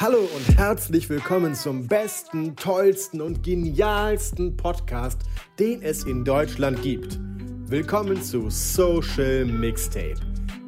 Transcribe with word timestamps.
Hallo 0.00 0.20
und 0.34 0.56
herzlich 0.56 1.10
willkommen 1.10 1.54
zum 1.54 1.86
besten, 1.86 2.56
tollsten 2.56 3.20
und 3.20 3.42
genialsten 3.42 4.56
Podcast, 4.56 5.20
den 5.58 5.82
es 5.82 6.04
in 6.04 6.24
Deutschland 6.24 6.80
gibt. 6.80 7.20
Willkommen 7.66 8.22
zu 8.22 8.48
Social 8.48 9.44
Mixtape. 9.44 10.14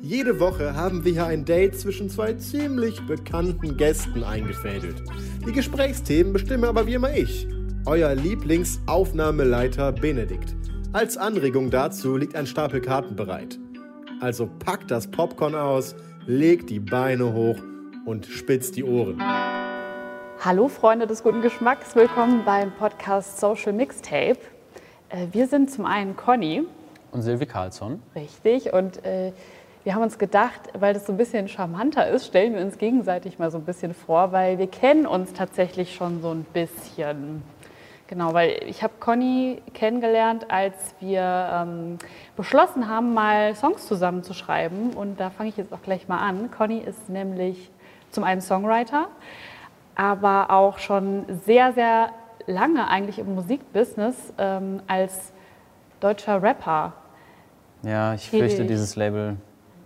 Jede 0.02 0.38
Woche 0.38 0.76
haben 0.76 1.02
wir 1.02 1.12
hier 1.12 1.24
ein 1.24 1.46
Date 1.46 1.80
zwischen 1.80 2.10
zwei 2.10 2.34
ziemlich 2.34 3.00
bekannten 3.06 3.78
Gästen 3.78 4.22
eingefädelt. 4.22 5.02
Die 5.46 5.52
Gesprächsthemen 5.52 6.34
bestimme 6.34 6.68
aber 6.68 6.86
wie 6.86 6.92
immer 6.92 7.16
ich, 7.16 7.48
euer 7.86 8.14
Lieblingsaufnahmeleiter 8.14 9.92
Benedikt. 9.92 10.54
Als 10.92 11.16
Anregung 11.16 11.70
dazu 11.70 12.18
liegt 12.18 12.36
ein 12.36 12.46
Stapel 12.46 12.82
Karten 12.82 13.16
bereit. 13.16 13.58
Also 14.20 14.50
packt 14.58 14.90
das 14.90 15.10
Popcorn 15.10 15.54
aus, 15.54 15.96
legt 16.26 16.68
die 16.68 16.80
Beine 16.80 17.32
hoch 17.32 17.56
und 18.04 18.26
spitzt 18.26 18.76
die 18.76 18.84
Ohren. 18.84 19.22
Hallo 20.40 20.68
Freunde 20.68 21.06
des 21.06 21.22
guten 21.22 21.40
Geschmacks, 21.42 21.94
willkommen 21.94 22.42
beim 22.44 22.72
Podcast 22.72 23.38
Social 23.38 23.72
Mixtape. 23.72 24.38
Äh, 25.08 25.26
Wir 25.30 25.46
sind 25.46 25.70
zum 25.70 25.86
einen 25.86 26.16
Conny, 26.16 26.64
Und 27.12 27.22
Silvi 27.22 27.46
Carlsson. 27.46 28.02
richtig, 28.16 28.72
und 28.72 29.04
äh, 29.04 29.32
wir 29.84 29.94
haben 29.94 30.02
uns 30.02 30.18
gedacht, 30.18 30.60
weil 30.78 30.94
das 30.94 31.06
so 31.06 31.12
ein 31.12 31.16
bisschen 31.16 31.48
charmanter 31.48 32.08
ist, 32.08 32.26
stellen 32.26 32.54
wir 32.54 32.60
uns 32.62 32.78
gegenseitig 32.78 33.38
mal 33.38 33.50
so 33.50 33.58
ein 33.58 33.64
bisschen 33.64 33.94
vor, 33.94 34.32
weil 34.32 34.58
wir 34.58 34.68
kennen 34.68 35.06
uns 35.06 35.32
tatsächlich 35.32 35.94
schon 35.94 36.22
so 36.22 36.30
ein 36.30 36.44
bisschen. 36.52 37.42
Genau, 38.06 38.34
weil 38.34 38.62
ich 38.66 38.82
habe 38.82 38.92
Conny 39.00 39.62
kennengelernt, 39.72 40.50
als 40.50 40.74
wir 41.00 41.22
ähm, 41.50 41.98
beschlossen 42.36 42.86
haben, 42.88 43.14
mal 43.14 43.54
Songs 43.56 43.86
zusammen 43.86 44.22
zu 44.22 44.34
schreiben. 44.34 44.90
Und 44.90 45.18
da 45.18 45.30
fange 45.30 45.48
ich 45.48 45.56
jetzt 45.56 45.72
auch 45.72 45.80
gleich 45.82 46.08
mal 46.08 46.18
an. 46.18 46.50
Conny 46.50 46.78
ist 46.78 47.08
nämlich 47.08 47.70
zum 48.12 48.24
einen 48.24 48.40
Songwriter, 48.40 49.08
aber 49.96 50.50
auch 50.50 50.78
schon 50.78 51.24
sehr, 51.44 51.72
sehr 51.72 52.10
lange 52.46 52.88
eigentlich 52.88 53.18
im 53.18 53.34
Musikbusiness 53.34 54.32
ähm, 54.38 54.80
als 54.86 55.32
deutscher 56.00 56.42
Rapper. 56.42 56.92
Ja, 57.82 58.14
ich 58.14 58.30
fürchte, 58.30 58.64
dieses 58.64 58.96
Label 58.96 59.36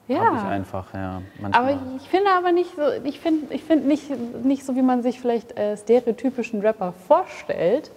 Ja. 0.08 0.36
ich 0.36 0.42
einfach, 0.42 0.92
ja. 0.94 1.22
Manchmal. 1.40 1.72
Aber 1.72 1.80
ich 1.96 2.08
finde 2.08 2.30
aber 2.30 2.52
nicht 2.52 2.74
so, 2.76 2.82
ich 3.04 3.20
finde 3.20 3.54
ich 3.54 3.62
find 3.64 3.86
nicht, 3.86 4.10
nicht 4.44 4.64
so, 4.64 4.76
wie 4.76 4.82
man 4.82 5.02
sich 5.02 5.20
vielleicht 5.20 5.56
äh, 5.58 5.76
stereotypischen 5.76 6.60
Rapper 6.60 6.92
vorstellt. 6.92 7.90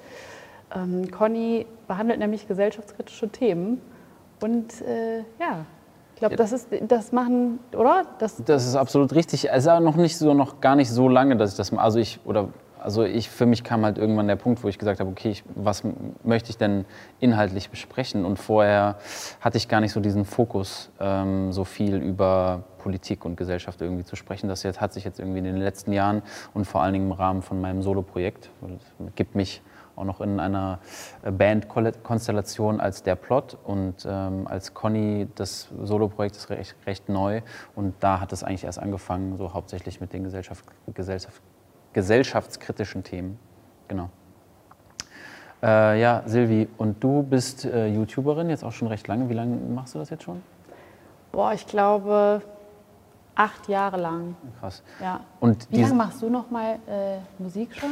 Ähm, 0.76 1.10
Conny 1.12 1.66
behandelt 1.88 2.20
nämlich 2.20 2.48
gesellschaftskritische 2.48 3.30
Themen 3.30 3.82
und 4.42 4.82
äh, 4.82 5.20
ja, 5.40 5.66
ich 6.20 6.22
glaube, 6.22 6.36
das 6.36 6.52
ist, 6.52 6.68
das 6.82 7.14
machen, 7.14 7.60
oder? 7.74 8.04
Das, 8.20 8.44
das 8.44 8.68
ist 8.68 8.76
absolut 8.76 9.16
richtig. 9.16 9.50
Es 9.50 9.60
ist 9.64 9.70
auch 9.70 9.80
noch 9.80 9.96
nicht 9.96 10.18
so, 10.18 10.34
noch 10.34 10.60
gar 10.60 10.76
nicht 10.76 10.90
so 10.90 11.08
lange, 11.08 11.38
dass 11.38 11.52
ich 11.52 11.56
das, 11.56 11.72
also 11.72 11.98
ich, 11.98 12.20
oder, 12.26 12.50
also 12.78 13.06
ich, 13.06 13.30
für 13.30 13.46
mich 13.46 13.64
kam 13.64 13.86
halt 13.86 13.98
irgendwann 13.98 14.28
der 14.28 14.36
Punkt, 14.36 14.62
wo 14.62 14.68
ich 14.68 14.78
gesagt 14.78 15.00
habe, 15.00 15.10
okay, 15.10 15.30
ich, 15.30 15.46
was 15.56 15.84
möchte 16.26 16.50
ich 16.50 16.58
denn 16.58 16.84
inhaltlich 17.22 17.70
besprechen? 17.70 18.26
Und 18.26 18.36
vorher 18.36 18.98
hatte 19.40 19.56
ich 19.56 19.70
gar 19.70 19.80
nicht 19.80 19.94
so 19.94 20.02
diesen 20.02 20.26
Fokus, 20.26 20.90
ähm, 21.00 21.54
so 21.54 21.64
viel 21.64 21.96
über 21.96 22.64
Politik 22.80 23.24
und 23.24 23.38
Gesellschaft 23.38 23.80
irgendwie 23.80 24.04
zu 24.04 24.18
sprechen. 24.18 24.50
Das 24.50 24.64
jetzt, 24.64 24.82
hat 24.82 24.92
sich 24.92 25.06
jetzt 25.06 25.22
irgendwie 25.22 25.40
in 25.40 25.46
den 25.46 25.56
letzten 25.56 25.94
Jahren 25.94 26.22
und 26.54 26.66
vor 26.66 26.82
allen 26.82 26.92
Dingen 26.92 27.06
im 27.06 27.14
Rahmen 27.14 27.42
von 27.44 27.62
meinem 27.62 27.82
Soloprojekt, 27.82 28.50
gibt 29.16 29.36
mich 29.36 29.62
auch 30.00 30.06
noch 30.06 30.22
in 30.22 30.40
einer 30.40 30.80
äh, 31.24 31.32
Bandkonstellation 31.32 32.80
als 32.80 33.04
der 33.04 33.16
Plot 33.16 33.58
und 33.64 34.08
ähm, 34.08 34.48
als 34.48 34.74
Conny 34.74 35.28
das 35.36 35.70
Soloprojekt 35.84 36.36
ist 36.38 36.50
recht, 36.50 36.76
recht 36.86 37.10
neu 37.10 37.42
und 37.76 37.94
da 38.00 38.20
hat 38.20 38.34
es 38.34 38.44
eigentlich 38.44 38.64
erst 38.64 38.80
angefangen, 38.80 39.38
so 39.38 39.54
hauptsächlich 39.54 40.02
mit 40.02 40.14
den 40.14 40.24
Gesellschaft, 40.24 40.66
Gesellschaft, 40.94 41.42
gesellschaftskritischen 41.94 43.04
Themen. 43.04 43.38
Genau. 43.88 44.10
Äh, 45.62 46.00
ja, 46.00 46.24
Silvi, 46.26 46.70
und 46.78 47.04
du 47.04 47.24
bist 47.24 47.66
äh, 47.66 47.88
YouTuberin 47.88 48.50
jetzt 48.50 48.64
auch 48.64 48.72
schon 48.72 48.88
recht 48.88 49.08
lange. 49.08 49.30
Wie 49.30 49.34
lange 49.34 49.56
machst 49.56 49.94
du 49.94 50.00
das 50.00 50.10
jetzt 50.10 50.24
schon? 50.24 50.42
boah, 51.32 51.54
ich 51.54 51.66
glaube, 51.66 52.42
acht 53.36 53.68
Jahre 53.68 53.98
lang. 53.98 54.36
Krass. 54.60 54.84
Ja. 55.02 55.22
Und 55.40 55.68
Wie 55.72 55.82
lange 55.82 55.94
machst 55.94 56.22
du 56.22 56.30
noch 56.30 56.50
mal 56.50 56.80
äh, 56.88 57.20
Musik 57.42 57.76
schon? 57.76 57.92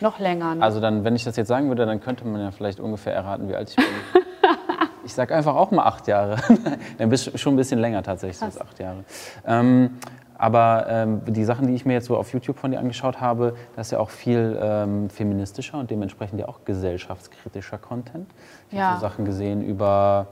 Noch 0.00 0.18
länger. 0.18 0.54
Ne? 0.56 0.62
Also 0.62 0.80
dann, 0.80 1.04
wenn 1.04 1.14
ich 1.14 1.24
das 1.24 1.36
jetzt 1.36 1.48
sagen 1.48 1.68
würde, 1.68 1.86
dann 1.86 2.00
könnte 2.00 2.26
man 2.26 2.40
ja 2.40 2.50
vielleicht 2.50 2.80
ungefähr 2.80 3.14
erraten, 3.14 3.48
wie 3.48 3.54
alt 3.54 3.70
ich 3.70 3.76
bin. 3.76 3.84
ich 5.04 5.12
sag 5.14 5.32
einfach 5.32 5.54
auch 5.54 5.70
mal 5.70 5.84
acht 5.84 6.06
Jahre. 6.06 6.36
dann 6.98 7.08
bist 7.10 7.26
du 7.26 7.38
schon 7.38 7.54
ein 7.54 7.56
bisschen 7.56 7.80
länger 7.80 8.02
tatsächlich, 8.02 8.42
als 8.42 8.60
acht 8.60 8.78
Jahre. 8.78 9.04
Ähm, 9.46 9.98
aber 10.38 10.86
ähm, 10.88 11.20
die 11.26 11.44
Sachen, 11.44 11.66
die 11.66 11.74
ich 11.74 11.84
mir 11.84 11.92
jetzt 11.92 12.06
so 12.06 12.16
auf 12.16 12.32
YouTube 12.32 12.58
von 12.58 12.70
dir 12.70 12.78
angeschaut 12.78 13.20
habe, 13.20 13.54
das 13.76 13.88
ist 13.88 13.90
ja 13.90 13.98
auch 13.98 14.08
viel 14.08 14.58
ähm, 14.60 15.10
feministischer 15.10 15.78
und 15.78 15.90
dementsprechend 15.90 16.40
ja 16.40 16.48
auch 16.48 16.64
gesellschaftskritischer 16.64 17.76
Content. 17.76 18.26
Ich 18.70 18.78
Ja. 18.78 18.86
habe 18.86 18.94
so 18.96 19.00
Sachen 19.02 19.26
gesehen 19.26 19.60
über 19.62 20.28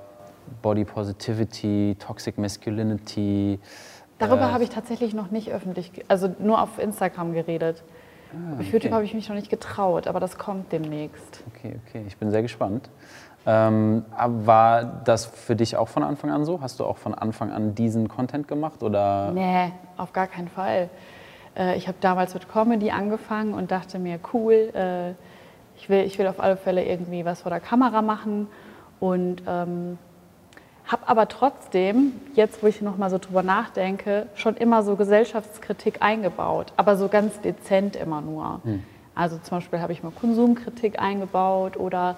Body 0.62 0.86
Positivity, 0.86 1.96
Toxic 1.98 2.38
Masculinity. 2.38 3.60
Darüber 4.18 4.48
äh, 4.48 4.52
habe 4.52 4.64
ich 4.64 4.70
tatsächlich 4.70 5.12
noch 5.12 5.30
nicht 5.30 5.50
öffentlich, 5.52 5.92
also 6.08 6.34
nur 6.38 6.62
auf 6.62 6.78
Instagram 6.78 7.34
geredet. 7.34 7.84
Auf 8.58 8.64
YouTube 8.66 8.74
Ah, 8.74 8.86
okay. 8.86 8.92
habe 8.92 9.04
ich 9.04 9.14
mich 9.14 9.28
noch 9.28 9.36
nicht 9.36 9.50
getraut, 9.50 10.06
aber 10.06 10.20
das 10.20 10.36
kommt 10.38 10.72
demnächst. 10.72 11.42
Okay, 11.54 11.76
okay, 11.86 12.04
ich 12.06 12.16
bin 12.16 12.30
sehr 12.30 12.42
gespannt. 12.42 12.90
Ähm, 13.46 14.04
war 14.16 14.84
das 14.84 15.24
für 15.26 15.56
dich 15.56 15.76
auch 15.76 15.88
von 15.88 16.02
Anfang 16.02 16.30
an 16.30 16.44
so? 16.44 16.60
Hast 16.60 16.80
du 16.80 16.84
auch 16.84 16.98
von 16.98 17.14
Anfang 17.14 17.50
an 17.50 17.74
diesen 17.74 18.08
Content 18.08 18.46
gemacht 18.48 18.82
oder? 18.82 19.30
Nee, 19.32 19.72
auf 19.96 20.12
gar 20.12 20.26
keinen 20.26 20.48
Fall. 20.48 20.90
Äh, 21.56 21.76
ich 21.76 21.88
habe 21.88 21.96
damals 22.00 22.34
mit 22.34 22.48
Comedy 22.50 22.90
angefangen 22.90 23.54
und 23.54 23.70
dachte 23.70 23.98
mir, 23.98 24.18
cool, 24.34 24.52
äh, 24.74 25.10
ich, 25.76 25.88
will, 25.88 26.04
ich 26.04 26.18
will 26.18 26.26
auf 26.26 26.40
alle 26.40 26.56
Fälle 26.58 26.84
irgendwie 26.84 27.24
was 27.24 27.42
vor 27.42 27.50
der 27.50 27.60
Kamera 27.60 28.02
machen. 28.02 28.48
Und 29.00 29.42
ähm, 29.46 29.96
habe 30.88 31.06
aber 31.06 31.28
trotzdem, 31.28 32.12
jetzt 32.34 32.62
wo 32.62 32.66
ich 32.66 32.80
noch 32.82 32.96
mal 32.96 33.10
so 33.10 33.18
drüber 33.18 33.42
nachdenke, 33.42 34.26
schon 34.34 34.56
immer 34.56 34.82
so 34.82 34.96
Gesellschaftskritik 34.96 36.02
eingebaut, 36.02 36.72
aber 36.76 36.96
so 36.96 37.08
ganz 37.08 37.40
dezent 37.40 37.94
immer 37.94 38.20
nur. 38.22 38.60
Also 39.14 39.38
zum 39.38 39.58
Beispiel 39.58 39.80
habe 39.80 39.92
ich 39.92 40.02
mal 40.02 40.12
Konsumkritik 40.12 40.98
eingebaut 40.98 41.76
oder 41.76 42.16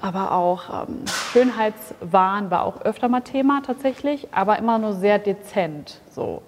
aber 0.00 0.32
auch 0.32 0.88
ähm, 0.88 1.04
Schönheitswahn 1.32 2.50
war 2.50 2.64
auch 2.64 2.82
öfter 2.82 3.08
mal 3.08 3.20
Thema 3.20 3.62
tatsächlich, 3.64 4.28
aber 4.32 4.58
immer 4.58 4.78
nur 4.78 4.92
sehr 4.92 5.18
dezent 5.18 6.00
so. 6.10 6.42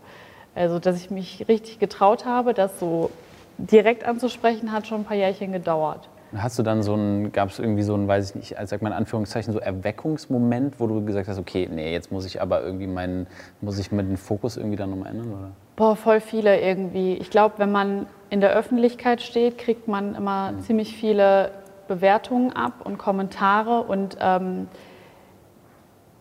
Also 0.55 0.79
dass 0.79 0.97
ich 0.97 1.11
mich 1.11 1.47
richtig 1.49 1.79
getraut 1.79 2.27
habe, 2.27 2.55
das 2.55 2.81
so 2.81 3.11
direkt 3.57 4.05
anzusprechen, 4.05 4.73
hat 4.73 4.87
schon 4.87 5.03
ein 5.03 5.05
paar 5.05 5.17
Jährchen 5.17 5.53
gedauert. 5.53 6.09
Hast 6.35 6.59
du 6.59 6.63
dann 6.63 6.83
so 6.83 6.95
ein, 6.95 7.33
gab 7.33 7.51
es 7.51 7.59
irgendwie 7.59 7.83
so 7.83 7.95
ein, 7.95 8.09
weiß 8.09 8.31
ich 8.31 8.35
nicht, 8.35 8.59
als 8.59 8.71
sag 8.71 8.83
mal 8.83 8.89
in 8.89 8.95
Anführungszeichen, 8.95 9.53
so 9.53 9.61
Erweckungsmoment, 9.61 10.81
wo 10.81 10.87
du 10.87 11.05
gesagt 11.05 11.29
hast, 11.29 11.39
okay, 11.39 11.69
nee, 11.71 11.93
jetzt 11.93 12.11
muss 12.11 12.27
ich 12.27 12.43
aber 12.43 12.63
irgendwie 12.63 12.87
meinen, 12.87 13.27
muss 13.61 13.79
ich 13.79 13.93
mit 13.93 14.19
Fokus 14.19 14.57
irgendwie 14.57 14.77
dann 14.77 14.91
nochmal 14.91 15.13
ändern? 15.13 15.29
Oder? 15.33 15.51
Boah, 15.77 15.97
voll 15.97 16.21
viele 16.21 16.61
irgendwie. 16.61 17.15
Ich 17.15 17.31
glaube, 17.31 17.55
wenn 17.59 17.71
man 17.71 18.07
in 18.31 18.41
der 18.41 18.53
Öffentlichkeit 18.53 19.23
steht, 19.23 19.59
kriegt 19.59 19.89
man 19.89 20.15
immer 20.15 20.55
ziemlich 20.61 20.97
viele 20.97 21.53
Bewertungen 21.87 22.53
ab 22.53 22.85
und 22.85 22.99
Kommentare 22.99 23.83
und 23.83 24.17
ähm, 24.21 24.69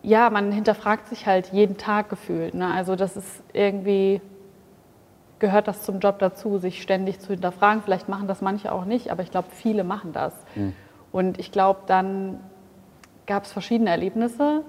ja, 0.02 0.30
man 0.30 0.52
hinterfragt 0.52 1.08
sich 1.08 1.26
halt 1.26 1.48
jeden 1.52 1.76
Tag 1.76 2.08
gefühlt. 2.08 2.54
Ne? 2.54 2.72
Also 2.72 2.94
das 2.94 3.16
ist 3.16 3.42
irgendwie, 3.52 4.20
gehört 5.38 5.68
das 5.68 5.82
zum 5.82 6.00
Job 6.00 6.18
dazu, 6.18 6.58
sich 6.58 6.82
ständig 6.82 7.20
zu 7.20 7.28
hinterfragen. 7.28 7.82
Vielleicht 7.82 8.08
machen 8.08 8.26
das 8.28 8.40
manche 8.40 8.72
auch 8.72 8.84
nicht, 8.84 9.10
aber 9.10 9.22
ich 9.22 9.30
glaube, 9.30 9.48
viele 9.50 9.84
machen 9.84 10.12
das. 10.12 10.34
Und 11.12 11.38
ich 11.38 11.52
glaube, 11.52 11.80
dann 11.86 12.40
gab 13.26 13.44
es 13.44 13.52
verschiedene 13.52 13.90
Erlebnisse, 13.90 14.62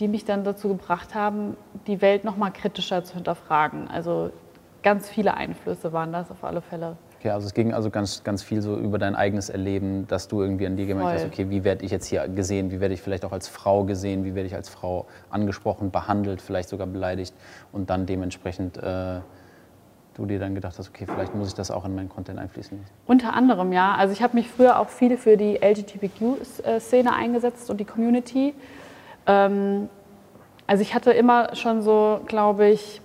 die 0.00 0.08
mich 0.08 0.24
dann 0.24 0.44
dazu 0.44 0.68
gebracht 0.68 1.14
haben, 1.14 1.56
die 1.86 2.00
Welt 2.00 2.24
noch 2.24 2.36
mal 2.36 2.50
kritischer 2.50 3.04
zu 3.04 3.14
hinterfragen. 3.14 3.88
Also 3.88 4.30
ganz 4.82 5.08
viele 5.08 5.34
Einflüsse 5.34 5.92
waren 5.92 6.12
das 6.12 6.30
auf 6.30 6.44
alle 6.44 6.60
Fälle. 6.60 6.96
Okay, 7.18 7.30
also 7.30 7.48
es 7.48 7.54
ging 7.54 7.74
also 7.74 7.90
ganz, 7.90 8.22
ganz 8.22 8.44
viel 8.44 8.62
so 8.62 8.76
über 8.76 8.96
dein 8.96 9.16
eigenes 9.16 9.50
Erleben, 9.50 10.06
dass 10.06 10.28
du 10.28 10.40
irgendwie 10.40 10.68
an 10.68 10.76
dir 10.76 10.86
gemerkt 10.86 11.14
hast, 11.14 11.26
okay, 11.26 11.50
wie 11.50 11.64
werde 11.64 11.84
ich 11.84 11.90
jetzt 11.90 12.06
hier 12.06 12.28
gesehen, 12.28 12.70
wie 12.70 12.78
werde 12.78 12.94
ich 12.94 13.02
vielleicht 13.02 13.24
auch 13.24 13.32
als 13.32 13.48
Frau 13.48 13.82
gesehen, 13.82 14.24
wie 14.24 14.36
werde 14.36 14.46
ich 14.46 14.54
als 14.54 14.68
Frau 14.68 15.06
angesprochen, 15.28 15.90
behandelt, 15.90 16.40
vielleicht 16.40 16.68
sogar 16.68 16.86
beleidigt 16.86 17.34
und 17.72 17.90
dann 17.90 18.06
dementsprechend 18.06 18.76
äh, 18.76 19.18
du 20.18 20.26
dir 20.26 20.38
dann 20.38 20.54
gedacht 20.54 20.78
hast, 20.78 20.88
okay, 20.88 21.06
vielleicht 21.06 21.34
muss 21.34 21.48
ich 21.48 21.54
das 21.54 21.70
auch 21.70 21.84
in 21.84 21.94
meinen 21.94 22.08
Content 22.08 22.38
einfließen 22.38 22.78
lassen. 22.78 22.92
Unter 23.06 23.34
anderem, 23.34 23.72
ja. 23.72 23.94
Also 23.94 24.12
ich 24.12 24.22
habe 24.22 24.36
mich 24.36 24.48
früher 24.48 24.78
auch 24.78 24.88
viel 24.88 25.16
für 25.16 25.36
die 25.36 25.58
LGBTQ-Szene 25.62 27.12
eingesetzt 27.12 27.70
und 27.70 27.78
die 27.78 27.84
Community. 27.84 28.54
Ähm, 29.26 29.88
also 30.66 30.82
ich 30.82 30.94
hatte 30.94 31.12
immer 31.12 31.54
schon 31.54 31.82
so, 31.82 32.20
glaube 32.26 32.68
ich, 32.68 33.00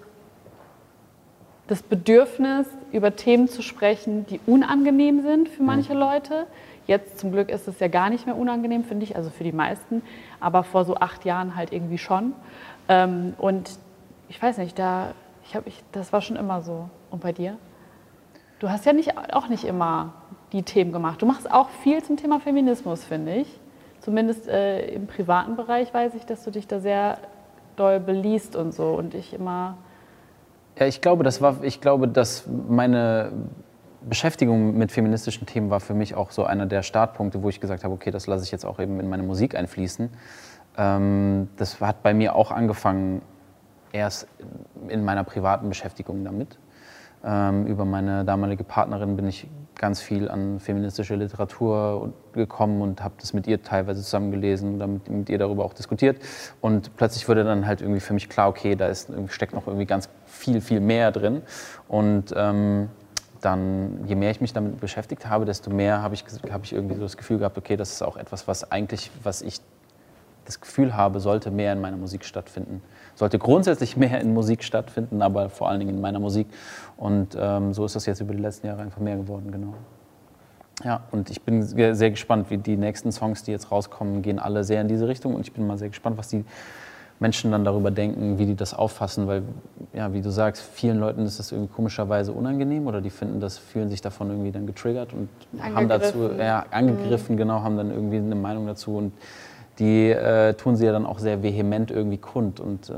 das 1.67 1.81
Bedürfnis, 1.81 2.67
über 2.91 3.15
Themen 3.15 3.47
zu 3.47 3.61
sprechen, 3.61 4.25
die 4.27 4.39
unangenehm 4.45 5.21
sind 5.21 5.49
für 5.49 5.63
manche 5.63 5.93
Leute. 5.93 6.45
Jetzt 6.85 7.19
zum 7.19 7.31
Glück 7.31 7.49
ist 7.49 7.67
es 7.67 7.79
ja 7.79 7.87
gar 7.87 8.09
nicht 8.09 8.25
mehr 8.25 8.35
unangenehm, 8.35 8.83
finde 8.83 9.05
ich, 9.05 9.15
also 9.15 9.29
für 9.29 9.43
die 9.43 9.53
meisten. 9.53 10.01
Aber 10.39 10.63
vor 10.63 10.83
so 10.83 10.95
acht 10.95 11.23
Jahren 11.25 11.55
halt 11.55 11.71
irgendwie 11.71 11.97
schon. 11.97 12.33
Ähm, 12.89 13.33
und 13.37 13.79
ich 14.27 14.41
weiß 14.41 14.57
nicht, 14.57 14.77
da, 14.77 15.13
ich 15.45 15.55
hab, 15.55 15.67
ich, 15.67 15.83
das 15.91 16.13
war 16.13 16.21
schon 16.21 16.35
immer 16.35 16.61
so. 16.61 16.89
Und 17.09 17.21
bei 17.21 17.31
dir? 17.31 17.57
Du 18.59 18.69
hast 18.69 18.85
ja 18.85 18.93
nicht, 18.93 19.17
auch 19.33 19.49
nicht 19.49 19.65
immer 19.65 20.13
die 20.51 20.63
Themen 20.63 20.91
gemacht. 20.91 21.21
Du 21.21 21.25
machst 21.25 21.51
auch 21.51 21.69
viel 21.69 22.01
zum 22.03 22.17
Thema 22.17 22.39
Feminismus, 22.39 23.03
finde 23.03 23.35
ich. 23.35 23.59
Zumindest 23.99 24.47
äh, 24.47 24.87
im 24.87 25.07
privaten 25.07 25.55
Bereich 25.55 25.93
weiß 25.93 26.13
ich, 26.15 26.25
dass 26.25 26.43
du 26.43 26.51
dich 26.51 26.67
da 26.67 26.79
sehr 26.79 27.17
doll 27.75 27.99
beliest 27.99 28.55
und 28.55 28.73
so. 28.73 28.93
Und 28.93 29.15
ich 29.15 29.33
immer. 29.33 29.77
Ja, 30.77 30.85
ich 30.85 31.01
glaube, 31.01 31.23
das 31.23 31.41
war, 31.41 31.63
ich 31.63 31.81
glaube, 31.81 32.07
dass 32.07 32.47
meine 32.47 33.31
Beschäftigung 34.07 34.77
mit 34.77 34.91
feministischen 34.91 35.45
Themen 35.45 35.69
war 35.69 35.79
für 35.79 35.93
mich 35.93 36.15
auch 36.15 36.31
so 36.31 36.43
einer 36.43 36.65
der 36.65 36.83
Startpunkte, 36.83 37.41
wo 37.43 37.49
ich 37.49 37.59
gesagt 37.59 37.83
habe, 37.83 37.93
okay, 37.93 38.11
das 38.11 38.27
lasse 38.27 38.43
ich 38.43 38.51
jetzt 38.51 38.65
auch 38.65 38.79
eben 38.79 38.99
in 38.99 39.09
meine 39.09 39.23
Musik 39.23 39.55
einfließen. 39.55 40.09
Ähm, 40.77 41.49
das 41.57 41.79
hat 41.79 42.03
bei 42.03 42.13
mir 42.13 42.35
auch 42.35 42.51
angefangen, 42.51 43.21
erst 43.93 44.27
in 44.89 45.05
meiner 45.05 45.23
privaten 45.23 45.69
Beschäftigung 45.69 46.25
damit. 46.25 46.57
Ähm, 47.23 47.65
über 47.67 47.85
meine 47.85 48.25
damalige 48.25 48.65
Partnerin 48.65 49.15
bin 49.15 49.27
ich 49.29 49.47
ganz 49.75 50.01
viel 50.01 50.29
an 50.29 50.59
feministische 50.59 51.15
Literatur 51.15 52.13
gekommen 52.33 52.81
und 52.81 53.01
habe 53.01 53.13
das 53.19 53.33
mit 53.33 53.47
ihr 53.47 53.63
teilweise 53.63 54.01
zusammen 54.01 54.31
gelesen 54.31 54.75
oder 54.75 54.87
mit, 54.87 55.09
mit 55.09 55.29
ihr 55.29 55.37
darüber 55.37 55.63
auch 55.63 55.73
diskutiert. 55.73 56.21
Und 56.59 56.95
plötzlich 56.97 57.27
wurde 57.29 57.45
dann 57.45 57.65
halt 57.65 57.81
irgendwie 57.81 58.01
für 58.01 58.13
mich 58.13 58.27
klar, 58.27 58.49
okay, 58.49 58.75
da 58.75 58.87
ist, 58.87 59.11
steckt 59.27 59.53
noch 59.53 59.67
irgendwie 59.67 59.85
ganz 59.85 60.09
viel, 60.25 60.59
viel 60.59 60.81
mehr 60.81 61.11
drin. 61.11 61.43
Und 61.87 62.33
ähm, 62.35 62.89
dann, 63.39 64.05
je 64.05 64.15
mehr 64.15 64.31
ich 64.31 64.41
mich 64.41 64.53
damit 64.53 64.79
beschäftigt 64.79 65.27
habe, 65.27 65.45
desto 65.45 65.69
mehr 65.69 66.01
habe 66.01 66.15
ich, 66.15 66.25
habe 66.51 66.65
ich 66.65 66.73
irgendwie 66.73 66.95
so 66.95 67.01
das 67.01 67.17
Gefühl 67.17 67.39
gehabt, 67.39 67.57
okay, 67.57 67.77
das 67.77 67.91
ist 67.91 68.01
auch 68.01 68.17
etwas, 68.17 68.47
was 68.47 68.71
eigentlich, 68.71 69.11
was 69.23 69.41
ich 69.41 69.59
das 70.45 70.59
Gefühl 70.59 70.95
habe, 70.95 71.19
sollte 71.19 71.51
mehr 71.51 71.73
in 71.73 71.81
meiner 71.81 71.97
Musik 71.97 72.25
stattfinden. 72.25 72.81
Sollte 73.15 73.39
grundsätzlich 73.39 73.97
mehr 73.97 74.21
in 74.21 74.33
Musik 74.33 74.63
stattfinden, 74.63 75.21
aber 75.21 75.49
vor 75.49 75.69
allen 75.69 75.79
Dingen 75.79 75.95
in 75.95 76.01
meiner 76.01 76.19
Musik. 76.19 76.47
Und 76.97 77.37
ähm, 77.39 77.73
so 77.73 77.85
ist 77.85 77.95
das 77.95 78.05
jetzt 78.05 78.21
über 78.21 78.33
die 78.33 78.41
letzten 78.41 78.67
Jahre 78.67 78.81
einfach 78.81 78.99
mehr 78.99 79.17
geworden, 79.17 79.51
genau. 79.51 79.73
Ja, 80.83 81.01
und 81.11 81.29
ich 81.29 81.41
bin 81.41 81.61
sehr, 81.61 82.09
gespannt, 82.09 82.49
wie 82.49 82.57
die 82.57 82.75
nächsten 82.75 83.11
Songs, 83.11 83.43
die 83.43 83.51
jetzt 83.51 83.71
rauskommen, 83.71 84.21
gehen 84.21 84.39
alle 84.39 84.63
sehr 84.63 84.81
in 84.81 84.87
diese 84.87 85.07
Richtung. 85.07 85.35
Und 85.35 85.41
ich 85.41 85.53
bin 85.53 85.67
mal 85.67 85.77
sehr 85.77 85.89
gespannt, 85.89 86.17
was 86.17 86.29
die 86.29 86.43
Menschen 87.19 87.51
dann 87.51 87.63
darüber 87.63 87.91
denken, 87.91 88.37
wie 88.37 88.45
die 88.45 88.55
das 88.55 88.73
auffassen, 88.73 89.27
weil, 89.27 89.43
ja, 89.93 90.13
wie 90.13 90.21
du 90.21 90.29
sagst, 90.29 90.61
vielen 90.61 90.99
Leuten 90.99 91.25
ist 91.25 91.39
das 91.39 91.51
irgendwie 91.51 91.71
komischerweise 91.73 92.33
unangenehm 92.33 92.87
oder 92.87 93.01
die 93.01 93.11
finden 93.11 93.39
das, 93.39 93.57
fühlen 93.57 93.89
sich 93.89 94.01
davon 94.01 94.29
irgendwie 94.29 94.51
dann 94.51 94.67
getriggert 94.67 95.13
und 95.13 95.29
haben 95.61 95.87
dazu, 95.87 96.17
Angegriffen. 96.17 96.39
ja, 96.39 96.65
angegriffen, 96.71 97.37
genau, 97.37 97.61
haben 97.61 97.77
dann 97.77 97.91
irgendwie 97.91 98.17
eine 98.17 98.35
Meinung 98.35 98.67
dazu 98.67 98.97
und 98.97 99.13
die 99.79 100.09
äh, 100.09 100.53
tun 100.53 100.75
sie 100.75 100.85
ja 100.85 100.91
dann 100.91 101.05
auch 101.05 101.19
sehr 101.19 101.41
vehement 101.41 101.91
irgendwie 101.91 102.17
kund 102.17 102.59
und 102.59 102.89
äh, 102.89 102.93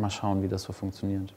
mal 0.00 0.10
schauen, 0.10 0.42
wie 0.42 0.48
das 0.48 0.62
so 0.62 0.72
funktioniert. 0.72 1.32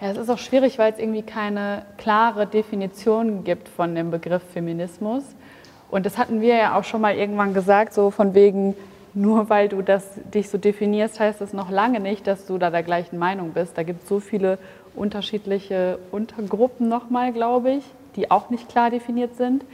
Ja, 0.00 0.10
es 0.10 0.16
ist 0.16 0.30
auch 0.30 0.38
schwierig, 0.38 0.78
weil 0.78 0.92
es 0.92 0.98
irgendwie 0.98 1.22
keine 1.22 1.84
klare 1.96 2.46
Definition 2.46 3.44
gibt 3.44 3.68
von 3.68 3.94
dem 3.94 4.10
Begriff 4.10 4.42
Feminismus. 4.52 5.22
Und 5.90 6.06
das 6.06 6.18
hatten 6.18 6.40
wir 6.40 6.56
ja 6.56 6.78
auch 6.78 6.84
schon 6.84 7.02
mal 7.02 7.14
irgendwann 7.14 7.54
gesagt, 7.54 7.92
so 7.92 8.10
von 8.10 8.34
wegen, 8.34 8.74
nur 9.14 9.50
weil 9.50 9.68
du 9.68 9.82
das, 9.82 10.08
dich 10.32 10.48
so 10.48 10.56
definierst, 10.56 11.20
heißt 11.20 11.40
das 11.40 11.52
noch 11.52 11.70
lange 11.70 12.00
nicht, 12.00 12.26
dass 12.26 12.46
du 12.46 12.56
da 12.56 12.70
der 12.70 12.82
gleichen 12.82 13.18
Meinung 13.18 13.52
bist. 13.52 13.76
Da 13.76 13.82
gibt 13.82 14.02
es 14.02 14.08
so 14.08 14.18
viele 14.18 14.58
unterschiedliche 14.94 15.98
Untergruppen 16.10 16.88
nochmal, 16.88 17.32
glaube 17.32 17.72
ich, 17.72 17.84
die 18.16 18.30
auch 18.30 18.50
nicht 18.50 18.68
klar 18.68 18.90
definiert 18.90 19.36
sind. 19.36 19.64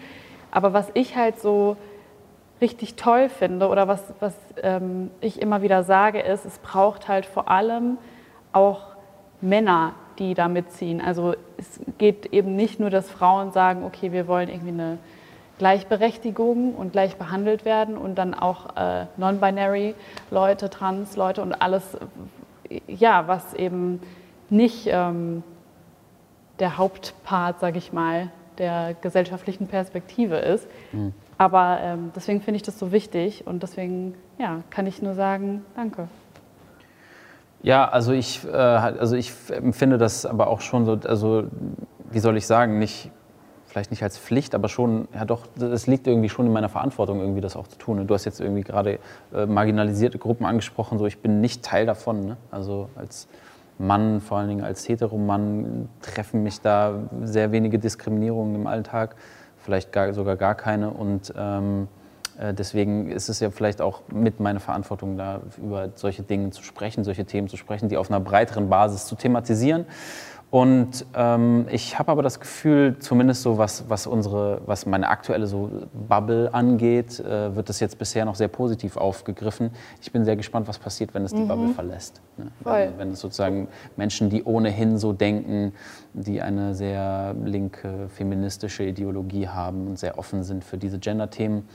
Aber 0.51 0.73
was 0.73 0.89
ich 0.95 1.17
halt 1.17 1.41
so 1.41 1.77
richtig 2.61 2.97
toll 2.97 3.29
finde 3.29 3.69
oder 3.69 3.89
was, 3.89 4.03
was 4.21 4.35
ähm, 4.63 5.11
ich 5.21 5.41
immer 5.41 5.63
wieder 5.63 5.85
sage, 5.85 6.21
ist, 6.21 6.45
es 6.45 6.59
braucht 6.59 7.09
halt 7.09 7.27
vor 7.27 7.49
allem 7.51 7.99
auch 8.53 8.83
Männer, 9.41 9.95
die 10.19 10.35
da 10.35 10.49
mitziehen. 10.49 11.01
Also 11.01 11.35
es 11.57 11.81
geht 11.99 12.27
eben 12.33 12.57
nicht 12.57 12.81
nur, 12.81 12.91
dass 12.91 13.11
Frauen 13.11 13.53
sagen, 13.53 13.85
okay, 13.85 14.13
wir 14.13 14.27
wollen 14.27 14.49
irgendwie 14.49 14.71
eine 14.71 14.99
Gleichberechtigung 15.59 16.75
und 16.75 16.93
gleich 16.93 17.17
behandelt 17.17 17.65
werden 17.65 17.97
und 17.97 18.17
dann 18.17 18.35
auch 18.35 18.77
äh, 18.77 19.07
non-binary 19.17 19.95
Leute, 20.31 20.71
Trans-Leute 20.71 21.43
und 21.43 21.53
alles, 21.53 21.97
ja, 22.87 23.27
was 23.27 23.55
eben 23.55 24.01
nicht 24.51 24.89
ähm, 24.91 25.43
der 26.59 26.79
Hauptpart, 26.79 27.61
sage 27.61 27.79
ich 27.79 27.93
mal, 27.93 28.31
der 28.59 28.95
gesellschaftlichen 29.01 29.69
Perspektive 29.69 30.37
ist. 30.37 30.67
Aber 31.39 31.79
ähm, 31.81 32.11
deswegen 32.15 32.41
finde 32.41 32.57
ich 32.57 32.63
das 32.65 32.79
so 32.79 32.91
wichtig 32.91 33.47
und 33.47 33.63
deswegen 33.63 34.15
ja, 34.39 34.63
kann 34.71 34.87
ich 34.87 35.01
nur 35.01 35.15
sagen, 35.15 35.65
danke. 35.77 36.09
Ja, 37.63 37.89
also 37.89 38.13
ich, 38.13 38.45
äh, 38.45 38.57
also 38.57 39.17
ich 39.17 39.33
empfinde 39.51 39.99
das 39.99 40.27
aber 40.27 40.49
auch 40.49 40.61
schon 40.61 40.85
so, 40.85 40.99
also 41.05 41.45
wie 42.11 42.19
soll 42.19 42.37
ich 42.37 42.47
sagen, 42.47 42.79
nicht, 42.81 43.11
vielleicht 43.67 43.91
nicht 43.93 44.03
als 44.03 44.19
Pflicht, 44.19 44.55
aber 44.55 44.69
schon, 44.69 45.07
ja 45.15 45.25
doch, 45.25 45.47
es 45.61 45.87
liegt 45.87 46.09
irgendwie 46.09 46.29
schon 46.29 46.47
in 46.47 46.53
meiner 46.53 46.69
Verantwortung, 46.69 47.21
irgendwie 47.21 47.41
das 47.41 47.55
auch 47.55 47.69
zu 47.69 47.79
tun. 47.79 48.05
Du 48.07 48.15
hast 48.15 48.25
jetzt 48.25 48.41
irgendwie 48.41 48.63
gerade 48.63 48.99
äh, 49.33 49.47
marginalisierte 49.47 50.19
Gruppen 50.19 50.45
angesprochen, 50.45 50.99
so 50.99 51.07
ich 51.07 51.21
bin 51.21 51.41
nicht 51.41 51.63
Teil 51.65 51.87
davon. 51.87 52.27
Ne? 52.27 52.37
Also 52.51 52.89
als 52.97 53.29
Mann, 53.79 54.21
vor 54.21 54.39
allen 54.39 54.49
Dingen 54.49 54.65
als 54.65 54.89
Heteromann, 54.89 55.89
treffen 56.03 56.43
mich 56.43 56.61
da 56.61 56.95
sehr 57.23 57.53
wenige 57.53 57.79
Diskriminierungen 57.79 58.57
im 58.57 58.67
Alltag, 58.67 59.15
vielleicht 59.69 59.93
gar, 59.93 60.15
sogar 60.15 60.37
gar 60.37 60.55
keine. 60.55 60.89
Und 60.89 61.35
ähm, 61.37 61.89
äh, 62.39 62.55
Deswegen 62.55 63.11
ist 63.11 63.29
es 63.29 63.41
ja 63.41 63.51
vielleicht 63.51 63.83
auch 63.83 64.01
mit 64.11 64.41
meiner 64.41 64.61
Verantwortung, 64.61 65.19
da 65.19 65.43
über 65.59 65.91
solche 65.95 66.23
Dinge 66.23 66.51
zu 66.51 66.63
sprechen, 66.63 67.05
solche 67.05 67.27
Themen 67.27 67.49
zu 67.49 67.59
sprechen, 67.59 67.91
die 67.91 67.99
auf 67.99 68.11
einer 68.11 68.21
breiteren 68.21 68.71
Basis 68.71 69.05
zu 69.05 69.15
thematisieren. 69.15 69.85
Und 70.51 71.05
ähm, 71.15 71.67
ich 71.71 71.99
habe 71.99 72.11
aber 72.11 72.23
das 72.23 72.41
Gefühl, 72.41 72.97
zumindest 73.01 73.43
so 73.43 73.59
was, 73.59 73.91
was 73.91 74.07
unsere, 74.07 74.63
was 74.65 74.87
meine 74.87 75.09
aktuelle 75.09 75.47
so 75.47 75.71
Bubble 75.93 76.55
angeht, 76.55 77.21
äh, 77.21 77.55
wird 77.55 77.69
das 77.69 77.81
jetzt 77.81 77.99
bisher 77.99 78.25
noch 78.25 78.35
sehr 78.35 78.49
positiv 78.49 78.97
aufgegriffen. 78.97 79.71
Ich 80.01 80.11
bin 80.11 80.25
sehr 80.25 80.37
gespannt, 80.37 80.67
was 80.67 80.79
passiert, 80.79 81.13
wenn 81.13 81.25
es 81.25 81.35
die 81.35 81.45
Bubble 81.45 81.69
verlässt. 81.75 82.23
Ne? 82.39 82.47
Wenn, 82.61 82.99
wenn 82.99 83.11
es 83.11 83.21
sozusagen 83.21 83.69
Menschen, 83.97 84.31
die 84.31 84.43
ohnehin 84.43 84.97
so 84.97 85.13
denken, 85.13 85.75
die 86.15 86.41
eine 86.41 86.75
sehr 86.75 87.35
linke 87.45 88.09
feministische 88.09 88.85
Ideologie 88.85 89.49
haben 89.49 89.87
und 89.87 89.99
sehr 89.99 90.19
offen 90.19 90.45
sind 90.45 90.65
für 90.65 90.79
diese 90.79 90.99
Gender-Themen, 90.99 91.69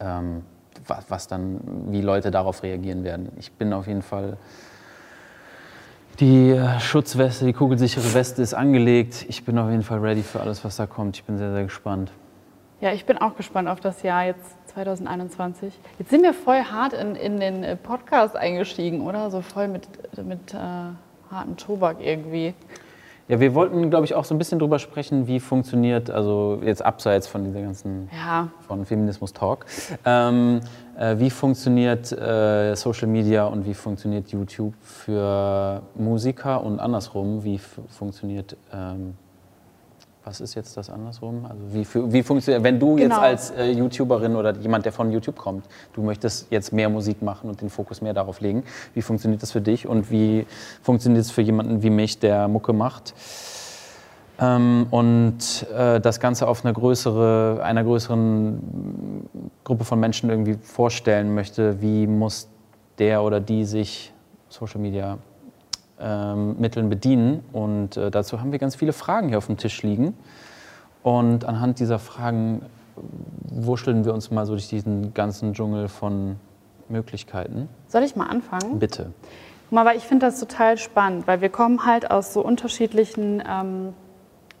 ähm, 0.00 0.42
was, 0.86 1.04
was 1.10 1.28
dann, 1.28 1.60
wie 1.90 2.00
Leute 2.00 2.30
darauf 2.30 2.62
reagieren 2.62 3.04
werden. 3.04 3.30
Ich 3.38 3.52
bin 3.52 3.74
auf 3.74 3.86
jeden 3.86 4.02
Fall. 4.02 4.38
Die 6.20 6.50
äh, 6.50 6.78
Schutzweste, 6.78 7.44
die 7.44 7.52
kugelsichere 7.52 8.14
Weste 8.14 8.40
ist 8.40 8.54
angelegt. 8.54 9.26
Ich 9.28 9.44
bin 9.44 9.58
auf 9.58 9.68
jeden 9.68 9.82
Fall 9.82 9.98
ready 9.98 10.22
für 10.22 10.40
alles, 10.40 10.64
was 10.64 10.76
da 10.76 10.86
kommt. 10.86 11.16
Ich 11.16 11.24
bin 11.24 11.38
sehr, 11.38 11.52
sehr 11.52 11.64
gespannt. 11.64 12.12
Ja, 12.80 12.92
ich 12.92 13.04
bin 13.04 13.18
auch 13.18 13.36
gespannt 13.36 13.68
auf 13.68 13.80
das 13.80 14.02
Jahr 14.04 14.26
jetzt 14.26 14.54
2021. 14.74 15.72
Jetzt 15.98 16.10
sind 16.10 16.22
wir 16.22 16.32
voll 16.32 16.62
hart 16.62 16.92
in, 16.92 17.16
in 17.16 17.40
den 17.40 17.64
äh, 17.64 17.74
Podcast 17.74 18.36
eingestiegen, 18.36 19.00
oder? 19.00 19.30
So 19.32 19.40
voll 19.40 19.66
mit, 19.66 19.88
mit 20.24 20.54
äh, 20.54 20.58
hartem 21.32 21.56
Tobak 21.56 21.96
irgendwie. 22.00 22.54
Ja, 23.26 23.40
wir 23.40 23.54
wollten, 23.54 23.88
glaube 23.88 24.04
ich, 24.04 24.14
auch 24.14 24.24
so 24.24 24.34
ein 24.34 24.38
bisschen 24.38 24.58
drüber 24.58 24.78
sprechen, 24.78 25.26
wie 25.26 25.40
funktioniert, 25.40 26.10
also 26.10 26.60
jetzt 26.62 26.84
abseits 26.84 27.26
von 27.26 27.42
dieser 27.44 27.62
ganzen 27.62 28.10
Ja, 28.12 28.48
von 28.66 28.84
Feminismus 28.84 29.32
Talk. 29.32 29.64
Ähm, 30.04 30.60
äh, 30.98 31.18
wie 31.18 31.30
funktioniert 31.30 32.12
äh, 32.12 32.74
Social 32.74 33.08
Media 33.08 33.46
und 33.46 33.64
wie 33.64 33.72
funktioniert 33.72 34.28
YouTube 34.28 34.74
für 34.82 35.80
Musiker 35.94 36.62
und 36.62 36.80
andersrum? 36.80 37.42
Wie 37.44 37.58
funktioniert, 37.58 38.56
ähm, 38.72 39.14
was 40.24 40.40
ist 40.40 40.54
jetzt 40.54 40.76
das 40.76 40.88
andersrum? 40.88 41.44
Also 41.44 41.62
wie, 41.72 42.12
wie 42.12 42.22
funktioniert, 42.22 42.62
wenn 42.64 42.80
du 42.80 42.96
jetzt 42.96 43.10
Genau. 43.10 43.20
als 43.20 43.50
äh, 43.50 43.70
YouTuberin 43.70 44.36
oder 44.36 44.56
jemand, 44.56 44.84
der 44.86 44.92
von 44.92 45.12
YouTube 45.12 45.36
kommt, 45.36 45.66
du 45.92 46.02
möchtest 46.02 46.50
jetzt 46.50 46.72
mehr 46.72 46.88
Musik 46.88 47.20
machen 47.20 47.50
und 47.50 47.60
den 47.60 47.68
Fokus 47.68 48.00
mehr 48.00 48.14
darauf 48.14 48.40
legen, 48.40 48.64
wie 48.94 49.02
funktioniert 49.02 49.42
das 49.42 49.52
für 49.52 49.60
dich 49.60 49.86
und 49.86 50.10
wie 50.10 50.46
funktioniert 50.82 51.24
es 51.24 51.30
für 51.30 51.42
jemanden 51.42 51.82
wie 51.82 51.90
mich, 51.90 52.18
der 52.18 52.48
Mucke 52.48 52.72
macht? 52.72 53.14
Ähm, 54.40 54.86
und 54.90 55.66
äh, 55.76 56.00
das 56.00 56.20
Ganze 56.20 56.48
auf 56.48 56.64
eine 56.64 56.72
größere, 56.72 57.60
einer 57.62 57.84
größeren 57.84 59.28
Gruppe 59.62 59.84
von 59.84 60.00
Menschen 60.00 60.30
irgendwie 60.30 60.54
vorstellen 60.54 61.34
möchte, 61.34 61.80
wie 61.82 62.06
muss 62.06 62.48
der 62.98 63.22
oder 63.22 63.40
die 63.40 63.64
sich 63.64 64.12
Social 64.48 64.80
Media 64.80 65.18
ähm, 66.00 66.56
Mitteln 66.58 66.88
bedienen. 66.88 67.44
Und 67.52 67.96
äh, 67.96 68.10
dazu 68.10 68.40
haben 68.40 68.52
wir 68.52 68.58
ganz 68.58 68.76
viele 68.76 68.92
Fragen 68.92 69.28
hier 69.28 69.38
auf 69.38 69.46
dem 69.46 69.56
Tisch 69.56 69.82
liegen. 69.82 70.14
Und 71.02 71.44
anhand 71.44 71.80
dieser 71.80 71.98
Fragen 71.98 72.62
wurschteln 73.48 74.04
wir 74.04 74.14
uns 74.14 74.30
mal 74.30 74.46
so 74.46 74.52
durch 74.52 74.68
diesen 74.68 75.14
ganzen 75.14 75.52
Dschungel 75.52 75.88
von 75.88 76.36
Möglichkeiten. 76.88 77.68
Soll 77.88 78.02
ich 78.02 78.16
mal 78.16 78.26
anfangen? 78.26 78.78
Bitte. 78.78 79.12
Guck 79.64 79.72
mal, 79.72 79.84
weil 79.84 79.96
ich 79.96 80.04
finde 80.04 80.26
das 80.26 80.38
total 80.38 80.78
spannend, 80.78 81.26
weil 81.26 81.40
wir 81.40 81.48
kommen 81.48 81.84
halt 81.84 82.10
aus 82.10 82.32
so 82.32 82.44
unterschiedlichen 82.44 83.42
ähm, 83.48 83.94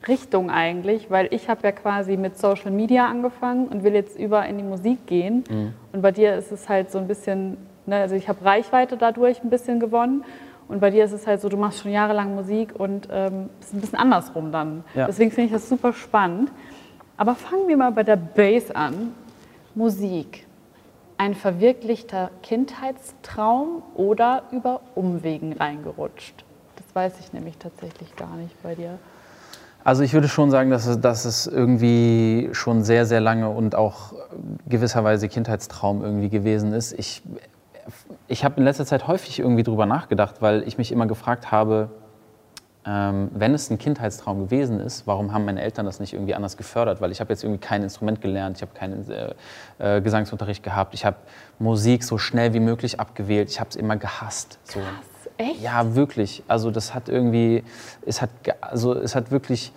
Richtungen 0.08 0.50
eigentlich, 0.50 1.10
weil 1.10 1.28
ich 1.30 1.48
habe 1.48 1.60
ja 1.64 1.72
quasi 1.72 2.16
mit 2.16 2.38
Social 2.38 2.70
Media 2.70 3.06
angefangen 3.06 3.68
und 3.68 3.84
will 3.84 3.94
jetzt 3.94 4.18
über 4.18 4.46
in 4.46 4.58
die 4.58 4.64
Musik 4.64 5.06
gehen. 5.06 5.44
Mhm. 5.48 5.72
Und 5.92 6.02
bei 6.02 6.12
dir 6.12 6.34
ist 6.36 6.52
es 6.52 6.68
halt 6.68 6.90
so 6.90 6.98
ein 6.98 7.06
bisschen, 7.06 7.56
ne, 7.86 7.96
also 7.96 8.14
ich 8.14 8.28
habe 8.28 8.44
Reichweite 8.44 8.96
dadurch 8.96 9.42
ein 9.42 9.50
bisschen 9.50 9.80
gewonnen. 9.80 10.24
Und 10.68 10.80
bei 10.80 10.90
dir 10.90 11.04
ist 11.04 11.12
es 11.12 11.26
halt 11.26 11.40
so, 11.40 11.48
du 11.48 11.56
machst 11.56 11.80
schon 11.80 11.92
jahrelang 11.92 12.34
Musik 12.34 12.74
und 12.78 13.08
ähm, 13.10 13.50
ist 13.60 13.74
ein 13.74 13.80
bisschen 13.80 13.98
andersrum 13.98 14.50
dann. 14.52 14.84
Ja. 14.94 15.06
Deswegen 15.06 15.30
finde 15.30 15.46
ich 15.46 15.52
das 15.52 15.68
super 15.68 15.92
spannend. 15.92 16.50
Aber 17.16 17.34
fangen 17.34 17.68
wir 17.68 17.76
mal 17.76 17.92
bei 17.92 18.02
der 18.02 18.16
Bass 18.16 18.70
an. 18.70 19.12
Musik. 19.74 20.46
Ein 21.16 21.34
verwirklichter 21.34 22.30
Kindheitstraum 22.42 23.82
oder 23.94 24.44
über 24.50 24.80
Umwegen 24.94 25.52
reingerutscht? 25.52 26.44
Das 26.76 26.94
weiß 26.94 27.14
ich 27.20 27.32
nämlich 27.32 27.56
tatsächlich 27.58 28.16
gar 28.16 28.36
nicht 28.36 28.60
bei 28.62 28.74
dir. 28.74 28.98
Also 29.84 30.02
ich 30.02 30.14
würde 30.14 30.28
schon 30.28 30.50
sagen, 30.50 30.70
dass 30.70 30.86
es, 30.86 30.98
dass 30.98 31.26
es 31.26 31.46
irgendwie 31.46 32.48
schon 32.52 32.82
sehr, 32.82 33.04
sehr 33.04 33.20
lange 33.20 33.50
und 33.50 33.74
auch 33.74 34.14
gewisserweise 34.66 35.28
Kindheitstraum 35.28 36.02
irgendwie 36.02 36.30
gewesen 36.30 36.72
ist. 36.72 36.98
Ich, 36.98 37.22
ich 38.28 38.44
habe 38.44 38.56
in 38.58 38.64
letzter 38.64 38.86
Zeit 38.86 39.06
häufig 39.06 39.38
irgendwie 39.38 39.62
drüber 39.62 39.86
nachgedacht, 39.86 40.36
weil 40.40 40.66
ich 40.66 40.78
mich 40.78 40.92
immer 40.92 41.06
gefragt 41.06 41.50
habe, 41.50 41.90
ähm, 42.86 43.30
wenn 43.32 43.54
es 43.54 43.70
ein 43.70 43.78
Kindheitstraum 43.78 44.44
gewesen 44.44 44.78
ist, 44.80 45.06
warum 45.06 45.32
haben 45.32 45.46
meine 45.46 45.62
Eltern 45.62 45.86
das 45.86 46.00
nicht 46.00 46.12
irgendwie 46.12 46.34
anders 46.34 46.56
gefördert? 46.56 47.00
Weil 47.00 47.12
ich 47.12 47.20
habe 47.20 47.32
jetzt 47.32 47.42
irgendwie 47.42 47.60
kein 47.60 47.82
Instrument 47.82 48.20
gelernt, 48.20 48.56
ich 48.56 48.62
habe 48.62 48.72
keinen 48.74 49.10
äh, 49.10 49.34
äh, 49.78 50.00
Gesangsunterricht 50.02 50.62
gehabt, 50.62 50.92
ich 50.92 51.04
habe 51.04 51.16
Musik 51.58 52.04
so 52.04 52.18
schnell 52.18 52.52
wie 52.52 52.60
möglich 52.60 53.00
abgewählt, 53.00 53.48
ich 53.48 53.58
habe 53.58 53.70
es 53.70 53.76
immer 53.76 53.96
gehasst. 53.96 54.58
So. 54.64 54.80
Krass. 54.80 55.14
Echt? 55.36 55.62
Ja, 55.62 55.94
wirklich. 55.94 56.44
Also 56.46 56.70
das 56.70 56.94
hat 56.94 57.08
irgendwie, 57.08 57.64
es 58.06 58.22
hat, 58.22 58.30
also 58.60 58.94
es 58.94 59.16
hat 59.16 59.30
wirklich, 59.30 59.72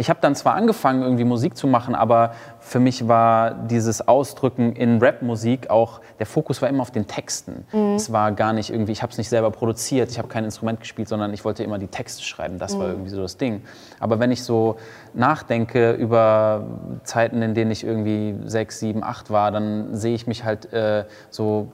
ich 0.00 0.08
habe 0.08 0.18
dann 0.22 0.34
zwar 0.34 0.54
angefangen, 0.54 1.02
irgendwie 1.02 1.24
Musik 1.24 1.58
zu 1.58 1.66
machen, 1.66 1.94
aber 1.94 2.32
für 2.58 2.80
mich 2.80 3.06
war 3.06 3.50
dieses 3.50 4.08
Ausdrücken 4.08 4.72
in 4.72 4.98
Rapmusik 4.98 5.68
auch, 5.68 6.00
der 6.18 6.24
Fokus 6.24 6.62
war 6.62 6.70
immer 6.70 6.80
auf 6.80 6.90
den 6.90 7.06
Texten. 7.06 7.66
Mhm. 7.70 7.96
Es 7.96 8.10
war 8.10 8.32
gar 8.32 8.54
nicht 8.54 8.70
irgendwie, 8.70 8.92
ich 8.92 9.02
habe 9.02 9.12
es 9.12 9.18
nicht 9.18 9.28
selber 9.28 9.50
produziert, 9.50 10.10
ich 10.10 10.16
habe 10.18 10.28
kein 10.28 10.44
Instrument 10.44 10.80
gespielt, 10.80 11.06
sondern 11.06 11.34
ich 11.34 11.44
wollte 11.44 11.64
immer 11.64 11.78
die 11.78 11.86
Texte 11.86 12.22
schreiben. 12.22 12.58
Das 12.58 12.74
mhm. 12.74 12.78
war 12.78 12.88
irgendwie 12.88 13.10
so 13.10 13.20
das 13.20 13.36
Ding. 13.36 13.62
Aber 13.98 14.18
wenn 14.18 14.30
ich 14.30 14.42
so 14.42 14.76
nachdenke 15.12 15.92
über 15.92 16.64
Zeiten, 17.04 17.42
in 17.42 17.52
denen 17.52 17.70
ich 17.70 17.84
irgendwie 17.84 18.36
sechs, 18.46 18.80
sieben, 18.80 19.04
acht 19.04 19.30
war, 19.30 19.52
dann 19.52 19.94
sehe 19.94 20.14
ich 20.14 20.26
mich 20.26 20.44
halt 20.44 20.72
äh, 20.72 21.04
so 21.28 21.72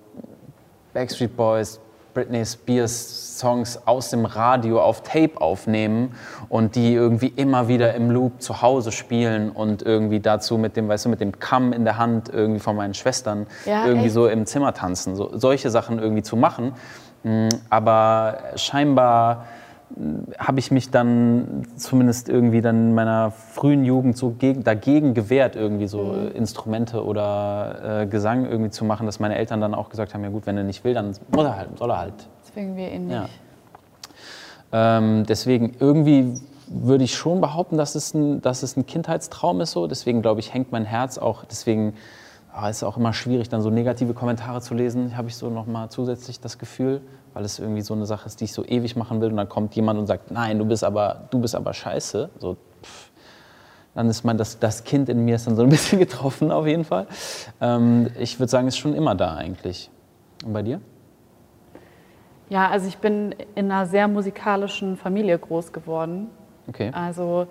Backstreet 0.94 1.36
Boys, 1.36 1.80
Britney 2.16 2.46
Spears 2.46 3.38
Songs 3.38 3.78
aus 3.84 4.08
dem 4.08 4.24
Radio 4.24 4.80
auf 4.80 5.02
Tape 5.02 5.38
aufnehmen 5.38 6.14
und 6.48 6.74
die 6.74 6.94
irgendwie 6.94 7.26
immer 7.28 7.68
wieder 7.68 7.92
im 7.92 8.10
Loop 8.10 8.40
zu 8.40 8.62
Hause 8.62 8.90
spielen 8.90 9.50
und 9.50 9.82
irgendwie 9.82 10.20
dazu 10.20 10.56
mit 10.56 10.78
dem, 10.78 10.88
weißt 10.88 11.04
du, 11.04 11.08
mit 11.10 11.20
dem 11.20 11.38
Kamm 11.38 11.74
in 11.74 11.84
der 11.84 11.98
Hand 11.98 12.30
irgendwie 12.30 12.60
von 12.60 12.74
meinen 12.74 12.94
Schwestern 12.94 13.46
ja, 13.66 13.84
irgendwie 13.84 14.06
echt? 14.06 14.14
so 14.14 14.28
im 14.28 14.46
Zimmer 14.46 14.72
tanzen, 14.72 15.14
so, 15.14 15.30
solche 15.36 15.68
Sachen 15.68 15.98
irgendwie 15.98 16.22
zu 16.22 16.36
machen. 16.36 16.72
Mm, 17.22 17.48
aber 17.68 18.38
scheinbar 18.54 19.44
habe 20.38 20.58
ich 20.58 20.70
mich 20.70 20.90
dann 20.90 21.64
zumindest 21.76 22.28
irgendwie 22.28 22.60
dann 22.60 22.88
in 22.88 22.94
meiner 22.94 23.30
frühen 23.30 23.84
Jugend 23.84 24.16
so 24.16 24.30
gegen, 24.30 24.64
dagegen 24.64 25.14
gewehrt, 25.14 25.54
irgendwie 25.54 25.86
so 25.86 26.02
mhm. 26.02 26.32
Instrumente 26.32 27.04
oder 27.04 28.02
äh, 28.02 28.06
Gesang 28.06 28.46
irgendwie 28.46 28.70
zu 28.70 28.84
machen, 28.84 29.06
dass 29.06 29.20
meine 29.20 29.36
Eltern 29.36 29.60
dann 29.60 29.74
auch 29.74 29.88
gesagt 29.88 30.12
haben, 30.12 30.24
ja 30.24 30.30
gut, 30.30 30.46
wenn 30.46 30.56
er 30.56 30.64
nicht 30.64 30.82
will, 30.84 30.94
dann 30.94 31.06
muss 31.06 31.44
er 31.44 31.56
halt, 31.56 31.78
soll 31.78 31.90
er 31.90 31.98
halt. 31.98 32.28
Deswegen 32.46 32.76
wir 32.76 32.92
ihn 32.92 33.06
nicht. 33.06 33.30
Ja. 34.72 34.98
Ähm, 34.98 35.24
deswegen 35.24 35.76
irgendwie 35.78 36.40
würde 36.66 37.04
ich 37.04 37.14
schon 37.14 37.40
behaupten, 37.40 37.76
dass 37.76 37.94
es, 37.94 38.12
ein, 38.12 38.42
dass 38.42 38.64
es 38.64 38.76
ein 38.76 38.86
Kindheitstraum 38.86 39.60
ist 39.60 39.70
so. 39.70 39.86
Deswegen 39.86 40.20
glaube 40.20 40.40
ich, 40.40 40.52
hängt 40.52 40.72
mein 40.72 40.84
Herz 40.84 41.16
auch, 41.16 41.44
deswegen 41.44 41.94
oh, 42.60 42.66
ist 42.66 42.76
es 42.76 42.82
auch 42.82 42.96
immer 42.96 43.12
schwierig, 43.12 43.48
dann 43.48 43.62
so 43.62 43.70
negative 43.70 44.14
Kommentare 44.14 44.60
zu 44.60 44.74
lesen, 44.74 45.16
habe 45.16 45.28
ich 45.28 45.36
so 45.36 45.50
nochmal 45.50 45.90
zusätzlich 45.90 46.40
das 46.40 46.58
Gefühl 46.58 47.02
weil 47.36 47.44
es 47.44 47.58
irgendwie 47.58 47.82
so 47.82 47.92
eine 47.92 48.06
Sache 48.06 48.24
ist, 48.24 48.40
die 48.40 48.44
ich 48.44 48.54
so 48.54 48.64
ewig 48.64 48.96
machen 48.96 49.20
will 49.20 49.28
und 49.28 49.36
dann 49.36 49.50
kommt 49.50 49.74
jemand 49.74 49.98
und 49.98 50.06
sagt, 50.06 50.30
nein, 50.30 50.58
du 50.58 50.64
bist 50.64 50.82
aber, 50.82 51.26
du 51.28 51.38
bist 51.38 51.54
aber 51.54 51.74
scheiße. 51.74 52.30
So, 52.38 52.56
pff, 52.82 53.10
dann 53.94 54.08
ist 54.08 54.24
man 54.24 54.38
das, 54.38 54.58
das 54.58 54.84
Kind 54.84 55.10
in 55.10 55.22
mir 55.22 55.34
ist 55.34 55.46
dann 55.46 55.54
so 55.54 55.62
ein 55.62 55.68
bisschen 55.76 55.98
getroffen 55.98 56.50
auf 56.50 56.66
jeden 56.66 56.86
Fall. 56.86 57.06
Ähm, 57.60 58.08
ich 58.18 58.40
würde 58.40 58.50
sagen, 58.50 58.68
ist 58.68 58.78
schon 58.78 58.94
immer 58.94 59.14
da 59.14 59.34
eigentlich. 59.34 59.90
Und 60.46 60.54
bei 60.54 60.62
dir? 60.62 60.80
Ja, 62.48 62.70
also 62.70 62.88
ich 62.88 62.96
bin 62.96 63.34
in 63.54 63.70
einer 63.70 63.84
sehr 63.84 64.08
musikalischen 64.08 64.96
Familie 64.96 65.38
groß 65.38 65.74
geworden. 65.74 66.28
Okay. 66.68 66.90
Also 66.94 67.48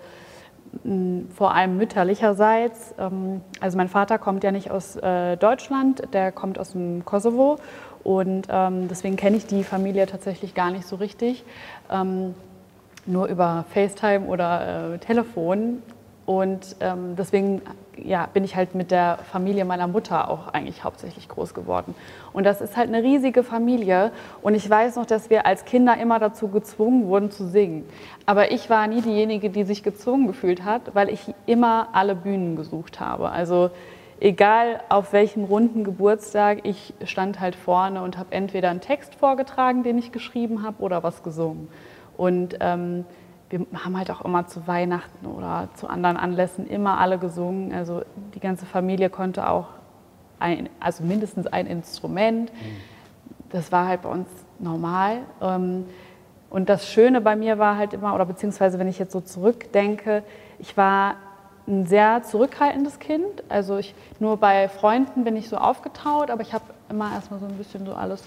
vor 1.34 1.54
allem 1.54 1.76
mütterlicherseits. 1.76 2.94
Ähm, 2.98 3.40
also 3.60 3.76
mein 3.76 3.88
Vater 3.88 4.18
kommt 4.18 4.44
ja 4.44 4.52
nicht 4.52 4.70
aus 4.70 4.96
äh, 4.96 5.36
Deutschland, 5.36 6.02
der 6.12 6.32
kommt 6.32 6.58
aus 6.58 6.72
dem 6.72 7.04
Kosovo 7.04 7.58
und 8.04 8.48
ähm, 8.50 8.88
deswegen 8.88 9.16
kenne 9.16 9.36
ich 9.36 9.46
die 9.46 9.64
Familie 9.64 10.06
tatsächlich 10.06 10.54
gar 10.54 10.70
nicht 10.70 10.86
so 10.86 10.96
richtig. 10.96 11.44
Ähm, 11.90 12.34
nur 13.06 13.26
über 13.26 13.64
FaceTime 13.72 14.26
oder 14.26 14.94
äh, 14.94 14.98
Telefon. 14.98 15.82
Und 16.24 16.74
deswegen 16.80 17.62
ja, 18.02 18.26
bin 18.32 18.44
ich 18.44 18.56
halt 18.56 18.74
mit 18.74 18.90
der 18.90 19.18
Familie 19.30 19.64
meiner 19.64 19.86
Mutter 19.86 20.30
auch 20.30 20.48
eigentlich 20.48 20.84
hauptsächlich 20.84 21.28
groß 21.28 21.54
geworden. 21.54 21.94
Und 22.32 22.44
das 22.44 22.60
ist 22.60 22.76
halt 22.76 22.88
eine 22.88 23.02
riesige 23.02 23.42
Familie. 23.42 24.12
Und 24.42 24.54
ich 24.54 24.68
weiß 24.68 24.96
noch, 24.96 25.06
dass 25.06 25.30
wir 25.30 25.46
als 25.46 25.64
Kinder 25.64 25.96
immer 25.98 26.18
dazu 26.18 26.48
gezwungen 26.48 27.06
wurden 27.06 27.30
zu 27.30 27.46
singen. 27.46 27.84
Aber 28.26 28.50
ich 28.52 28.68
war 28.70 28.86
nie 28.86 29.00
diejenige, 29.00 29.50
die 29.50 29.64
sich 29.64 29.82
gezwungen 29.82 30.26
gefühlt 30.26 30.64
hat, 30.64 30.94
weil 30.94 31.08
ich 31.08 31.34
immer 31.46 31.88
alle 31.92 32.14
Bühnen 32.14 32.56
gesucht 32.56 33.00
habe. 33.00 33.30
Also 33.30 33.70
egal 34.20 34.80
auf 34.88 35.12
welchem 35.12 35.44
runden 35.44 35.84
Geburtstag, 35.84 36.60
ich 36.64 36.94
stand 37.04 37.40
halt 37.40 37.54
vorne 37.54 38.02
und 38.02 38.18
habe 38.18 38.32
entweder 38.32 38.70
einen 38.70 38.80
Text 38.80 39.14
vorgetragen, 39.14 39.82
den 39.82 39.98
ich 39.98 40.12
geschrieben 40.12 40.62
habe, 40.62 40.82
oder 40.82 41.02
was 41.02 41.22
gesungen. 41.22 41.68
Und 42.16 42.56
ähm, 42.60 43.04
wir 43.50 43.66
haben 43.84 43.96
halt 43.96 44.10
auch 44.10 44.22
immer 44.22 44.46
zu 44.46 44.66
Weihnachten 44.66 45.26
oder 45.26 45.68
zu 45.76 45.88
anderen 45.88 46.16
Anlässen 46.16 46.66
immer 46.66 46.98
alle 46.98 47.18
gesungen. 47.18 47.72
Also 47.72 48.02
die 48.34 48.40
ganze 48.40 48.66
Familie 48.66 49.10
konnte 49.10 49.48
auch 49.48 49.68
ein, 50.38 50.68
also 50.80 51.04
mindestens 51.04 51.46
ein 51.46 51.66
Instrument. 51.66 52.50
Das 53.50 53.70
war 53.70 53.86
halt 53.86 54.02
bei 54.02 54.08
uns 54.08 54.28
normal. 54.58 55.18
Ähm, 55.40 55.86
und 56.50 56.68
das 56.68 56.88
Schöne 56.88 57.20
bei 57.20 57.36
mir 57.36 57.58
war 57.58 57.76
halt 57.76 57.92
immer, 57.92 58.14
oder 58.14 58.24
beziehungsweise 58.24 58.78
wenn 58.78 58.88
ich 58.88 58.98
jetzt 58.98 59.12
so 59.12 59.20
zurückdenke, 59.20 60.22
ich 60.58 60.76
war 60.76 61.16
ein 61.68 61.86
sehr 61.86 62.22
zurückhaltendes 62.22 62.98
Kind. 62.98 63.44
Also 63.48 63.76
ich, 63.78 63.94
nur 64.20 64.36
bei 64.36 64.68
Freunden 64.68 65.24
bin 65.24 65.36
ich 65.36 65.48
so 65.48 65.56
aufgetaut, 65.56 66.30
aber 66.30 66.42
ich 66.42 66.52
habe 66.52 66.64
immer 66.88 67.12
erstmal 67.12 67.40
so 67.40 67.46
ein 67.46 67.56
bisschen 67.56 67.84
so 67.84 67.94
alles 67.94 68.22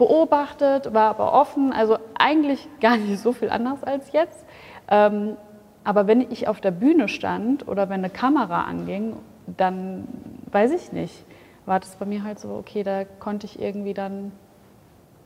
beobachtet, 0.00 0.94
war 0.94 1.10
aber 1.10 1.34
offen. 1.34 1.72
Also 1.72 1.98
eigentlich 2.18 2.66
gar 2.80 2.96
nicht 2.96 3.20
so 3.20 3.32
viel 3.32 3.50
anders 3.50 3.84
als 3.84 4.12
jetzt. 4.12 4.44
Ähm, 4.90 5.36
aber 5.84 6.06
wenn 6.06 6.22
ich 6.32 6.48
auf 6.48 6.60
der 6.60 6.72
Bühne 6.72 7.06
stand 7.08 7.68
oder 7.68 7.88
wenn 7.88 8.00
eine 8.00 8.10
Kamera 8.10 8.64
anging, 8.64 9.16
dann 9.46 10.08
weiß 10.50 10.72
ich 10.72 10.92
nicht, 10.92 11.24
war 11.66 11.80
das 11.80 11.96
bei 11.96 12.06
mir 12.06 12.24
halt 12.24 12.38
so, 12.38 12.48
okay, 12.50 12.82
da 12.82 13.04
konnte 13.04 13.46
ich 13.46 13.60
irgendwie 13.60 13.94
dann 13.94 14.32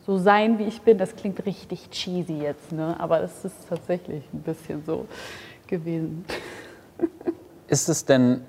so 0.06 0.18
sein, 0.18 0.58
wie 0.58 0.64
ich 0.64 0.82
bin. 0.82 0.98
Das 0.98 1.14
klingt 1.14 1.46
richtig 1.46 1.90
cheesy 1.90 2.38
jetzt, 2.38 2.72
ne? 2.72 2.96
aber 2.98 3.22
es 3.22 3.44
ist 3.44 3.68
tatsächlich 3.68 4.24
ein 4.32 4.42
bisschen 4.42 4.84
so 4.84 5.06
gewesen. 5.66 6.24
Ist 7.66 7.88
es 7.88 8.04
denn, 8.04 8.42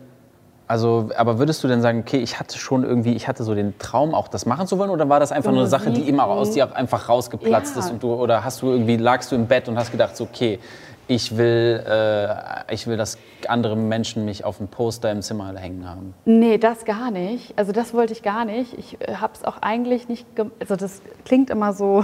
also, 0.68 1.10
aber 1.16 1.38
würdest 1.38 1.64
du 1.64 1.68
denn 1.68 1.82
sagen, 1.82 2.00
okay, 2.00 2.18
ich 2.18 2.40
hatte 2.40 2.58
schon 2.58 2.84
irgendwie, 2.84 3.14
ich 3.14 3.28
hatte 3.28 3.44
so 3.44 3.54
den 3.54 3.78
Traum, 3.78 4.16
auch 4.16 4.28
das 4.28 4.46
machen 4.46 4.66
zu 4.66 4.80
wollen, 4.80 4.90
oder 4.90 5.08
war 5.10 5.20
das 5.20 5.32
einfach 5.32 5.52
nur 5.52 5.62
eine 5.62 5.70
Sache, 5.70 5.92
die 5.92 6.08
immer 6.10 6.26
aus 6.26 6.52
dir 6.52 6.76
einfach 6.76 7.08
rausgeplatzt 7.08 7.76
ja. 7.76 7.82
ist 7.82 7.92
und 7.92 8.02
du, 8.02 8.14
oder 8.14 8.44
hast 8.44 8.62
du 8.62 8.72
irgendwie, 8.72 8.98
lagst 8.98 9.32
du 9.32 9.36
im 9.36 9.48
Bett 9.48 9.68
und 9.68 9.78
hast 9.78 9.92
gedacht, 9.92 10.18
so, 10.18 10.24
okay, 10.24 10.60
ich 11.08 11.38
will, 11.38 11.84
äh, 11.88 12.74
ich 12.74 12.88
will, 12.88 12.98
dass 12.98 13.20
andere 13.48 13.76
Menschen 13.78 14.26
mich 14.26 14.44
auf 14.44 14.58
dem 14.58 14.68
Poster 14.68 15.12
im 15.12 15.22
Zimmer 15.22 15.56
hängen 15.56 15.88
haben. 15.88 16.16
Nee, 16.26 16.58
das 16.58 16.84
gar 16.84 17.12
nicht. 17.12 17.54
Also 17.58 17.72
das 17.72 17.94
wollte 17.94 18.14
ich 18.14 18.24
gar 18.24 18.44
nicht. 18.44 18.76
Ich 18.76 19.00
äh, 19.02 19.16
habe 19.18 19.34
es 19.36 19.44
auch 19.44 19.58
eigentlich 19.62 20.08
nicht, 20.08 20.26
also 20.60 20.76
das 20.76 21.04
klingt 21.26 21.52
immer 21.52 21.74
so, 21.74 22.04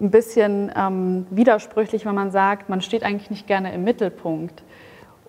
ein 0.00 0.10
bisschen 0.10 0.72
ähm, 0.74 1.26
widersprüchlich, 1.30 2.06
wenn 2.06 2.14
man 2.14 2.30
sagt, 2.30 2.68
man 2.68 2.80
steht 2.80 3.02
eigentlich 3.02 3.30
nicht 3.30 3.46
gerne 3.46 3.72
im 3.74 3.84
Mittelpunkt. 3.84 4.62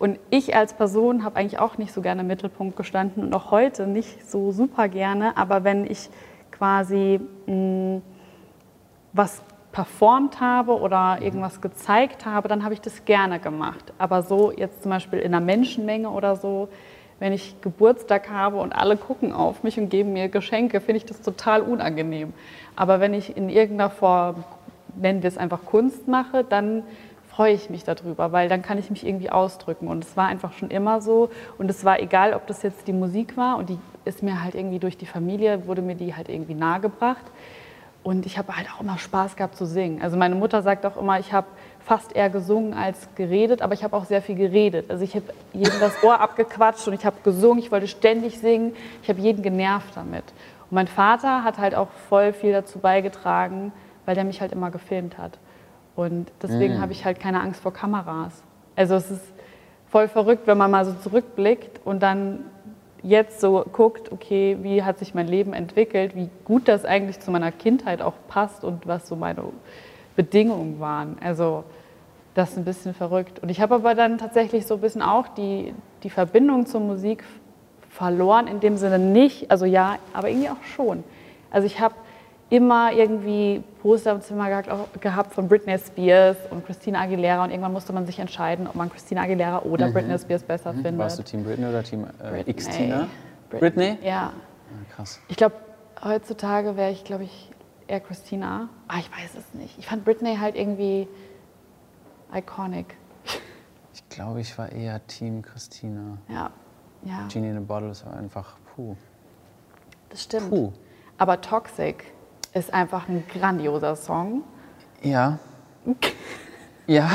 Und 0.02 0.18
ich 0.32 0.56
als 0.56 0.74
Person 0.74 1.24
habe 1.24 1.36
eigentlich 1.36 1.60
auch 1.60 1.78
nicht 1.78 1.94
so 1.94 2.02
gerne 2.02 2.22
im 2.22 2.28
Mittelpunkt 2.28 2.76
gestanden 2.76 3.24
und 3.24 3.36
auch 3.36 3.52
heute 3.52 3.86
nicht 3.86 4.28
so 4.28 4.52
super 4.52 4.88
gerne. 4.88 5.38
Aber 5.38 5.64
wenn 5.64 5.86
ich 5.86 6.10
quasi 6.50 7.20
mh, 7.46 7.54
mm, 7.54 8.02
was 9.14 9.44
performt 9.72 10.42
habe 10.42 10.80
oder 10.80 11.20
irgendwas 11.22 11.62
gezeigt 11.62 12.26
habe, 12.26 12.48
dann 12.48 12.64
habe 12.64 12.74
ich 12.74 12.82
das 12.82 13.06
gerne 13.06 13.40
gemacht. 13.40 13.94
Aber 14.00 14.24
so 14.24 14.52
jetzt 14.52 14.82
zum 14.82 14.90
Beispiel 14.90 15.20
in 15.20 15.36
einer 15.36 15.46
Menschenmenge 15.46 16.10
oder 16.10 16.36
so, 16.36 16.70
wenn 17.20 17.32
ich 17.32 17.62
Geburtstag 17.62 18.32
habe 18.32 18.58
und 18.58 18.74
alle 18.74 18.98
gucken 18.98 19.32
auf 19.32 19.62
mich 19.62 19.80
und 19.80 19.90
geben 19.90 20.14
mir 20.14 20.30
Geschenke, 20.30 20.82
finde 20.82 20.98
ich 20.98 21.06
das 21.06 21.22
total 21.22 21.62
unangenehm. 21.62 22.34
Aber 22.76 23.02
wenn 23.02 23.14
ich 23.14 23.38
in 23.38 23.50
irgendeiner 23.50 23.92
Form, 23.92 24.46
nennen 24.96 25.22
wir 25.22 25.28
es 25.28 25.38
einfach 25.38 25.64
Kunst 25.64 26.08
mache, 26.08 26.44
dann 26.44 26.82
freue 27.42 27.56
ich 27.56 27.72
mich 27.72 27.84
darüber, 27.84 28.32
weil 28.32 28.50
dann 28.50 28.62
kann 28.62 28.78
ich 28.78 28.92
mich 28.92 29.04
irgendwie 29.04 29.32
ausdrücken. 29.32 29.88
Und 29.88 30.04
es 30.04 30.16
war 30.16 30.28
einfach 30.28 30.54
schon 30.54 30.70
immer 30.70 31.02
so. 31.02 31.32
Und 31.58 31.72
es 31.72 31.84
war 31.84 32.00
egal, 32.00 32.36
ob 32.36 32.46
das 32.46 32.62
jetzt 32.62 32.88
die 32.88 32.94
Musik 32.94 33.36
war 33.36 33.58
und 33.58 33.70
die 33.70 33.80
ist 34.06 34.22
mir 34.22 34.44
halt 34.44 34.54
irgendwie 34.54 34.78
durch 34.78 34.96
die 34.96 35.08
Familie, 35.08 35.66
wurde 35.66 35.82
mir 35.82 35.96
die 35.96 36.16
halt 36.16 36.30
irgendwie 36.30 36.54
nahegebracht. 36.54 37.24
Und 38.04 38.28
ich 38.28 38.38
habe 38.38 38.56
halt 38.56 38.68
auch 38.72 38.82
immer 38.82 39.00
Spaß 39.00 39.38
gehabt 39.38 39.56
zu 39.56 39.66
singen. 39.66 40.04
Also 40.04 40.18
meine 40.18 40.36
Mutter 40.36 40.62
sagt 40.62 40.86
auch 40.86 40.98
immer, 40.98 41.20
ich 41.20 41.34
habe 41.34 41.48
fast 41.80 42.16
eher 42.16 42.30
gesungen 42.30 42.76
als 42.76 43.08
geredet, 43.16 43.64
aber 43.64 43.74
ich 43.74 43.84
habe 43.84 43.98
auch 43.98 44.06
sehr 44.06 44.22
viel 44.22 44.36
geredet. 44.36 44.92
Also 44.92 45.04
ich 45.04 45.16
habe 45.16 45.34
jedem 45.52 45.80
das 45.80 46.04
Ohr 46.04 46.20
abgequatscht 46.20 46.88
und 46.88 46.94
ich 46.94 47.08
habe 47.08 47.16
gesungen, 47.24 47.58
ich 47.58 47.72
wollte 47.72 47.88
ständig 47.88 48.38
singen, 48.38 48.76
ich 49.02 49.10
habe 49.10 49.20
jeden 49.20 49.42
genervt 49.42 49.98
damit. 49.98 50.26
Und 50.70 50.76
mein 50.76 50.88
Vater 50.88 51.44
hat 51.44 51.58
halt 51.58 51.74
auch 51.74 51.90
voll 52.08 52.34
viel 52.34 52.52
dazu 52.52 52.78
beigetragen, 52.78 53.74
weil 54.06 54.14
der 54.14 54.26
mich 54.26 54.42
halt 54.42 54.52
immer 54.52 54.70
gefilmt 54.70 55.18
hat. 55.18 55.40
Und 55.96 56.32
deswegen 56.42 56.78
mm. 56.78 56.82
habe 56.82 56.92
ich 56.92 57.06
halt 57.06 57.20
keine 57.20 57.42
Angst 57.42 57.62
vor 57.62 57.74
Kameras. 57.74 58.44
Also 58.76 58.96
es 58.96 59.12
ist 59.12 59.26
voll 59.90 60.08
verrückt, 60.08 60.48
wenn 60.48 60.58
man 60.58 60.72
mal 60.72 60.86
so 60.86 60.94
zurückblickt 60.94 61.82
und 61.86 62.02
dann 62.02 62.46
jetzt 63.04 63.42
so 63.42 63.66
guckt, 63.72 64.12
okay, 64.12 64.58
wie 64.62 64.84
hat 64.84 65.00
sich 65.00 65.14
mein 65.14 65.28
Leben 65.28 65.54
entwickelt, 65.54 66.16
wie 66.16 66.30
gut 66.46 66.68
das 66.68 66.86
eigentlich 66.86 67.20
zu 67.20 67.32
meiner 67.32 67.52
Kindheit 67.52 68.02
auch 68.02 68.14
passt 68.28 68.64
und 68.64 68.88
was 68.88 69.08
so 69.08 69.16
meine 69.16 69.44
Bedingungen 70.16 70.80
waren. 70.80 71.18
Also 71.22 71.64
das 72.34 72.52
ist 72.52 72.58
ein 72.58 72.66
bisschen 72.66 72.94
verrückt. 72.94 73.40
Und 73.40 73.50
ich 73.50 73.60
habe 73.60 73.76
aber 73.76 73.96
dann 73.96 74.18
tatsächlich 74.18 74.66
so 74.66 74.76
ein 74.76 74.82
bisschen 74.82 75.02
auch 75.02 75.28
die, 75.30 75.74
die 76.04 76.10
Verbindung 76.10 76.66
zur 76.66 76.80
Musik 76.80 77.24
verloren, 77.90 78.48
in 78.48 78.60
dem 78.60 78.78
Sinne 78.78 79.00
nicht, 79.00 79.52
also 79.52 79.66
ja, 79.66 79.98
aber 80.14 80.30
irgendwie 80.30 80.50
auch 80.50 80.64
schon. 80.76 81.04
Also 81.50 81.66
ich 81.66 81.82
habe 81.82 81.96
immer 82.52 82.92
irgendwie 82.92 83.64
Poster 83.82 84.12
im 84.12 84.22
Zimmer 84.22 84.62
gehabt 85.00 85.34
von 85.34 85.48
Britney 85.48 85.80
Spears 85.80 86.36
und 86.50 86.66
Christina 86.66 87.00
Aguilera 87.00 87.46
und 87.46 87.50
irgendwann 87.50 87.72
musste 87.72 87.94
man 87.94 88.06
sich 88.06 88.20
entscheiden, 88.20 88.68
ob 88.68 88.76
man 88.76 88.92
Christina 88.92 89.22
Aguilera 89.22 89.62
oder 89.62 89.88
mhm. 89.88 89.94
Britney 89.94 90.20
Spears 90.20 90.44
besser 90.44 90.74
mhm. 90.74 90.82
findet. 90.82 91.00
Warst 91.00 91.18
du 91.18 91.24
Team 91.24 91.46
Britney 91.46 91.66
oder 91.66 91.82
Team 91.82 92.06
äh, 92.22 92.50
X-Tina? 92.50 93.08
Britney? 93.50 93.98
Ja. 94.04 94.34
Ah, 94.34 94.94
krass. 94.94 95.22
Ich 95.30 95.38
glaube, 95.38 95.56
heutzutage 96.04 96.76
wäre 96.76 96.92
ich, 96.92 97.06
glaube 97.06 97.24
ich, 97.24 97.52
eher 97.88 98.02
Christina. 98.02 98.68
Ah, 98.90 99.00
ich 99.00 99.10
weiß 99.10 99.36
es 99.40 99.54
nicht. 99.54 99.80
Ich 99.80 99.88
fand 99.88 100.04
Britney 100.04 100.36
halt 100.36 100.58
irgendwie 100.58 101.08
iconic. 102.34 102.98
Ich 103.94 104.10
glaube, 104.10 104.42
ich 104.42 104.58
war 104.58 104.70
eher 104.70 105.06
Team 105.08 105.42
Christina. 105.42 106.18
Ja. 106.28 106.52
ja. 107.04 107.28
Genie 107.32 107.50
in 107.50 107.58
a 107.58 107.62
Bottle 107.62 107.92
ist 107.92 108.06
einfach 108.06 108.58
puh. 108.76 108.98
Das 110.10 110.24
stimmt. 110.24 110.50
Puh. 110.50 110.74
Aber 111.18 111.40
Toxic 111.40 112.12
ist 112.54 112.74
einfach 112.74 113.08
ein 113.08 113.24
grandioser 113.32 113.96
Song. 113.96 114.44
Ja. 115.02 115.40
ja. 116.88 117.10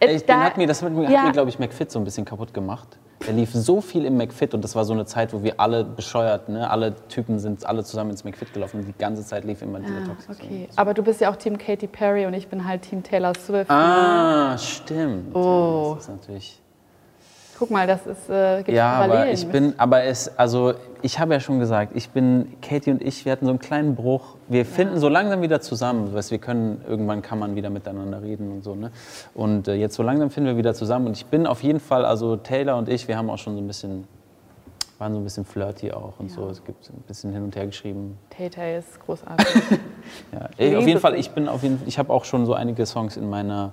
Äh, 0.00 0.16
ich 0.16 0.26
bin, 0.26 0.36
hat 0.36 0.56
mir, 0.56 0.66
das 0.66 0.82
hat 0.82 0.92
mir, 0.92 1.10
ja. 1.10 1.24
mir 1.24 1.32
glaube 1.32 1.48
ich, 1.48 1.58
McFit 1.58 1.90
so 1.90 1.98
ein 1.98 2.04
bisschen 2.04 2.24
kaputt 2.24 2.52
gemacht. 2.52 2.98
Er 3.26 3.34
lief 3.34 3.50
so 3.52 3.80
viel 3.80 4.04
im 4.04 4.16
McFit 4.16 4.52
und 4.52 4.64
das 4.64 4.74
war 4.74 4.84
so 4.84 4.92
eine 4.92 5.06
Zeit, 5.06 5.32
wo 5.32 5.44
wir 5.44 5.60
alle 5.60 5.84
bescheuert, 5.84 6.48
ne? 6.48 6.68
alle 6.68 6.96
Typen 7.06 7.38
sind 7.38 7.64
alle 7.64 7.84
zusammen 7.84 8.10
ins 8.10 8.24
McFit 8.24 8.52
gelaufen 8.52 8.80
und 8.80 8.88
die 8.88 8.98
ganze 8.98 9.24
Zeit 9.24 9.44
lief 9.44 9.62
immer 9.62 9.78
dieser 9.78 10.02
ah, 10.02 10.06
Toxic 10.06 10.44
Okay, 10.44 10.68
so. 10.68 10.78
aber 10.78 10.92
du 10.92 11.04
bist 11.04 11.20
ja 11.20 11.30
auch 11.30 11.36
Team 11.36 11.56
Katy 11.56 11.86
Perry 11.86 12.26
und 12.26 12.34
ich 12.34 12.48
bin 12.48 12.66
halt 12.66 12.82
Team 12.82 13.04
Taylor 13.04 13.32
Swift. 13.34 13.70
Ah, 13.70 14.58
stimmt. 14.58 15.36
Oh. 15.36 15.92
Das 15.94 16.08
ist 16.08 16.10
natürlich 16.10 16.61
Guck 17.62 17.70
mal, 17.70 17.86
das 17.86 18.08
ist 18.08 18.28
äh, 18.28 18.64
gibt 18.64 18.76
ja, 18.76 18.90
aber 18.94 19.30
ich 19.30 19.46
bin, 19.46 19.74
aber 19.78 20.02
es, 20.02 20.36
also 20.36 20.74
ich 21.00 21.20
habe 21.20 21.32
ja 21.32 21.38
schon 21.38 21.60
gesagt, 21.60 21.92
ich 21.94 22.10
bin, 22.10 22.54
Katie 22.60 22.90
und 22.90 23.00
ich, 23.00 23.24
wir 23.24 23.30
hatten 23.30 23.44
so 23.44 23.52
einen 23.52 23.60
kleinen 23.60 23.94
Bruch. 23.94 24.34
Wir 24.48 24.66
finden 24.66 24.94
ja. 24.94 24.98
so 24.98 25.08
langsam 25.08 25.42
wieder 25.42 25.60
zusammen, 25.60 26.12
weißt, 26.12 26.32
wir 26.32 26.38
können 26.38 26.80
irgendwann 26.88 27.22
kann 27.22 27.38
man 27.38 27.54
wieder 27.54 27.70
miteinander 27.70 28.20
reden 28.20 28.50
und 28.50 28.64
so, 28.64 28.74
ne? 28.74 28.90
Und 29.32 29.68
äh, 29.68 29.74
jetzt 29.74 29.94
so 29.94 30.02
langsam 30.02 30.30
finden 30.30 30.48
wir 30.48 30.56
wieder 30.56 30.74
zusammen 30.74 31.06
und 31.06 31.16
ich 31.16 31.26
bin 31.26 31.46
auf 31.46 31.62
jeden 31.62 31.78
Fall, 31.78 32.04
also 32.04 32.34
Taylor 32.34 32.76
und 32.76 32.88
ich, 32.88 33.06
wir 33.06 33.16
haben 33.16 33.30
auch 33.30 33.38
schon 33.38 33.54
so 33.54 33.60
ein 33.60 33.68
bisschen 33.68 34.08
waren 34.98 35.12
so 35.12 35.20
ein 35.20 35.24
bisschen 35.24 35.44
flirty 35.44 35.92
auch 35.92 36.14
und 36.18 36.30
ja. 36.30 36.34
so. 36.34 36.48
Es 36.48 36.64
gibt 36.64 36.90
ein 36.90 37.04
bisschen 37.06 37.32
hin 37.32 37.44
und 37.44 37.54
her 37.54 37.66
geschrieben. 37.66 38.18
Tay 38.30 38.50
Tay 38.50 38.78
ist 38.78 38.98
großartig. 39.06 39.46
ja, 40.32 40.48
Ey, 40.56 40.74
auf 40.74 40.84
jeden 40.84 40.98
Fall, 40.98 41.14
ich 41.14 41.30
bin 41.30 41.46
auf 41.46 41.62
jeden 41.62 41.80
ich 41.86 41.96
habe 41.96 42.12
auch 42.12 42.24
schon 42.24 42.44
so 42.44 42.54
einige 42.54 42.86
Songs 42.86 43.16
in 43.16 43.30
meiner 43.30 43.70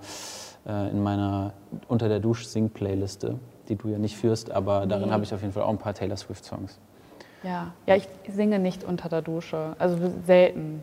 äh, 0.67 0.89
in 0.89 1.01
meiner 1.01 1.53
unter 1.87 2.07
der 2.07 2.19
Dusch 2.19 2.45
Sing 2.45 2.69
Playliste 2.69 3.39
die 3.69 3.75
du 3.75 3.87
ja 3.89 3.97
nicht 3.97 4.17
führst, 4.17 4.51
aber 4.51 4.85
darin 4.85 5.07
nee. 5.07 5.11
habe 5.11 5.23
ich 5.23 5.33
auf 5.33 5.41
jeden 5.41 5.53
Fall 5.53 5.63
auch 5.63 5.69
ein 5.69 5.77
paar 5.77 5.93
Taylor 5.93 6.17
Swift-Songs. 6.17 6.79
Ja. 7.43 7.71
ja, 7.85 7.95
ich 7.95 8.07
singe 8.27 8.59
nicht 8.59 8.83
unter 8.83 9.07
der 9.07 9.21
Dusche, 9.21 9.75
also 9.79 9.97
selten. 10.25 10.81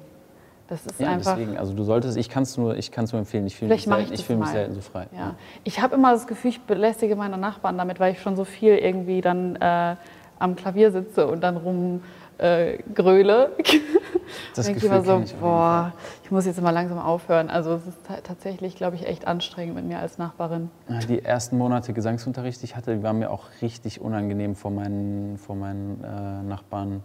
Das 0.69 0.85
ist 0.85 0.99
ja, 0.99 1.11
einfach. 1.11 1.37
Deswegen, 1.37 1.59
also 1.59 1.75
du 1.75 1.85
solltest, 1.85 2.17
ich 2.17 2.29
kann 2.29 2.43
es 2.43 2.57
nur, 2.57 2.75
nur 2.75 3.19
empfehlen. 3.19 3.47
Ich 3.47 3.57
fühle 3.57 3.73
mich, 3.73 3.85
selten, 3.85 4.13
ich 4.13 4.25
fühl 4.25 4.37
mich 4.37 4.49
selten 4.49 4.75
so 4.75 4.81
frei. 4.81 5.07
Ja. 5.13 5.19
ja. 5.19 5.35
Ich 5.63 5.81
habe 5.81 5.95
immer 5.95 6.13
das 6.13 6.27
Gefühl, 6.27 6.51
ich 6.51 6.61
belästige 6.63 7.15
meine 7.15 7.39
Nachbarn 7.39 7.79
damit, 7.79 8.01
weil 8.01 8.13
ich 8.13 8.21
schon 8.21 8.35
so 8.35 8.45
viel 8.45 8.77
irgendwie 8.77 9.21
dann 9.21 9.57
äh, 9.57 9.97
am 10.39 10.57
Klavier 10.57 10.91
sitze 10.91 11.27
und 11.29 11.43
dann 11.43 11.57
rum 11.57 12.03
äh, 12.39 12.79
gröle. 12.95 13.53
Das 14.55 14.67
denke 14.67 14.79
ich 14.79 14.85
immer 14.85 15.05
so, 15.05 15.21
ich 15.25 15.35
boah, 15.37 15.93
ich 16.25 16.31
muss 16.31 16.47
jetzt 16.47 16.61
mal 16.61 16.71
langsam 16.71 16.99
aufhören. 16.99 17.49
Also 17.49 17.75
es 17.75 17.87
ist 17.87 17.99
tatsächlich, 18.25 18.75
glaube 18.75 18.97
ich, 18.97 19.07
echt 19.07 19.27
anstrengend 19.27 19.77
mit 19.77 19.85
mir 19.85 20.01
als 20.01 20.19
Nachbarin. 20.19 20.71
Die 21.09 21.25
ersten 21.25 21.57
Monate 21.59 21.93
Gesangsunterricht, 21.93 22.61
die 22.61 22.65
ich 22.65 22.77
hatte, 22.77 22.97
die 22.97 23.03
waren 23.05 23.19
mir 23.19 23.31
auch 23.31 23.45
richtig 23.63 24.01
unangenehm 24.01 24.57
vor 24.57 24.71
meinen, 24.73 25.39
vor 25.39 25.55
meinen 25.55 26.03
äh, 26.03 26.43
Nachbarn, 26.43 27.03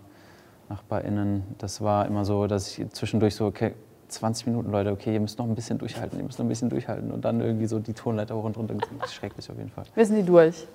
NachbarInnen. 0.70 1.44
Das 1.60 1.82
war 1.82 2.08
immer 2.08 2.26
so, 2.26 2.48
dass 2.48 2.78
ich 2.78 2.90
zwischendurch 2.90 3.36
so, 3.36 3.46
okay, 3.46 3.76
20 4.08 4.48
Minuten, 4.48 4.72
Leute, 4.72 4.92
okay, 4.92 5.14
ihr 5.14 5.20
müsst 5.20 5.38
noch 5.40 5.46
ein 5.46 5.56
bisschen 5.56 5.78
durchhalten, 5.78 6.18
ihr 6.18 6.26
müsst 6.26 6.40
noch 6.40 6.46
ein 6.46 6.50
bisschen 6.50 6.70
durchhalten. 6.70 7.12
Und 7.12 7.24
dann 7.24 7.40
irgendwie 7.40 7.68
so 7.68 7.80
die 7.80 7.94
Tonleiter 7.94 8.36
hoch 8.36 8.44
und 8.44 8.58
runter. 8.58 8.76
Schrecklich 9.08 9.50
auf 9.50 9.58
jeden 9.58 9.70
Fall. 9.70 9.86
Müssen 9.96 10.16
die 10.16 10.24
durch? 10.24 10.68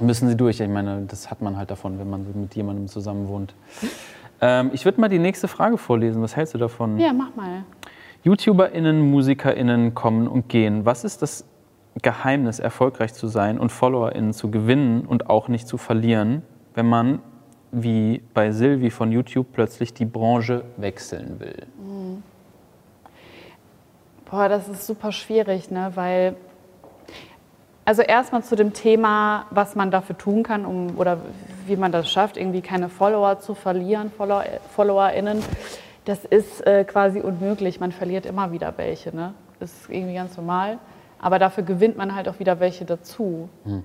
Müssen 0.00 0.28
sie 0.28 0.36
durch. 0.36 0.60
Ich 0.60 0.68
meine, 0.68 1.04
das 1.06 1.30
hat 1.30 1.42
man 1.42 1.56
halt 1.56 1.70
davon, 1.70 1.98
wenn 1.98 2.08
man 2.08 2.26
mit 2.34 2.54
jemandem 2.54 2.88
zusammen 2.88 3.28
wohnt. 3.28 3.54
Ähm, 4.40 4.70
ich 4.72 4.84
würde 4.84 5.00
mal 5.00 5.08
die 5.08 5.18
nächste 5.18 5.48
Frage 5.48 5.78
vorlesen. 5.78 6.20
Was 6.22 6.34
hältst 6.34 6.54
du 6.54 6.58
davon? 6.58 6.98
Ja, 6.98 7.12
mach 7.12 7.34
mal. 7.36 7.64
YouTuberInnen, 8.24 9.10
MusikerInnen 9.10 9.94
kommen 9.94 10.26
und 10.26 10.48
gehen. 10.48 10.84
Was 10.84 11.04
ist 11.04 11.22
das 11.22 11.44
Geheimnis, 12.00 12.58
erfolgreich 12.58 13.12
zu 13.14 13.26
sein 13.28 13.58
und 13.58 13.70
FollowerInnen 13.70 14.32
zu 14.32 14.50
gewinnen 14.50 15.04
und 15.04 15.28
auch 15.28 15.48
nicht 15.48 15.68
zu 15.68 15.76
verlieren, 15.76 16.42
wenn 16.74 16.88
man, 16.88 17.20
wie 17.70 18.22
bei 18.34 18.50
Silvi 18.50 18.90
von 18.90 19.12
YouTube, 19.12 19.48
plötzlich 19.52 19.92
die 19.92 20.06
Branche 20.06 20.64
wechseln 20.76 21.38
will? 21.38 21.66
Mhm. 21.78 22.22
Boah, 24.30 24.48
das 24.48 24.68
ist 24.68 24.86
super 24.86 25.12
schwierig, 25.12 25.70
ne? 25.70 25.92
weil 25.94 26.36
also 27.84 28.02
erstmal 28.02 28.42
zu 28.42 28.56
dem 28.56 28.72
Thema, 28.72 29.46
was 29.50 29.74
man 29.74 29.90
dafür 29.90 30.16
tun 30.16 30.42
kann, 30.42 30.64
um, 30.64 30.98
oder 30.98 31.18
wie 31.66 31.76
man 31.76 31.92
das 31.92 32.10
schafft, 32.10 32.36
irgendwie 32.36 32.60
keine 32.60 32.88
Follower 32.88 33.40
zu 33.40 33.54
verlieren, 33.54 34.10
Follower, 34.10 34.44
FollowerInnen. 34.74 35.42
Das 36.04 36.24
ist 36.24 36.66
äh, 36.66 36.84
quasi 36.84 37.20
unmöglich. 37.20 37.80
Man 37.80 37.92
verliert 37.92 38.26
immer 38.26 38.52
wieder 38.52 38.74
welche. 38.76 39.14
Ne? 39.14 39.34
Das 39.60 39.72
ist 39.72 39.90
irgendwie 39.90 40.14
ganz 40.14 40.36
normal. 40.36 40.78
Aber 41.20 41.38
dafür 41.38 41.62
gewinnt 41.62 41.96
man 41.96 42.14
halt 42.14 42.28
auch 42.28 42.40
wieder 42.40 42.58
welche 42.58 42.84
dazu. 42.84 43.48
Hm. 43.64 43.84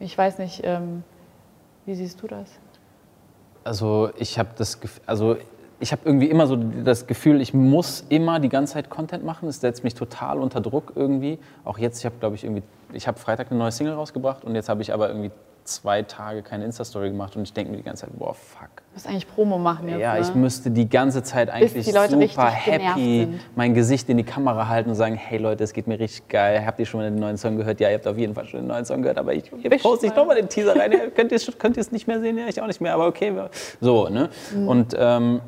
Ich 0.00 0.16
weiß 0.16 0.38
nicht, 0.38 0.62
ähm, 0.64 1.04
wie 1.84 1.94
siehst 1.94 2.22
du 2.22 2.26
das? 2.26 2.48
Also 3.64 4.10
ich 4.16 4.38
habe 4.38 4.50
das 4.56 4.80
Gefühl, 4.80 5.02
also 5.06 5.36
ich 5.82 5.92
habe 5.92 6.02
irgendwie 6.04 6.26
immer 6.26 6.46
so 6.46 6.56
das 6.56 7.06
Gefühl, 7.06 7.40
ich 7.40 7.52
muss 7.52 8.04
immer 8.08 8.38
die 8.38 8.48
ganze 8.48 8.74
Zeit 8.74 8.88
Content 8.88 9.24
machen. 9.24 9.46
Das 9.46 9.60
setzt 9.60 9.82
mich 9.82 9.94
total 9.94 10.38
unter 10.38 10.60
Druck 10.60 10.92
irgendwie. 10.94 11.38
Auch 11.64 11.76
jetzt, 11.76 11.98
ich 11.98 12.04
habe, 12.04 12.14
glaube 12.20 12.36
ich, 12.36 12.44
irgendwie, 12.44 12.62
ich 12.92 13.06
habe 13.06 13.18
Freitag 13.18 13.50
eine 13.50 13.58
neue 13.58 13.72
Single 13.72 13.94
rausgebracht 13.94 14.44
und 14.44 14.54
jetzt 14.54 14.68
habe 14.68 14.82
ich 14.82 14.92
aber 14.92 15.08
irgendwie 15.08 15.30
zwei 15.64 16.02
Tage 16.02 16.42
keine 16.42 16.64
Insta-Story 16.64 17.10
gemacht 17.10 17.36
und 17.36 17.42
ich 17.42 17.52
denke 17.52 17.70
mir 17.70 17.76
die 17.76 17.84
ganze 17.84 18.06
Zeit, 18.06 18.18
boah, 18.18 18.34
fuck. 18.34 18.68
Du 18.76 18.94
musst 18.94 19.06
eigentlich 19.06 19.28
Promo 19.28 19.58
machen 19.58 19.88
jetzt, 19.88 20.00
Ja, 20.00 20.14
ne? 20.14 20.20
ich 20.20 20.34
müsste 20.34 20.70
die 20.70 20.88
ganze 20.88 21.22
Zeit 21.22 21.50
eigentlich 21.50 21.86
super 21.86 22.50
happy 22.50 23.28
mein 23.54 23.74
Gesicht 23.74 24.08
in 24.08 24.16
die 24.16 24.24
Kamera 24.24 24.68
halten 24.68 24.90
und 24.90 24.96
sagen, 24.96 25.14
hey 25.14 25.38
Leute, 25.38 25.62
es 25.64 25.72
geht 25.72 25.86
mir 25.86 25.98
richtig 25.98 26.28
geil. 26.28 26.64
Habt 26.66 26.80
ihr 26.80 26.86
schon 26.86 27.00
mal 27.00 27.08
den 27.10 27.18
neuen 27.18 27.36
Song 27.36 27.56
gehört? 27.56 27.80
Ja, 27.80 27.90
ihr 27.90 27.94
habt 27.94 28.06
auf 28.06 28.18
jeden 28.18 28.34
Fall 28.34 28.46
schon 28.46 28.60
den 28.60 28.66
neuen 28.66 28.84
Song 28.84 29.02
gehört, 29.02 29.18
aber 29.18 29.34
ich, 29.34 29.50
poste 29.80 30.06
ich 30.06 30.14
nochmal 30.14 30.36
den 30.36 30.48
Teaser 30.48 30.76
rein. 30.76 30.92
könnt 31.14 31.32
ihr 31.32 31.80
es 31.80 31.92
nicht 31.92 32.06
mehr 32.06 32.20
sehen? 32.20 32.38
Ja, 32.38 32.46
ich 32.48 32.60
auch 32.60 32.66
nicht 32.66 32.80
mehr, 32.80 32.94
aber 32.94 33.06
okay. 33.06 33.32
So, 33.80 34.08
ne? 34.08 34.30
Mhm. 34.54 34.68
Und 34.68 34.96
ähm, 34.98 35.40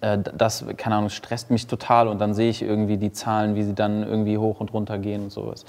äh, 0.00 0.18
das, 0.36 0.64
keine 0.76 0.96
Ahnung, 0.96 1.10
stresst 1.10 1.50
mich 1.50 1.66
total 1.66 2.08
und 2.08 2.20
dann 2.20 2.34
sehe 2.34 2.50
ich 2.50 2.62
irgendwie 2.62 2.96
die 2.96 3.12
Zahlen, 3.12 3.54
wie 3.54 3.62
sie 3.62 3.74
dann 3.74 4.02
irgendwie 4.02 4.38
hoch 4.38 4.60
und 4.60 4.72
runter 4.72 4.98
gehen 4.98 5.24
und 5.24 5.32
sowas. 5.32 5.64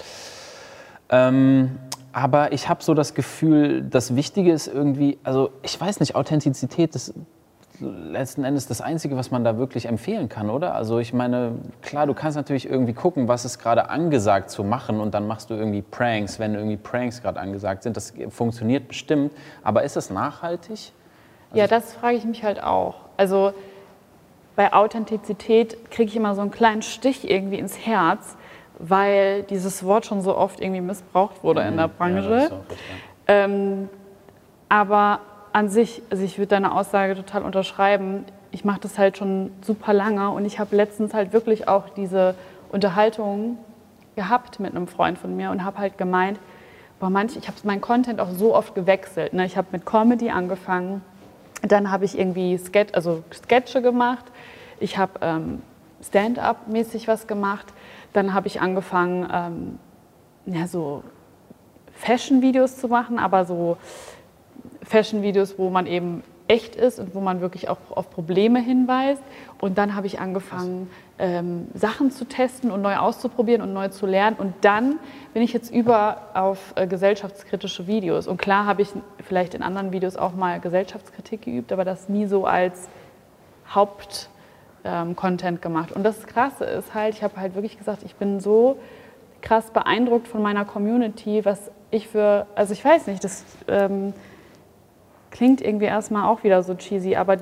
Ähm, 1.10 1.78
aber 2.12 2.52
ich 2.52 2.68
habe 2.68 2.82
so 2.82 2.94
das 2.94 3.14
Gefühl, 3.14 3.82
das 3.82 4.16
Wichtige 4.16 4.52
ist 4.52 4.68
irgendwie, 4.68 5.18
also 5.22 5.50
ich 5.62 5.78
weiß 5.78 6.00
nicht, 6.00 6.14
Authentizität 6.14 6.94
ist 6.94 7.14
letzten 7.80 8.44
Endes 8.44 8.66
das 8.66 8.80
Einzige, 8.80 9.16
was 9.16 9.30
man 9.30 9.44
da 9.44 9.58
wirklich 9.58 9.86
empfehlen 9.86 10.28
kann, 10.28 10.48
oder? 10.48 10.74
Also 10.74 10.98
ich 10.98 11.12
meine, 11.12 11.52
klar, 11.82 12.06
du 12.06 12.14
kannst 12.14 12.36
natürlich 12.36 12.68
irgendwie 12.68 12.94
gucken, 12.94 13.28
was 13.28 13.44
ist 13.44 13.58
gerade 13.58 13.90
angesagt 13.90 14.50
zu 14.50 14.64
machen 14.64 15.00
und 15.00 15.12
dann 15.14 15.26
machst 15.26 15.50
du 15.50 15.54
irgendwie 15.54 15.82
Pranks, 15.82 16.38
wenn 16.38 16.54
irgendwie 16.54 16.76
Pranks 16.78 17.20
gerade 17.22 17.38
angesagt 17.38 17.82
sind. 17.82 17.96
Das 17.96 18.14
funktioniert 18.30 18.88
bestimmt, 18.88 19.32
aber 19.62 19.82
ist 19.82 19.96
es 19.96 20.10
nachhaltig? 20.10 20.92
Also 21.50 21.60
ja, 21.60 21.66
das 21.66 21.92
frage 21.94 22.16
ich 22.16 22.24
mich 22.24 22.42
halt 22.42 22.62
auch. 22.62 22.94
Also 23.16 23.52
bei 24.56 24.72
Authentizität 24.72 25.90
kriege 25.90 26.08
ich 26.08 26.16
immer 26.16 26.34
so 26.34 26.40
einen 26.40 26.50
kleinen 26.50 26.82
Stich 26.82 27.30
irgendwie 27.30 27.58
ins 27.58 27.78
Herz, 27.86 28.36
weil 28.78 29.42
dieses 29.44 29.84
Wort 29.84 30.06
schon 30.06 30.20
so 30.20 30.36
oft 30.36 30.60
irgendwie 30.60 30.80
missbraucht 30.80 31.42
wurde 31.42 31.62
mhm. 31.62 31.68
in 31.68 31.76
der 31.76 31.88
Branche. 31.88 32.50
Ja, 32.50 32.60
ähm, 33.28 33.88
aber 34.68 35.20
an 35.52 35.68
sich, 35.68 36.02
also 36.10 36.22
ich 36.22 36.38
würde 36.38 36.48
deine 36.48 36.72
Aussage 36.72 37.14
total 37.14 37.42
unterschreiben. 37.42 38.24
Ich 38.50 38.64
mache 38.64 38.80
das 38.80 38.98
halt 38.98 39.16
schon 39.16 39.52
super 39.62 39.92
lange 39.92 40.30
und 40.30 40.44
ich 40.44 40.58
habe 40.58 40.76
letztens 40.76 41.14
halt 41.14 41.32
wirklich 41.32 41.68
auch 41.68 41.88
diese 41.90 42.34
Unterhaltung 42.70 43.58
gehabt 44.16 44.60
mit 44.60 44.74
einem 44.74 44.86
Freund 44.86 45.18
von 45.18 45.36
mir 45.36 45.50
und 45.50 45.64
habe 45.64 45.78
halt 45.78 45.98
gemeint, 45.98 46.38
boah, 47.00 47.10
manch, 47.10 47.36
ich 47.36 47.48
habe 47.48 47.56
meinen 47.64 47.80
Content 47.80 48.20
auch 48.20 48.30
so 48.30 48.54
oft 48.54 48.74
gewechselt. 48.74 49.32
Ne? 49.34 49.46
Ich 49.46 49.56
habe 49.56 49.68
mit 49.72 49.86
Comedy 49.86 50.30
angefangen, 50.30 51.02
dann 51.62 51.90
habe 51.90 52.04
ich 52.04 52.18
irgendwie 52.18 52.56
Sketch, 52.58 52.94
also 52.94 53.22
Sketche 53.32 53.82
gemacht, 53.82 54.24
ich 54.78 54.98
habe 54.98 55.12
ähm, 55.22 55.62
Stand-up-mäßig 56.08 57.08
was 57.08 57.26
gemacht, 57.26 57.66
dann 58.12 58.34
habe 58.34 58.46
ich 58.46 58.60
angefangen, 58.60 59.28
ähm, 59.32 59.78
ja, 60.46 60.66
so 60.66 61.02
Fashion-Videos 61.94 62.76
zu 62.76 62.88
machen, 62.88 63.18
aber 63.18 63.44
so 63.44 63.76
Fashion-Videos, 64.82 65.58
wo 65.58 65.70
man 65.70 65.86
eben 65.86 66.22
echt 66.48 66.76
ist 66.76 66.98
und 67.00 67.14
wo 67.14 67.20
man 67.20 67.40
wirklich 67.40 67.68
auch 67.68 67.78
auf 67.90 68.10
Probleme 68.10 68.60
hinweist. 68.60 69.22
Und 69.60 69.78
dann 69.78 69.96
habe 69.96 70.06
ich 70.06 70.20
angefangen, 70.20 70.88
ähm, 71.18 71.66
Sachen 71.74 72.10
zu 72.10 72.24
testen 72.24 72.70
und 72.70 72.82
neu 72.82 72.96
auszuprobieren 72.96 73.62
und 73.62 73.72
neu 73.72 73.88
zu 73.88 74.06
lernen. 74.06 74.36
Und 74.38 74.54
dann 74.60 74.98
bin 75.34 75.42
ich 75.42 75.52
jetzt 75.52 75.72
über 75.72 76.18
auf 76.34 76.72
äh, 76.76 76.86
gesellschaftskritische 76.86 77.86
Videos. 77.86 78.28
Und 78.28 78.36
klar 78.36 78.66
habe 78.66 78.82
ich 78.82 78.88
vielleicht 79.24 79.54
in 79.54 79.62
anderen 79.62 79.92
Videos 79.92 80.16
auch 80.16 80.34
mal 80.34 80.60
Gesellschaftskritik 80.60 81.42
geübt, 81.42 81.72
aber 81.72 81.84
das 81.84 82.08
nie 82.08 82.26
so 82.26 82.46
als 82.46 82.88
Haupt 83.74 84.28
ähm, 84.86 85.16
Content 85.16 85.60
gemacht. 85.60 85.92
Und 85.92 86.04
das 86.04 86.26
Krasse 86.26 86.64
ist 86.64 86.94
halt, 86.94 87.14
ich 87.14 87.22
habe 87.22 87.36
halt 87.36 87.54
wirklich 87.54 87.76
gesagt, 87.78 88.02
ich 88.04 88.14
bin 88.14 88.40
so 88.40 88.78
krass 89.42 89.70
beeindruckt 89.70 90.28
von 90.28 90.42
meiner 90.42 90.64
Community, 90.64 91.44
was 91.44 91.70
ich 91.90 92.08
für, 92.08 92.46
also 92.54 92.72
ich 92.72 92.84
weiß 92.84 93.06
nicht, 93.06 93.22
das 93.22 93.44
ähm, 93.68 94.12
klingt 95.30 95.60
irgendwie 95.60 95.86
erstmal 95.86 96.24
auch 96.24 96.42
wieder 96.44 96.62
so 96.62 96.74
cheesy, 96.74 97.16
aber 97.16 97.36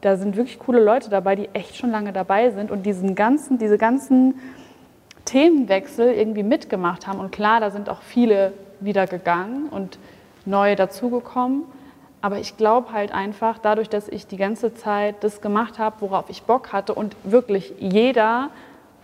da 0.00 0.16
sind 0.16 0.36
wirklich 0.36 0.58
coole 0.58 0.82
Leute 0.82 1.10
dabei, 1.10 1.36
die 1.36 1.48
echt 1.52 1.76
schon 1.76 1.90
lange 1.90 2.12
dabei 2.12 2.50
sind 2.50 2.70
und 2.70 2.84
diesen 2.84 3.14
ganzen, 3.14 3.58
diese 3.58 3.78
ganzen 3.78 4.34
Themenwechsel 5.24 6.12
irgendwie 6.12 6.42
mitgemacht 6.42 7.06
haben. 7.06 7.18
Und 7.18 7.32
klar, 7.32 7.60
da 7.60 7.70
sind 7.70 7.88
auch 7.88 8.02
viele 8.02 8.52
wieder 8.80 9.06
gegangen 9.06 9.68
und 9.70 9.98
neu 10.44 10.76
dazugekommen. 10.76 11.64
Aber 12.20 12.38
ich 12.38 12.56
glaube 12.56 12.92
halt 12.92 13.12
einfach, 13.12 13.58
dadurch, 13.58 13.88
dass 13.88 14.08
ich 14.08 14.26
die 14.26 14.36
ganze 14.36 14.74
Zeit 14.74 15.22
das 15.22 15.40
gemacht 15.40 15.78
habe, 15.78 15.96
worauf 16.00 16.30
ich 16.30 16.42
Bock 16.42 16.72
hatte 16.72 16.94
und 16.94 17.16
wirklich 17.24 17.74
jeder 17.78 18.50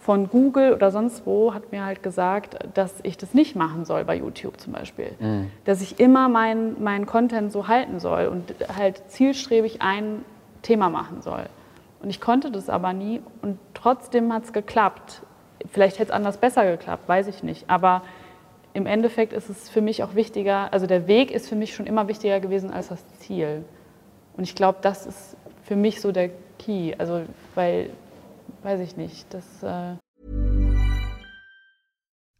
von 0.03 0.29
Google 0.29 0.72
oder 0.75 0.90
sonst 0.90 1.25
wo 1.27 1.55
hat 1.55 1.70
mir 1.70 1.85
halt 1.85 2.03
gesagt, 2.03 2.57
dass 2.75 2.94
ich 3.05 3.16
das 3.16 3.35
nicht 3.35 3.55
machen 3.55 3.85
soll 3.85 4.05
bei 4.05 4.16
YouTube 4.16 4.61
zum 4.61 4.72
Beispiel. 4.72 5.12
Mhm. 5.20 5.51
Dass 5.64 5.81
ich 5.81 6.01
immer 6.01 6.29
meinen 6.29 6.83
mein 6.83 7.07
Content 7.07 7.53
so 7.53 7.68
halten 7.68 8.01
soll 8.01 8.27
und 8.27 8.53
halt 8.77 9.03
zielstrebig 9.09 9.81
ein 9.81 10.25
Thema 10.62 10.90
machen 10.90 11.22
soll. 11.22 11.44
Und 12.03 12.11
ich 12.11 12.20
konnte 12.20 12.51
das 12.51 12.68
aber 12.68 12.92
nie 12.92 13.22
und 13.42 13.59
trotzdem 13.75 14.33
hat 14.33 14.44
es 14.44 14.53
geklappt. 14.53 15.22
Vielleicht 15.70 16.01
hätte 16.01 16.11
es 16.11 16.16
anders 16.16 16.38
besser 16.38 16.64
geklappt, 16.68 17.09
weiß 17.09 17.29
ich 17.29 17.44
nicht. 17.44 17.70
Aber 17.70 18.03
im 18.74 18.87
Endeffekt 18.87 19.32
ist 19.32 19.50
es 19.50 19.68
für 19.68 19.80
mich 19.80 20.02
auch 20.02 20.14
wichtiger, 20.14 20.72
also 20.72 20.87
der 20.87 21.06
Weg 21.06 21.30
ist 21.30 21.48
für 21.48 21.56
mich 21.56 21.74
schon 21.74 21.87
immer 21.87 22.08
wichtiger 22.08 22.40
gewesen 22.40 22.70
als 22.70 22.88
das 22.88 23.04
Ziel. 23.18 23.64
Und 24.37 24.44
ich 24.44 24.54
glaube, 24.54 24.78
das 24.82 25.06
ist 25.06 25.37
für 25.62 25.76
mich 25.76 26.00
so 26.00 26.12
der 26.12 26.30
Key. 26.58 26.94
Also, 26.98 27.22
weil, 27.54 27.90
weiß 28.62 28.80
ich 28.80 28.96
nicht, 28.96 29.26
das. 29.32 29.62
Äh 29.62 29.96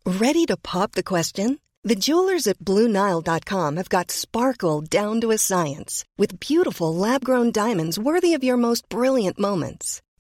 Ready 0.05 0.47
to 0.47 0.57
pop 0.57 0.95
the 0.95 1.03
question? 1.03 1.59
The 1.85 1.97
jewelers 1.97 2.47
at 2.47 2.59
BlueNile.com 2.59 3.77
have 3.77 3.89
got 3.89 4.11
sparkle 4.11 4.83
down 4.83 5.21
to 5.21 5.31
a 5.33 5.39
science 5.39 6.05
with 6.17 6.39
beautiful 6.39 6.95
lab-grown 6.95 7.53
diamonds 7.53 7.99
worthy 7.99 8.35
of 8.35 8.45
your 8.45 8.57
most 8.57 8.89
brilliant 8.89 9.39
moments. 9.39 10.02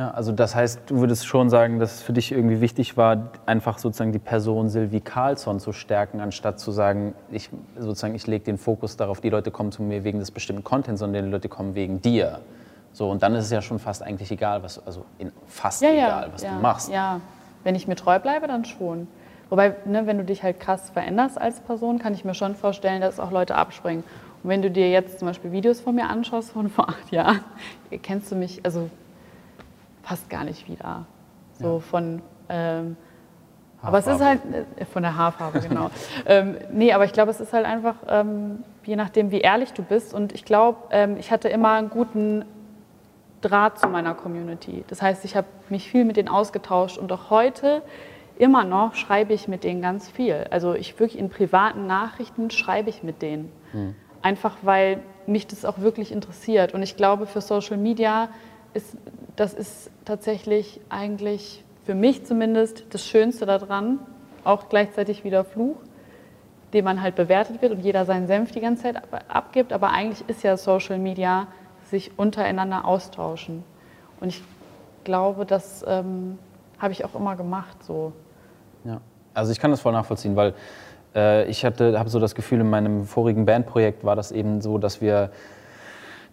Ja, 0.00 0.12
also 0.12 0.32
das 0.32 0.54
heißt, 0.54 0.80
du 0.86 1.00
würdest 1.00 1.26
schon 1.26 1.50
sagen, 1.50 1.78
dass 1.78 1.96
es 1.96 2.00
für 2.00 2.14
dich 2.14 2.32
irgendwie 2.32 2.62
wichtig 2.62 2.96
war, 2.96 3.32
einfach 3.44 3.76
sozusagen 3.76 4.12
die 4.12 4.18
Person 4.18 4.70
Sylvie 4.70 5.02
Carlsson 5.02 5.60
zu 5.60 5.74
stärken, 5.74 6.20
anstatt 6.20 6.58
zu 6.58 6.70
sagen, 6.70 7.12
ich 7.30 7.50
sozusagen 7.78 8.14
ich 8.14 8.26
lege 8.26 8.42
den 8.42 8.56
Fokus 8.56 8.96
darauf, 8.96 9.20
die 9.20 9.28
Leute 9.28 9.50
kommen 9.50 9.72
zu 9.72 9.82
mir 9.82 10.02
wegen 10.02 10.18
des 10.18 10.30
bestimmten 10.30 10.64
Contents, 10.64 11.00
sondern 11.00 11.26
die 11.26 11.30
Leute 11.30 11.50
kommen 11.50 11.74
wegen 11.74 12.00
dir. 12.00 12.40
So 12.94 13.10
und 13.10 13.22
dann 13.22 13.34
ist 13.34 13.44
es 13.44 13.50
ja 13.50 13.60
schon 13.60 13.78
fast 13.78 14.02
eigentlich 14.02 14.30
egal, 14.30 14.62
was 14.62 14.78
also 14.86 15.04
fast 15.46 15.82
ja, 15.82 15.92
egal, 15.92 16.30
was 16.32 16.42
ja, 16.44 16.54
du 16.54 16.62
machst. 16.62 16.90
Ja, 16.90 17.20
wenn 17.62 17.74
ich 17.74 17.86
mir 17.86 17.94
treu 17.94 18.18
bleibe, 18.18 18.46
dann 18.46 18.64
schon. 18.64 19.06
Wobei, 19.50 19.76
ne, 19.84 20.06
wenn 20.06 20.16
du 20.16 20.24
dich 20.24 20.42
halt 20.42 20.60
krass 20.60 20.88
veränderst 20.88 21.38
als 21.38 21.60
Person, 21.60 21.98
kann 21.98 22.14
ich 22.14 22.24
mir 22.24 22.32
schon 22.32 22.54
vorstellen, 22.54 23.02
dass 23.02 23.20
auch 23.20 23.32
Leute 23.32 23.54
abspringen. 23.54 24.02
Und 24.42 24.48
wenn 24.48 24.62
du 24.62 24.70
dir 24.70 24.90
jetzt 24.90 25.18
zum 25.18 25.28
Beispiel 25.28 25.52
Videos 25.52 25.78
von 25.78 25.94
mir 25.94 26.08
anschaust 26.08 26.52
von 26.52 26.70
vor 26.70 26.88
acht 26.88 27.12
Jahren, 27.12 27.40
kennst 28.02 28.32
du 28.32 28.36
mich, 28.36 28.64
also 28.64 28.88
passt 30.02 30.30
gar 30.30 30.44
nicht 30.44 30.68
wieder. 30.68 31.06
So 31.58 31.74
ja. 31.74 31.80
von. 31.80 32.22
Ähm, 32.48 32.96
aber 33.82 33.98
es 33.98 34.06
ist 34.06 34.20
halt 34.20 34.40
äh, 34.76 34.84
von 34.84 35.02
der 35.02 35.16
Haarfarbe, 35.16 35.60
genau. 35.60 35.90
ähm, 36.26 36.56
nee, 36.70 36.92
aber 36.92 37.04
ich 37.04 37.12
glaube, 37.12 37.30
es 37.30 37.40
ist 37.40 37.52
halt 37.52 37.64
einfach, 37.64 37.94
ähm, 38.08 38.62
je 38.84 38.96
nachdem, 38.96 39.30
wie 39.30 39.40
ehrlich 39.40 39.72
du 39.72 39.82
bist. 39.82 40.12
Und 40.12 40.32
ich 40.32 40.44
glaube, 40.44 40.78
ähm, 40.90 41.16
ich 41.18 41.30
hatte 41.30 41.48
immer 41.48 41.72
einen 41.72 41.88
guten 41.88 42.44
Draht 43.40 43.78
zu 43.78 43.88
meiner 43.88 44.14
Community. 44.14 44.84
Das 44.88 45.00
heißt, 45.00 45.24
ich 45.24 45.34
habe 45.34 45.46
mich 45.70 45.90
viel 45.90 46.04
mit 46.04 46.16
denen 46.16 46.28
ausgetauscht 46.28 46.98
und 46.98 47.10
auch 47.10 47.30
heute 47.30 47.82
immer 48.36 48.64
noch 48.64 48.94
schreibe 48.94 49.32
ich 49.32 49.48
mit 49.48 49.64
denen 49.64 49.82
ganz 49.82 50.10
viel. 50.10 50.46
Also 50.50 50.74
ich 50.74 50.98
wirklich 50.98 51.18
in 51.18 51.28
privaten 51.28 51.86
Nachrichten 51.86 52.50
schreibe 52.50 52.90
ich 52.90 53.02
mit 53.02 53.22
denen. 53.22 53.52
Mhm. 53.72 53.94
Einfach 54.22 54.56
weil 54.62 55.02
mich 55.26 55.46
das 55.46 55.64
auch 55.64 55.78
wirklich 55.78 56.12
interessiert. 56.12 56.74
Und 56.74 56.82
ich 56.82 56.96
glaube, 56.96 57.26
für 57.26 57.40
Social 57.40 57.76
Media 57.76 58.28
ist 58.74 58.96
das 59.40 59.54
ist 59.54 59.90
tatsächlich 60.04 60.80
eigentlich 60.90 61.64
für 61.86 61.94
mich 61.94 62.26
zumindest 62.26 62.84
das 62.90 63.06
Schönste 63.06 63.46
daran, 63.46 63.98
auch 64.44 64.68
gleichzeitig 64.68 65.24
wieder 65.24 65.44
Fluch, 65.44 65.76
den 66.74 66.84
man 66.84 67.00
halt 67.00 67.14
bewertet 67.14 67.62
wird 67.62 67.72
und 67.72 67.80
jeder 67.80 68.04
seinen 68.04 68.26
Senf 68.26 68.52
die 68.52 68.60
ganze 68.60 68.82
Zeit 68.82 69.02
abgibt. 69.28 69.72
Aber 69.72 69.90
eigentlich 69.90 70.28
ist 70.28 70.42
ja 70.42 70.58
Social 70.58 70.98
Media 70.98 71.46
sich 71.90 72.18
untereinander 72.18 72.84
austauschen. 72.84 73.64
Und 74.20 74.28
ich 74.28 74.42
glaube, 75.04 75.46
das 75.46 75.84
ähm, 75.88 76.38
habe 76.78 76.92
ich 76.92 77.04
auch 77.04 77.14
immer 77.14 77.34
gemacht 77.34 77.82
so. 77.82 78.12
Ja, 78.84 79.00
also 79.32 79.52
ich 79.52 79.58
kann 79.58 79.70
das 79.70 79.80
voll 79.80 79.92
nachvollziehen, 79.92 80.36
weil 80.36 80.52
äh, 81.14 81.48
ich 81.48 81.64
habe 81.64 82.04
so 82.08 82.20
das 82.20 82.34
Gefühl, 82.34 82.60
in 82.60 82.68
meinem 82.68 83.04
vorigen 83.04 83.46
Bandprojekt 83.46 84.04
war 84.04 84.16
das 84.16 84.32
eben 84.32 84.60
so, 84.60 84.76
dass 84.76 85.00
wir 85.00 85.30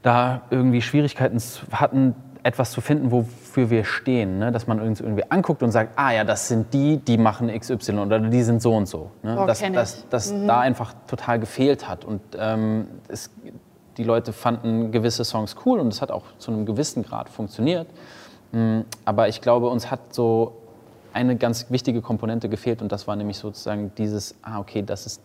da 0.04 0.42
irgendwie 0.52 0.82
Schwierigkeiten 0.82 1.42
hatten, 1.72 2.16
etwas 2.48 2.72
zu 2.72 2.80
finden, 2.80 3.12
wofür 3.12 3.70
wir 3.70 3.84
stehen. 3.84 4.40
Ne? 4.40 4.54
Dass 4.54 4.68
man 4.68 4.80
uns 4.80 5.02
irgendwie 5.02 5.30
anguckt 5.30 5.62
und 5.64 5.72
sagt, 5.72 6.00
ah 6.00 6.14
ja, 6.14 6.24
das 6.24 6.48
sind 6.48 6.74
die, 6.74 6.98
die 6.98 7.18
machen 7.18 7.50
XY 7.50 8.00
oder 8.00 8.20
die 8.20 8.42
sind 8.42 8.62
so 8.62 8.74
und 8.74 8.88
so. 8.88 9.12
Ne? 9.22 9.38
Oh, 9.38 9.46
dass 9.46 9.62
dass, 9.74 10.08
dass 10.10 10.32
mhm. 10.32 10.48
da 10.48 10.62
einfach 10.62 10.94
total 11.08 11.40
gefehlt 11.40 11.90
hat. 11.90 12.06
Und 12.06 12.22
ähm, 12.40 12.88
es, 13.10 13.30
die 13.98 14.06
Leute 14.06 14.32
fanden 14.32 14.92
gewisse 14.94 15.26
Songs 15.26 15.58
cool 15.66 15.80
und 15.80 15.90
es 15.90 16.02
hat 16.02 16.10
auch 16.10 16.24
zu 16.38 16.52
einem 16.52 16.66
gewissen 16.66 17.04
Grad 17.04 17.28
funktioniert. 17.28 17.88
Mhm, 18.54 18.86
aber 19.04 19.28
ich 19.28 19.42
glaube, 19.42 19.68
uns 19.68 19.92
hat 19.92 20.14
so 20.14 20.54
eine 21.12 21.36
ganz 21.36 21.70
wichtige 21.70 22.02
Komponente 22.02 22.48
gefehlt 22.48 22.82
und 22.82 22.94
das 22.94 23.08
war 23.08 23.18
nämlich 23.18 23.38
sozusagen 23.38 23.92
dieses, 23.98 24.36
ah 24.42 24.60
okay, 24.60 24.84
das 24.84 25.06
ist 25.06 25.22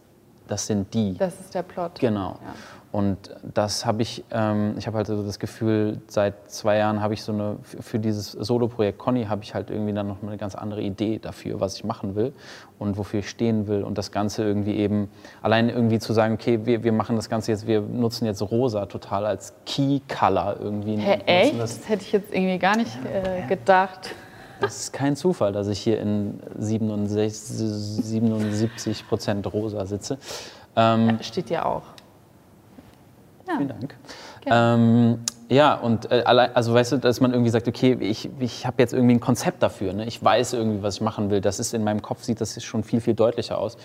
das 0.48 0.66
sind 0.66 0.92
die. 0.94 1.16
Das 1.18 1.38
ist 1.40 1.55
der 1.55 1.62
Plot. 1.62 1.98
Genau. 1.98 2.38
Ja. 2.44 2.55
Und 2.92 3.35
das 3.55 3.87
habe 3.87 4.02
ich, 4.02 4.22
ähm, 4.31 4.74
ich 4.76 4.87
habe 4.87 4.98
halt 4.98 5.07
so 5.07 5.22
das 5.22 5.38
Gefühl, 5.38 6.02
seit 6.09 6.50
zwei 6.50 6.76
Jahren 6.76 7.00
habe 7.00 7.14
ich 7.14 7.22
so 7.22 7.33
eine, 7.33 7.57
für 7.62 7.98
dieses 7.98 8.33
Solo-Projekt 8.33 8.98
Conny 8.98 9.24
habe 9.24 9.42
ich 9.42 9.55
halt 9.55 9.70
irgendwie 9.70 9.94
dann 9.94 10.09
noch 10.09 10.22
eine 10.22 10.37
ganz 10.37 10.55
andere 10.55 10.83
Idee 10.83 11.18
dafür, 11.18 11.59
was 11.59 11.76
ich 11.76 11.85
machen 11.85 12.16
will 12.16 12.35
und 12.78 12.98
wofür 12.98 13.20
ich 13.20 13.31
stehen 13.31 13.66
will. 13.66 13.83
Und 13.83 13.96
das 13.96 14.12
Ganze 14.12 14.44
irgendwie 14.44 14.76
eben, 14.76 15.09
allein 15.40 15.70
irgendwie 15.70 16.00
zu 16.00 16.12
sagen, 16.12 16.35
okay, 16.35 16.61
wir, 16.64 16.85
wir 16.85 16.92
machen 16.92 17.16
das 17.16 17.31
Ganze 17.31 17.52
jetzt, 17.52 17.66
wir 17.66 17.81
nutzen 17.81 18.26
jetzt 18.26 18.42
rosa 18.42 18.85
total 18.85 19.24
als 19.24 19.55
Key-Color 19.64 20.57
irgendwie. 20.61 20.96
Hä, 20.96 21.22
echt? 21.24 21.59
Das, 21.59 21.78
Das 21.78 21.88
hätte 21.88 22.02
ich 22.02 22.12
jetzt 22.12 22.31
irgendwie 22.35 22.59
gar 22.59 22.76
nicht 22.76 22.98
äh, 23.07 23.46
gedacht. 23.48 24.14
Das 24.62 24.79
ist 24.79 24.92
kein 24.92 25.16
Zufall, 25.16 25.53
dass 25.53 25.68
ich 25.68 25.81
hier 25.81 26.01
in 26.01 26.40
67, 26.59 27.35
77 28.05 29.09
Prozent 29.09 29.53
rosa 29.53 29.85
sitze. 29.87 30.18
Ähm, 30.77 31.18
Steht 31.20 31.51
ja 31.51 31.64
auch. 31.64 31.83
Ja. 33.46 33.57
Vielen 33.57 33.68
Dank. 33.68 33.96
Ähm, 34.46 35.18
ja, 35.48 35.75
und 35.75 36.11
äh, 36.11 36.22
also 36.25 36.72
weißt 36.72 36.92
du, 36.92 36.96
dass 36.96 37.20
man 37.20 37.33
irgendwie 37.33 37.51
sagt, 37.51 37.68
okay, 37.68 37.96
ich, 38.01 38.31
ich 38.38 38.66
habe 38.66 38.77
jetzt 38.79 38.94
irgendwie 38.94 39.14
ein 39.14 39.20
Konzept 39.20 39.62
dafür. 39.62 39.92
Ne? 39.92 40.07
Ich 40.07 40.22
weiß 40.22 40.55
irgendwie, 40.55 40.83
was 40.83 40.96
ich 40.96 41.01
machen 41.03 41.31
will. 41.31 41.40
Das 41.40 41.59
ist 41.61 41.75
in 41.75 41.85
meinem 41.85 42.01
Kopf, 42.01 42.22
sieht 42.22 42.40
das 42.40 42.62
schon 42.64 42.85
viel, 42.85 43.01
viel 43.01 43.14
deutlicher 43.14 43.59
aus. 43.59 43.77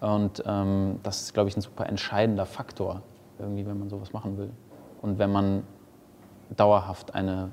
Und 0.00 0.42
ähm, 0.46 0.98
das 1.02 1.20
ist, 1.22 1.34
glaube 1.34 1.50
ich, 1.50 1.56
ein 1.56 1.60
super 1.60 1.86
entscheidender 1.86 2.46
Faktor, 2.46 3.02
irgendwie, 3.38 3.66
wenn 3.66 3.78
man 3.78 3.90
sowas 3.90 4.12
machen 4.12 4.38
will. 4.38 4.50
Und 5.02 5.18
wenn 5.18 5.30
man 5.30 5.62
dauerhaft 6.56 7.14
eine 7.14 7.50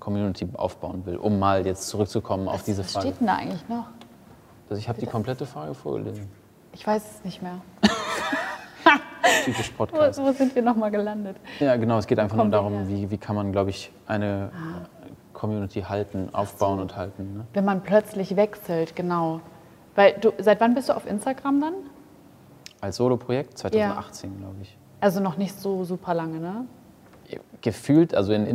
Community 0.00 0.48
aufbauen 0.54 1.04
will, 1.06 1.16
um 1.16 1.38
mal 1.38 1.64
jetzt 1.66 1.88
zurückzukommen 1.88 2.48
auf 2.48 2.62
diese 2.64 2.82
Was 2.84 2.92
Frage. 2.92 3.06
steht 3.08 3.20
denn 3.20 3.26
da 3.28 3.36
eigentlich 3.36 3.68
noch? 3.68 3.86
Also 4.68 4.80
ich 4.80 4.88
habe 4.88 5.00
die 5.00 5.06
komplette 5.06 5.46
Frage 5.46 5.74
vorgelesen. 5.74 6.28
Ich 6.72 6.86
weiß 6.86 7.02
es 7.16 7.24
nicht 7.24 7.42
mehr. 7.42 7.60
Typisch 9.44 9.72
Wo, 9.72 9.86
Podcast. 9.86 10.20
wo 10.20 10.32
sind 10.32 10.54
wir 10.54 10.62
nochmal 10.62 10.90
gelandet? 10.90 11.36
Ja, 11.58 11.76
genau. 11.76 11.98
Es 11.98 12.06
geht 12.06 12.18
einfach 12.18 12.36
nur 12.36 12.48
darum, 12.48 12.88
wie, 12.88 13.10
wie 13.10 13.18
kann 13.18 13.36
man, 13.36 13.52
glaube 13.52 13.70
ich, 13.70 13.92
eine 14.06 14.50
Community 15.32 15.82
halten, 15.82 16.28
aufbauen 16.32 16.80
und 16.80 16.96
halten. 16.96 17.38
Ne? 17.38 17.46
Wenn 17.52 17.64
man 17.64 17.82
plötzlich 17.82 18.36
wechselt, 18.36 18.94
genau. 18.94 19.40
Weil 19.94 20.14
du, 20.20 20.32
seit 20.38 20.60
wann 20.60 20.74
bist 20.74 20.88
du 20.88 20.96
auf 20.96 21.06
Instagram 21.06 21.60
dann? 21.60 21.74
Als 22.80 22.96
Solo-Projekt 22.96 23.58
2018, 23.58 24.38
glaube 24.38 24.56
ich. 24.62 24.76
Also 25.00 25.20
noch 25.20 25.36
nicht 25.36 25.58
so 25.58 25.84
super 25.84 26.14
lange, 26.14 26.38
ne? 26.38 26.66
Gefühlt, 27.60 28.14
also 28.14 28.32
in 28.32 28.46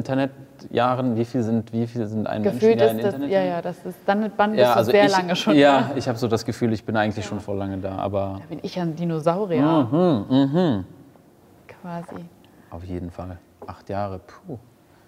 Internetjahren, 0.65 1.15
wie 1.15 1.25
viel 1.25 1.43
sind, 1.43 1.71
wie 1.73 1.87
viel 1.87 2.05
sind 2.07 2.27
ein 2.27 2.43
Gefühlt 2.43 2.77
Menschen 2.77 2.99
ist 2.99 3.03
ja 3.03 3.11
das, 3.11 3.15
in 3.15 3.23
Internet? 3.23 3.31
ja, 3.31 3.43
ja, 3.55 3.61
das 3.61 3.85
ist, 3.85 3.97
dann, 4.05 4.31
dann 4.37 4.51
bist 4.51 4.61
Ja, 4.61 4.73
du 4.73 4.77
also 4.77 4.91
sehr 4.91 5.05
ich, 5.05 5.11
lange 5.11 5.35
schon 5.35 5.55
Ja, 5.55 5.81
da. 5.89 5.95
ich 5.95 6.07
habe 6.07 6.17
so 6.17 6.27
das 6.27 6.45
Gefühl, 6.45 6.73
ich 6.73 6.83
bin 6.85 6.95
eigentlich 6.97 7.25
schon 7.25 7.39
vor 7.39 7.55
lange 7.55 7.77
da, 7.77 7.95
aber 7.97 8.37
Da 8.41 8.45
bin 8.49 8.59
ich 8.61 8.75
ja 8.75 8.83
ein 8.83 8.95
Dinosaurier. 8.95 9.87
Mhm, 9.91 10.85
Quasi. 11.67 12.25
auf 12.71 12.83
jeden 12.83 13.11
Fall. 13.11 13.37
Acht 13.67 13.89
Jahre, 13.89 14.19
puh. 14.19 14.57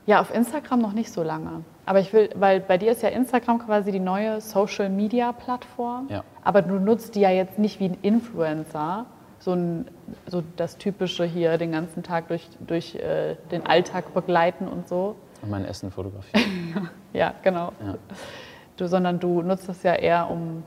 Ja, 0.06 0.22
auf 0.22 0.34
Instagram 0.34 0.80
noch 0.82 0.94
nicht 0.94 1.12
so 1.12 1.22
lange. 1.22 1.64
Aber 1.86 2.00
ich 2.00 2.14
will, 2.14 2.30
weil 2.36 2.62
bei 2.62 2.78
dir 2.78 2.92
ist 2.92 3.02
ja 3.04 3.10
Instagram 3.10 3.60
quasi 3.60 3.92
die 3.92 4.00
neue 4.00 4.40
Social 4.42 4.90
Media 4.90 5.32
Plattform. 5.34 6.08
Ja. 6.10 6.24
Aber 6.44 6.62
du 6.62 6.76
nutzt 6.80 7.16
die 7.16 7.20
ja 7.22 7.30
jetzt 7.30 7.60
nicht 7.60 7.80
wie 7.82 7.90
ein 7.90 7.98
Influencer, 8.02 9.06
so, 9.40 9.52
ein, 9.54 9.86
so 10.26 10.42
das 10.56 10.78
typische 10.78 11.26
hier 11.26 11.58
den 11.58 11.72
ganzen 11.74 12.04
Tag 12.04 12.30
durch, 12.30 12.48
durch 12.66 12.96
äh, 12.96 13.36
den 13.52 13.66
Alltag 13.68 14.14
begleiten 14.14 14.68
und 14.68 14.88
so. 14.88 15.16
Und 15.42 15.50
mein 15.50 15.66
Essen 15.66 15.92
fotografieren. 15.92 16.90
Ja, 17.14 17.34
genau. 17.42 17.72
Ja. 17.84 17.96
Du, 18.76 18.88
sondern 18.88 19.20
du 19.20 19.42
nutzt 19.42 19.68
das 19.68 19.82
ja 19.82 19.94
eher, 19.96 20.30
um 20.30 20.62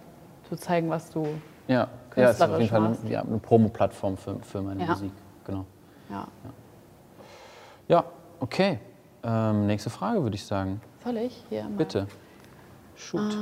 zu 0.49 0.57
zeigen, 0.57 0.91
was 0.91 1.11
du. 1.11 1.29
ja, 1.69 1.87
ja, 2.17 2.31
es 2.31 2.37
ist 2.37 2.43
auf 2.43 2.59
jeden 2.59 2.69
Künstlerisch 2.69 2.71
Fall 2.71 2.85
eine, 3.05 3.11
ja, 3.13 3.23
eine 3.23 3.39
Promo-Plattform 3.39 4.17
für, 4.17 4.41
für 4.41 4.61
meine 4.63 4.83
Ja. 4.83 4.89
Musik. 4.89 5.13
Genau. 5.45 5.65
Ja. 6.09 6.27
Ja, 7.87 8.05
okay. 8.41 8.81
Ähm, 9.23 9.67
nächste 9.67 9.91
Frage 9.91 10.23
würde 10.23 10.35
ich 10.35 10.45
sagen. 10.45 10.81
Soll 11.05 11.19
ich 11.19 11.45
hier 11.49 11.65
mal? 11.65 11.71
Bitte. 11.77 12.07
Shoot. 12.97 13.37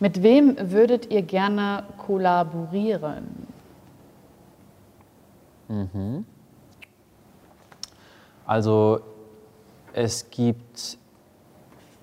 Mit 0.00 0.22
wem 0.22 0.56
würdet 0.58 1.10
ihr 1.10 1.22
gerne 1.22 1.84
kollaborieren? 1.98 3.46
Also 8.48 9.00
es 9.92 10.30
gibt 10.30 10.96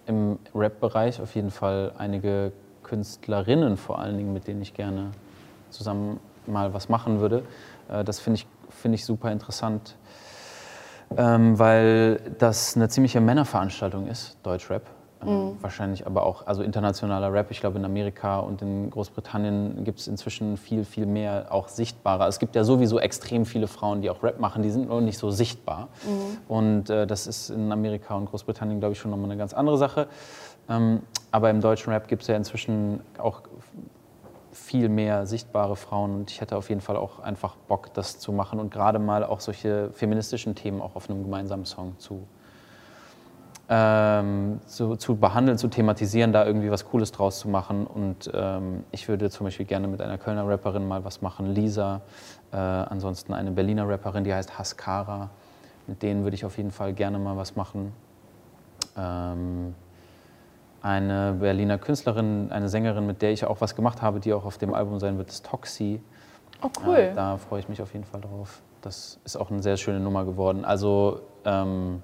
im 0.05 0.38
Rap-Bereich 0.53 1.19
auf 1.19 1.34
jeden 1.34 1.49
Fall 1.49 1.91
einige 1.97 2.51
Künstlerinnen 2.84 3.77
vor 3.77 3.97
allen 3.97 4.15
Dingen, 4.15 4.31
mit 4.31 4.45
denen 4.47 4.62
ich 4.62 4.75
gerne 4.75 5.10
zusammen 5.71 6.19
mal 6.45 6.71
was 6.71 6.88
machen 6.88 7.19
würde. 7.19 7.41
Äh, 7.89 8.03
Das 8.03 8.19
finde 8.19 8.41
ich, 8.41 8.47
finde 8.69 8.95
ich 8.95 9.05
super 9.05 9.31
interessant, 9.31 9.95
ähm, 11.17 11.58
weil 11.58 12.21
das 12.38 12.75
eine 12.75 12.89
ziemliche 12.89 13.21
Männerveranstaltung 13.21 14.05
ist, 14.05 14.38
Deutschrap. 14.43 14.84
Ähm, 15.28 15.58
Wahrscheinlich 15.62 16.06
aber 16.06 16.26
auch, 16.26 16.48
also 16.48 16.64
internationaler 16.64 17.32
Rap. 17.32 17.52
Ich 17.52 17.60
glaube, 17.60 17.78
in 17.78 17.86
Amerika 17.86 18.40
und 18.40 18.62
in 18.62 18.90
Großbritannien 18.90 19.84
gibt 19.84 20.00
es 20.00 20.08
inzwischen 20.08 20.58
viel, 20.58 20.86
viel 20.86 21.06
mehr 21.06 21.48
auch 21.50 21.68
sichtbarer. 21.68 22.28
Es 22.28 22.40
gibt 22.40 22.56
ja 22.56 22.64
sowieso 22.64 23.00
extrem 23.00 23.46
viele 23.46 23.68
Frauen, 23.68 24.02
die 24.02 24.10
auch 24.10 24.24
Rap 24.24 24.40
machen, 24.40 24.64
die 24.64 24.72
sind 24.72 24.90
nur 24.90 25.02
nicht 25.02 25.18
so 25.18 25.32
sichtbar. 25.32 25.90
Und 26.48 26.90
äh, 26.90 27.08
das 27.08 27.28
ist 27.28 27.50
in 27.50 27.72
Amerika 27.72 28.16
und 28.16 28.30
Großbritannien, 28.30 28.80
glaube 28.80 28.94
ich, 28.94 29.00
schon 29.00 29.12
nochmal 29.12 29.30
eine 29.30 29.38
ganz 29.38 29.54
andere 29.54 29.78
Sache. 29.78 30.08
Ähm, 30.70 31.02
aber 31.32 31.50
im 31.50 31.62
deutschen 31.62 31.94
Rap 31.94 32.08
gibt 32.08 32.24
es 32.24 32.28
ja 32.28 32.36
inzwischen 32.36 33.02
auch 33.18 33.42
viel 34.52 34.90
mehr 34.90 35.28
sichtbare 35.28 35.76
Frauen 35.76 36.16
und 36.16 36.32
ich 36.32 36.42
hätte 36.42 36.56
auf 36.56 36.70
jeden 36.70 36.82
Fall 36.82 36.96
auch 36.96 37.20
einfach 37.20 37.56
Bock, 37.68 37.94
das 37.94 38.20
zu 38.20 38.32
machen 38.32 38.60
und 38.60 38.72
gerade 38.72 39.00
mal 39.00 39.24
auch 39.24 39.42
solche 39.42 39.90
feministischen 39.92 40.56
Themen 40.56 40.82
auch 40.82 40.96
auf 40.96 41.10
einem 41.10 41.24
gemeinsamen 41.24 41.66
Song 41.66 42.00
zu, 42.00 42.26
ähm, 43.67 44.60
zu, 44.67 44.95
zu 44.95 45.15
behandeln, 45.15 45.58
zu 45.58 45.67
thematisieren, 45.67 46.32
da 46.32 46.45
irgendwie 46.45 46.69
was 46.69 46.86
Cooles 46.86 47.12
draus 47.12 47.39
zu 47.39 47.49
machen. 47.49 47.88
Und 47.88 48.30
ähm, 48.34 48.84
ich 48.91 49.08
würde 49.08 49.30
zum 49.30 49.45
Beispiel 49.45 49.65
gerne 49.65 49.88
mit 49.88 50.01
einer 50.01 50.17
Kölner 50.17 50.47
Rapperin 50.47 50.88
mal 50.88 51.04
was 51.04 51.21
machen, 51.21 51.47
Lisa, 51.47 52.01
äh, 52.51 52.58
ansonsten 52.58 53.34
eine 53.34 53.51
Berliner 53.51 53.88
Rapperin, 53.88 54.23
die 54.23 54.34
heißt 54.34 54.58
Haskara. 54.58 55.30
Mit 55.88 56.01
denen 56.01 56.23
würde 56.23 56.36
ich 56.36 56.45
auf 56.45 56.58
jeden 56.58 56.71
Fall 56.71 56.93
gerne 56.93 57.19
mal 57.19 57.38
was 57.38 57.56
machen. 57.56 57.93
Ähm, 58.97 59.75
eine 60.82 61.36
Berliner 61.39 61.80
Künstlerin, 61.80 62.51
eine 62.51 62.69
Sängerin, 62.69 63.08
mit 63.08 63.21
der 63.23 63.32
ich 63.32 63.45
auch 63.45 63.62
was 63.62 63.75
gemacht 63.75 64.01
habe, 64.04 64.19
die 64.19 64.34
auch 64.34 64.45
auf 64.45 64.60
dem 64.60 64.73
Album 64.73 64.99
sein 64.99 65.17
wird, 65.17 65.30
ist 65.30 65.45
Toxi. 65.45 66.01
Oh, 66.62 66.69
cool. 66.86 66.97
Äh, 66.97 67.13
da 67.15 67.38
freue 67.38 67.60
ich 67.60 67.69
mich 67.69 67.82
auf 67.82 67.93
jeden 67.93 68.06
Fall 68.06 68.21
drauf. 68.21 68.62
Das 68.82 69.19
ist 69.25 69.36
auch 69.36 69.49
eine 69.49 69.63
sehr 69.63 69.78
schöne 69.78 69.99
Nummer 69.99 70.25
geworden. 70.25 70.63
Also 70.63 71.21
ähm, 71.43 72.04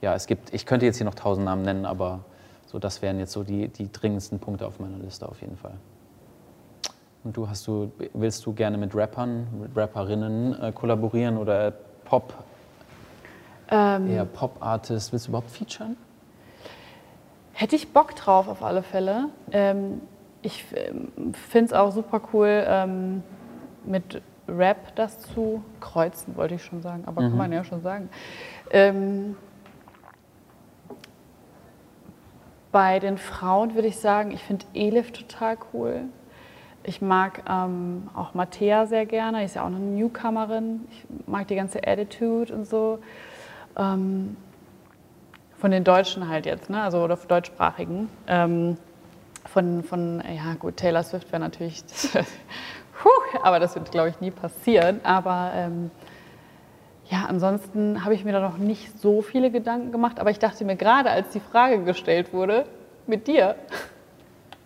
ja, 0.00 0.14
es 0.14 0.26
gibt, 0.26 0.52
ich 0.54 0.66
könnte 0.66 0.86
jetzt 0.86 0.96
hier 0.96 1.04
noch 1.04 1.14
tausend 1.14 1.44
Namen 1.44 1.62
nennen, 1.62 1.84
aber 1.84 2.20
so 2.66 2.78
das 2.78 3.02
wären 3.02 3.18
jetzt 3.18 3.32
so 3.32 3.42
die, 3.42 3.68
die 3.68 3.90
dringendsten 3.90 4.38
Punkte 4.38 4.66
auf 4.66 4.78
meiner 4.78 4.98
Liste 4.98 5.28
auf 5.28 5.40
jeden 5.40 5.56
Fall. 5.56 5.74
Und 7.24 7.36
du 7.36 7.48
hast 7.48 7.66
du, 7.66 7.92
willst 8.14 8.46
du 8.46 8.52
gerne 8.54 8.78
mit 8.78 8.94
Rappern, 8.94 9.46
mit 9.60 9.76
Rapperinnen 9.76 10.60
äh, 10.60 10.72
kollaborieren 10.72 11.36
oder 11.36 11.72
Pop, 12.04 12.32
Ähm, 13.70 14.10
eher 14.10 14.24
Pop-Artist? 14.24 15.12
Willst 15.12 15.26
du 15.26 15.30
überhaupt 15.30 15.50
featuren? 15.50 15.96
Hätte 17.52 17.76
ich 17.76 17.92
Bock 17.92 18.16
drauf, 18.16 18.48
auf 18.48 18.62
alle 18.62 18.82
Fälle. 18.82 19.28
Ähm, 19.52 20.00
ich 20.40 20.64
finde 20.64 21.66
es 21.66 21.72
auch 21.74 21.92
super 21.92 22.22
cool, 22.32 22.64
ähm, 22.66 23.22
mit 23.84 24.22
Rap 24.48 24.94
das 24.96 25.20
zu 25.20 25.62
kreuzen, 25.78 26.36
wollte 26.36 26.54
ich 26.54 26.64
schon 26.64 26.80
sagen, 26.80 27.04
aber 27.06 27.22
kann 27.22 27.36
man 27.36 27.52
ja 27.52 27.62
schon 27.62 27.82
sagen. 27.82 28.08
Ähm, 28.70 29.36
bei 32.72 32.98
den 32.98 33.18
Frauen 33.18 33.74
würde 33.74 33.88
ich 33.88 33.98
sagen, 33.98 34.30
ich 34.30 34.42
finde 34.42 34.64
Elif 34.74 35.12
total 35.12 35.56
cool. 35.72 36.02
Ich 36.82 37.02
mag 37.02 37.42
ähm, 37.48 38.08
auch 38.14 38.34
Mattea 38.34 38.86
sehr 38.86 39.06
gerne, 39.06 39.40
die 39.40 39.44
ist 39.44 39.56
ja 39.56 39.62
auch 39.62 39.66
eine 39.66 39.78
Newcomerin. 39.78 40.86
Ich 40.90 41.04
mag 41.26 41.46
die 41.48 41.56
ganze 41.56 41.86
Attitude 41.86 42.54
und 42.54 42.66
so. 42.66 42.98
Ähm, 43.76 44.36
von 45.58 45.70
den 45.70 45.84
Deutschen 45.84 46.28
halt 46.28 46.46
jetzt, 46.46 46.70
ne? 46.70 46.82
also 46.82 47.04
oder 47.04 47.16
deutschsprachigen. 47.16 48.08
Ähm, 48.26 48.78
von, 49.46 49.82
von, 49.82 50.22
ja 50.26 50.54
gut, 50.54 50.78
Taylor 50.78 51.02
Swift 51.02 51.30
wäre 51.32 51.40
natürlich, 51.40 51.84
Puh, 53.02 53.08
aber 53.42 53.58
das 53.58 53.74
wird, 53.74 53.90
glaube 53.90 54.08
ich, 54.10 54.20
nie 54.20 54.30
passieren. 54.30 55.00
Aber 55.02 55.52
ähm, 55.54 55.90
ja, 57.10 57.26
ansonsten 57.26 58.04
habe 58.04 58.14
ich 58.14 58.24
mir 58.24 58.32
da 58.32 58.40
noch 58.40 58.58
nicht 58.58 58.98
so 59.00 59.20
viele 59.20 59.50
Gedanken 59.50 59.90
gemacht. 59.90 60.20
Aber 60.20 60.30
ich 60.30 60.38
dachte 60.38 60.64
mir 60.64 60.76
gerade, 60.76 61.10
als 61.10 61.30
die 61.30 61.40
Frage 61.40 61.82
gestellt 61.82 62.32
wurde, 62.32 62.66
mit 63.06 63.26
dir, 63.26 63.56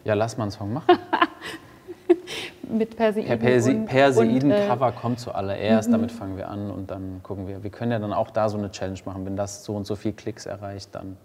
Ja, 0.04 0.12
lass 0.12 0.36
mal 0.36 0.44
einen 0.44 0.50
Song 0.50 0.74
machen. 0.74 0.98
mit 2.68 2.94
Perseiden. 2.96 3.28
Per 3.28 3.36
Persi 3.38 3.74
Perseiden-Cover 3.74 4.88
äh, 4.88 4.92
kommt 4.92 5.20
zuallererst, 5.20 5.90
damit 5.90 6.12
fangen 6.12 6.36
wir 6.36 6.48
an 6.50 6.70
und 6.70 6.90
dann 6.90 7.20
gucken 7.22 7.48
wir. 7.48 7.62
Wir 7.62 7.70
können 7.70 7.92
ja 7.92 7.98
dann 7.98 8.12
auch 8.12 8.30
da 8.30 8.50
so 8.50 8.58
eine 8.58 8.70
Challenge 8.70 9.00
machen. 9.06 9.24
Wenn 9.24 9.36
das 9.36 9.64
so 9.64 9.74
und 9.74 9.86
so 9.86 9.96
viel 9.96 10.12
Klicks 10.12 10.44
erreicht, 10.44 10.94
dann, 10.94 11.16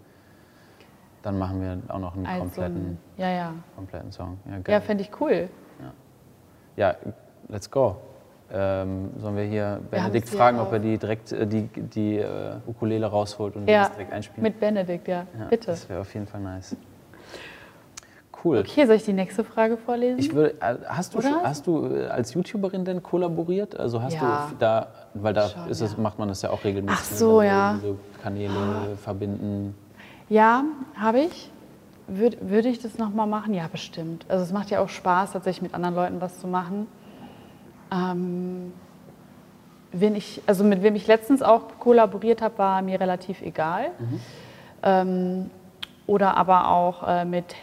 dann 1.22 1.38
machen 1.38 1.60
wir 1.60 1.94
auch 1.94 1.98
noch 1.98 2.14
einen 2.16 2.26
also, 2.26 2.44
kompletten, 2.44 2.98
ja, 3.18 3.28
ja. 3.28 3.54
kompletten 3.76 4.12
Song. 4.12 4.38
Ja, 4.46 4.58
geil. 4.60 4.72
Ja, 4.72 4.80
fände 4.80 5.02
ich 5.02 5.20
cool. 5.20 5.50
ja, 6.76 6.94
let's 7.48 7.70
go. 7.70 7.96
Ähm, 8.52 9.10
sollen 9.18 9.36
wir 9.36 9.44
hier 9.44 9.80
Benedikt 9.90 10.28
hier 10.28 10.38
fragen, 10.38 10.58
ob 10.58 10.72
er 10.72 10.80
die 10.80 10.98
direkt 10.98 11.30
äh, 11.30 11.46
die, 11.46 11.68
die 11.68 12.18
äh, 12.18 12.56
Ukulele 12.66 13.06
rausholt 13.06 13.54
und 13.54 13.66
wir 13.66 13.72
Ja, 13.72 13.80
das 13.84 13.92
direkt 13.92 14.12
einspielen? 14.12 14.42
mit 14.42 14.58
Benedikt, 14.58 15.06
ja. 15.06 15.26
ja, 15.38 15.46
Bitte. 15.48 15.66
Das 15.68 15.88
wäre 15.88 16.00
auf 16.00 16.12
jeden 16.14 16.26
Fall 16.26 16.40
nice. 16.40 16.76
Cool. 18.42 18.58
Okay, 18.58 18.86
soll 18.86 18.96
ich 18.96 19.04
die 19.04 19.12
nächste 19.12 19.44
Frage 19.44 19.76
vorlesen? 19.76 20.18
Ich 20.18 20.34
würde, 20.34 20.54
äh, 20.60 20.76
hast 20.88 21.14
du, 21.14 21.18
Oder? 21.18 21.42
hast 21.44 21.66
du 21.66 21.86
äh, 21.94 22.06
als 22.06 22.32
YouTuberin 22.34 22.84
denn 22.84 23.02
kollaboriert? 23.02 23.78
Also 23.78 24.02
hast 24.02 24.14
Ja. 24.14 24.48
du 24.50 24.56
da, 24.58 24.88
weil 25.14 25.34
da 25.34 25.48
Schon, 25.48 25.68
ist 25.68 25.80
es, 25.80 25.96
macht 25.96 26.18
man 26.18 26.28
das 26.28 26.42
ja 26.42 26.50
auch 26.50 26.64
regelmäßig. 26.64 26.98
Ach 26.98 27.04
so, 27.04 27.42
ja. 27.42 27.78
So 27.82 27.98
Kanäle 28.22 28.96
verbinden. 28.96 29.74
Ja, 30.28 30.64
habe 30.96 31.20
ich. 31.20 31.52
Würde 32.08 32.38
würd 32.40 32.64
ich 32.66 32.80
das 32.80 32.98
nochmal 32.98 33.26
machen? 33.28 33.54
Ja, 33.54 33.68
bestimmt. 33.70 34.24
Also 34.28 34.42
es 34.42 34.52
macht 34.52 34.70
ja 34.70 34.80
auch 34.80 34.88
Spaß, 34.88 35.32
tatsächlich 35.32 35.62
mit 35.62 35.74
anderen 35.74 35.94
Leuten 35.94 36.20
was 36.20 36.40
zu 36.40 36.48
machen. 36.48 36.88
Ähm, 37.92 38.72
wen 39.92 40.14
ich, 40.14 40.42
also 40.46 40.64
mit 40.64 40.82
wem 40.82 40.94
ich 40.94 41.06
letztens 41.06 41.42
auch 41.42 41.62
kollaboriert 41.78 42.42
habe, 42.42 42.58
war 42.58 42.82
mir 42.82 43.00
relativ 43.00 43.42
egal. 43.42 43.90
Ähm, 44.82 45.50
oder 46.06 46.36
aber 46.36 46.70
auch 46.70 47.06
äh, 47.06 47.24
mit 47.24 47.54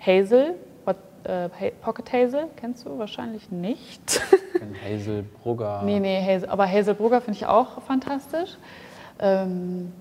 Hazel, 0.00 0.54
What, 0.84 0.96
äh, 1.24 1.48
Pocket 1.82 2.12
Hazel, 2.12 2.48
kennst 2.56 2.86
du 2.86 2.98
wahrscheinlich 2.98 3.50
nicht. 3.50 4.20
Hazel 4.84 5.24
Brugger. 5.42 5.82
Nee, 5.84 6.00
nee, 6.00 6.20
Hazel, 6.22 6.48
aber 6.48 6.66
Hazel 6.70 6.94
Brugger 6.94 7.20
finde 7.20 7.38
ich 7.38 7.46
auch 7.46 7.82
fantastisch. 7.82 8.56
Ähm, 9.20 9.92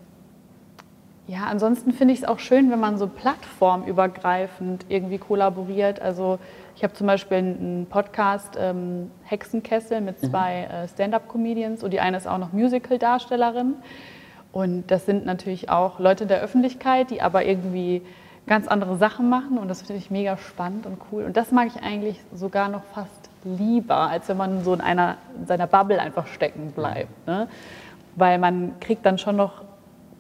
ja, 1.27 1.43
ansonsten 1.45 1.91
finde 1.91 2.13
ich 2.13 2.21
es 2.21 2.25
auch 2.25 2.39
schön, 2.39 2.71
wenn 2.71 2.79
man 2.79 2.97
so 2.97 3.07
plattformübergreifend 3.07 4.85
irgendwie 4.87 5.17
kollaboriert. 5.17 6.01
Also 6.01 6.39
ich 6.77 6.83
habe 6.83 6.93
zum 6.93 7.05
Beispiel 7.05 7.37
einen 7.37 7.87
Podcast 7.89 8.57
ähm, 8.57 9.11
Hexenkessel 9.25 9.99
mit 9.99 10.19
zwei 10.21 10.63
äh, 10.63 10.87
Stand-up-Comedians 10.87 11.83
und 11.83 11.91
die 11.91 11.99
eine 11.99 12.15
ist 12.15 12.27
auch 12.27 12.37
noch 12.37 12.53
Musical-Darstellerin. 12.53 13.73
Und 14.53 14.89
das 14.89 15.05
sind 15.05 15.25
natürlich 15.25 15.69
auch 15.69 15.99
Leute 15.99 16.27
der 16.27 16.39
Öffentlichkeit, 16.39 17.11
die 17.11 17.21
aber 17.21 17.43
irgendwie 17.43 18.01
ganz 18.47 18.69
andere 18.69 18.95
Sachen 18.95 19.27
machen 19.27 19.57
und 19.57 19.67
das 19.67 19.81
finde 19.81 19.97
ich 19.97 20.09
mega 20.09 20.37
spannend 20.37 20.85
und 20.85 20.97
cool. 21.11 21.25
Und 21.25 21.35
das 21.35 21.51
mag 21.51 21.67
ich 21.67 21.83
eigentlich 21.83 22.21
sogar 22.33 22.69
noch 22.69 22.83
fast 22.93 23.29
lieber, 23.43 23.97
als 23.97 24.29
wenn 24.29 24.37
man 24.37 24.63
so 24.63 24.73
in 24.73 24.79
einer 24.79 25.17
in 25.37 25.45
seiner 25.45 25.67
Bubble 25.67 25.99
einfach 25.99 26.27
stecken 26.27 26.71
bleibt. 26.71 27.27
Ne? 27.27 27.49
Weil 28.15 28.39
man 28.39 28.79
kriegt 28.79 29.05
dann 29.05 29.17
schon 29.17 29.35
noch 29.35 29.65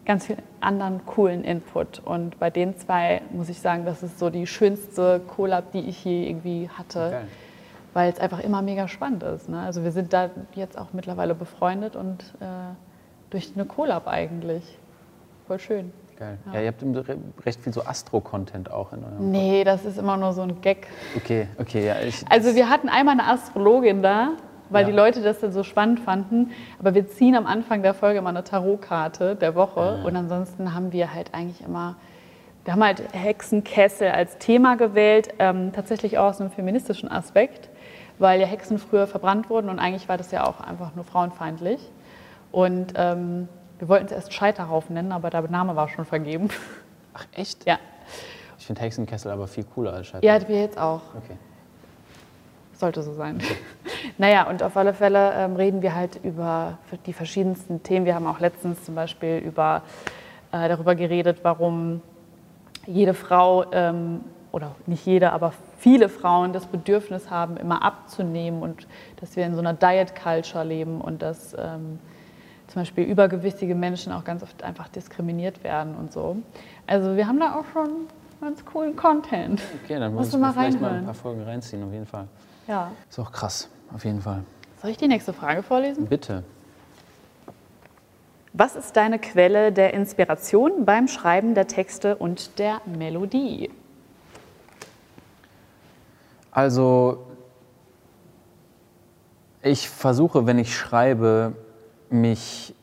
ganz 0.07 0.25
viel 0.25 0.37
anderen 0.61 1.05
coolen 1.05 1.43
Input. 1.43 1.99
Und 2.03 2.39
bei 2.39 2.49
den 2.49 2.75
zwei 2.77 3.21
muss 3.31 3.49
ich 3.49 3.59
sagen, 3.59 3.85
das 3.85 4.01
ist 4.01 4.17
so 4.17 4.29
die 4.31 4.47
schönste 4.47 5.19
Collab, 5.27 5.71
die 5.73 5.81
ich 5.81 6.03
je 6.03 6.27
irgendwie 6.29 6.69
hatte, 6.75 7.09
Geil. 7.11 7.27
weil 7.93 8.11
es 8.11 8.19
einfach 8.19 8.39
immer 8.39 8.61
mega 8.61 8.87
spannend 8.87 9.21
ist. 9.23 9.49
Ne? 9.49 9.59
Also 9.59 9.83
wir 9.83 9.91
sind 9.91 10.13
da 10.13 10.29
jetzt 10.55 10.77
auch 10.77 10.87
mittlerweile 10.93 11.35
befreundet 11.35 11.95
und 11.95 12.21
äh, 12.39 12.45
durch 13.29 13.51
eine 13.53 13.65
Collab 13.65 14.07
eigentlich. 14.07 14.63
Voll 15.45 15.59
schön. 15.59 15.91
Geil. 16.17 16.37
Ja. 16.51 16.61
ihr 16.61 16.67
habt 16.69 16.81
re- 16.81 17.17
recht 17.45 17.61
viel 17.61 17.71
so 17.73 17.83
Astro-Content 17.83 18.71
auch 18.71 18.91
in 18.91 19.03
eurem. 19.03 19.29
Nee, 19.29 19.63
das 19.63 19.85
ist 19.85 19.99
immer 19.99 20.17
nur 20.17 20.33
so 20.33 20.41
ein 20.41 20.61
Gag. 20.61 20.87
Okay, 21.15 21.47
okay, 21.59 21.85
ja. 21.85 21.99
Ich, 21.99 22.25
Also 22.27 22.55
wir 22.55 22.69
hatten 22.69 22.89
einmal 22.89 23.13
eine 23.19 23.27
Astrologin 23.27 24.01
da, 24.01 24.29
weil 24.69 24.83
Ja. 24.85 24.91
die 24.91 24.95
Leute 24.95 25.21
das 25.21 25.39
dann 25.39 25.51
so 25.51 25.63
spannend 25.63 25.99
fanden. 25.99 26.51
Aber 26.79 26.93
wir 26.95 27.07
ziehen 27.07 27.35
am 27.35 27.45
Anfang 27.45 27.81
der 27.83 27.93
Folge 27.93 28.19
immer 28.19 28.29
eine 28.29 28.43
Tarotkarte 28.43 29.35
der 29.35 29.55
Woche. 29.55 30.01
Und 30.03 30.15
ansonsten 30.15 30.73
haben 30.73 30.91
wir 30.91 31.13
halt 31.13 31.33
eigentlich 31.33 31.61
immer, 31.65 31.95
wir 32.65 32.73
haben 32.73 32.83
halt 32.83 33.01
Hexenkessel 33.13 34.09
als 34.09 34.37
Thema 34.37 34.75
gewählt, 34.75 35.29
ähm, 35.39 35.71
tatsächlich 35.73 36.17
auch 36.17 36.25
aus 36.29 36.41
einem 36.41 36.51
feministischen 36.51 37.09
Aspekt, 37.09 37.69
weil 38.19 38.41
ja 38.41 38.47
Hexen 38.47 38.77
früher 38.77 39.07
verbrannt 39.07 39.49
wurden 39.49 39.69
und 39.69 39.79
eigentlich 39.79 40.09
war 40.09 40.17
das 40.17 40.31
ja 40.31 40.45
auch 40.45 40.59
einfach 40.59 40.93
nur 40.95 41.05
frauenfeindlich. 41.05 41.79
Und 42.51 42.93
ähm, 42.95 43.47
wir 43.79 43.87
wollten 43.89 44.05
es 44.07 44.11
erst 44.11 44.33
Scheiterhaufen 44.33 44.95
nennen, 44.95 45.11
aber 45.11 45.29
der 45.29 45.43
Name 45.43 45.75
war 45.75 45.87
schon 45.87 46.05
vergeben. 46.05 46.49
Ach, 47.13 47.25
echt? 47.33 47.65
ja, 47.65 47.77
Ich 48.57 48.65
finde 48.65 48.81
Hexenkessel 48.81 49.31
aber 49.31 49.47
viel 49.47 49.63
cooler 49.65 49.93
als 49.93 50.07
Scheitern. 50.07 50.23
ja, 50.41 50.47
wir 50.47 50.61
jetzt 50.61 50.77
auch. 50.79 51.01
Okay. 51.15 51.37
Sollte 52.77 53.01
so 53.01 53.13
sein. 53.13 53.39
naja, 54.17 54.47
und 54.47 54.61
auf 54.61 54.77
alle 54.77 54.93
Fälle 54.93 55.33
ähm, 55.33 55.55
reden 55.55 55.81
wir 55.81 55.95
halt 55.95 56.19
über 56.23 56.77
die 57.05 57.13
verschiedensten 57.13 57.81
Themen. 57.83 58.05
Wir 58.05 58.15
haben 58.15 58.27
auch 58.27 58.39
letztens 58.39 58.83
zum 58.85 58.95
Beispiel 58.95 59.37
über, 59.37 59.81
äh, 60.51 60.69
darüber 60.69 60.95
geredet, 60.95 61.39
warum 61.43 62.01
jede 62.85 63.13
Frau, 63.13 63.65
ähm, 63.71 64.21
oder 64.51 64.75
nicht 64.85 65.05
jede, 65.05 65.33
aber 65.33 65.53
viele 65.77 66.09
Frauen 66.09 66.53
das 66.53 66.65
Bedürfnis 66.65 67.29
haben, 67.29 67.57
immer 67.57 67.83
abzunehmen 67.83 68.61
und 68.61 68.87
dass 69.19 69.35
wir 69.35 69.45
in 69.45 69.53
so 69.53 69.59
einer 69.59 69.73
Diet 69.73 70.15
Culture 70.15 70.63
leben 70.63 71.01
und 71.01 71.21
dass 71.21 71.53
ähm, 71.53 71.99
zum 72.67 72.81
Beispiel 72.81 73.03
übergewichtige 73.05 73.75
Menschen 73.75 74.11
auch 74.11 74.23
ganz 74.23 74.43
oft 74.43 74.63
einfach 74.63 74.87
diskriminiert 74.87 75.63
werden 75.63 75.95
und 75.95 76.11
so. 76.11 76.37
Also 76.85 77.15
wir 77.15 77.27
haben 77.27 77.39
da 77.39 77.55
auch 77.55 77.65
schon 77.73 78.07
ganz 78.41 78.63
coolen 78.65 78.95
Content. 78.95 79.61
Okay, 79.83 79.99
dann 79.99 80.13
Musst 80.13 80.25
muss 80.25 80.31
du 80.31 80.37
ich 80.37 80.41
mal 80.41 80.53
vielleicht 80.53 80.81
mal 80.81 80.93
ein 80.93 81.05
paar 81.05 81.13
Folgen 81.13 81.43
reinziehen, 81.43 81.83
auf 81.83 81.91
jeden 81.91 82.05
Fall. 82.05 82.27
Ja. 82.67 82.91
Ist 83.09 83.19
auch 83.19 83.31
krass, 83.31 83.69
auf 83.93 84.03
jeden 84.03 84.21
Fall. 84.21 84.43
Soll 84.81 84.91
ich 84.91 84.97
die 84.97 85.07
nächste 85.07 85.33
Frage 85.33 85.63
vorlesen? 85.63 86.05
Bitte. 86.07 86.43
Was 88.53 88.75
ist 88.75 88.95
deine 88.95 89.19
Quelle 89.19 89.71
der 89.71 89.93
Inspiration 89.93 90.85
beim 90.85 91.07
Schreiben 91.07 91.53
der 91.53 91.67
Texte 91.67 92.15
und 92.15 92.59
der 92.59 92.81
Melodie? 92.85 93.69
Also, 96.51 97.27
ich 99.61 99.89
versuche, 99.89 100.45
wenn 100.47 100.57
ich 100.57 100.75
schreibe, 100.75 101.53
mich 102.09 102.73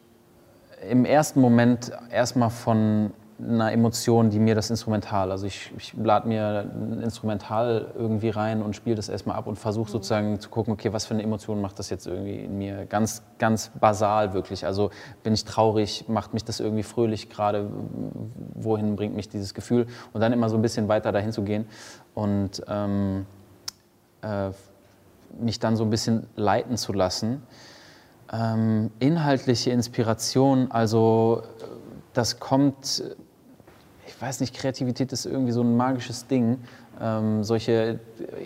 im 0.89 1.05
ersten 1.05 1.41
Moment 1.41 1.91
erstmal 2.11 2.51
von 2.51 3.13
einer 3.47 3.73
Emotion, 3.73 4.31
die 4.31 4.39
mir 4.39 4.55
das 4.55 4.71
Instrumental, 4.71 5.31
also 5.31 5.47
ich, 5.47 5.73
ich 5.77 5.95
lade 5.95 6.27
mir 6.27 6.67
ein 6.73 7.01
Instrumental 7.03 7.93
irgendwie 7.95 8.31
rein 8.31 8.63
und 8.63 8.75
spiele 8.75 8.97
das 8.97 9.09
erstmal 9.09 9.37
ab 9.37 9.47
und 9.47 9.57
versuche 9.57 9.91
sozusagen 9.91 10.41
zu 10.41 10.49
gucken, 10.49 10.73
okay, 10.73 10.93
was 10.93 11.05
für 11.05 11.15
eine 11.15 11.23
Emotion 11.23 11.61
macht 11.61 11.79
das 11.79 11.91
jetzt 11.91 12.07
irgendwie 12.07 12.41
in 12.41 12.59
mir? 12.59 12.87
Ganz, 12.87 13.23
ganz 13.39 13.71
basal 13.81 14.33
wirklich. 14.33 14.65
Also 14.67 14.91
bin 15.23 15.35
ich 15.35 15.45
traurig, 15.45 16.07
macht 16.09 16.35
mich 16.35 16.45
das 16.45 16.61
irgendwie 16.61 16.83
fröhlich 16.83 17.29
gerade, 17.29 17.71
wohin 18.55 18.97
bringt 18.97 19.15
mich 19.15 19.29
dieses 19.29 19.55
Gefühl? 19.55 19.87
Und 20.13 20.21
dann 20.21 20.33
immer 20.33 20.49
so 20.49 20.57
ein 20.57 20.63
bisschen 20.63 20.89
weiter 20.89 21.13
dahin 21.13 21.33
zu 21.33 21.43
gehen 21.43 21.67
und 22.15 22.63
ähm, 22.69 23.27
äh, 24.23 24.51
mich 25.39 25.59
dann 25.59 25.77
so 25.77 25.85
ein 25.85 25.91
bisschen 25.91 26.27
leiten 26.37 26.77
zu 26.77 26.93
lassen. 26.93 27.43
Ähm, 28.33 28.91
inhaltliche 29.01 29.71
Inspiration, 29.71 30.71
also 30.71 31.43
äh, 31.61 31.65
das 32.15 32.41
kommt, 32.41 33.03
ich 34.15 34.23
weiß 34.23 34.41
nicht, 34.41 34.55
Kreativität 34.55 35.13
ist 35.13 35.27
irgendwie 35.27 35.53
so 35.53 35.63
ein 35.63 35.77
magisches 35.77 36.27
Ding. 36.27 36.59
Ähm, 37.01 37.43
solche 37.43 37.99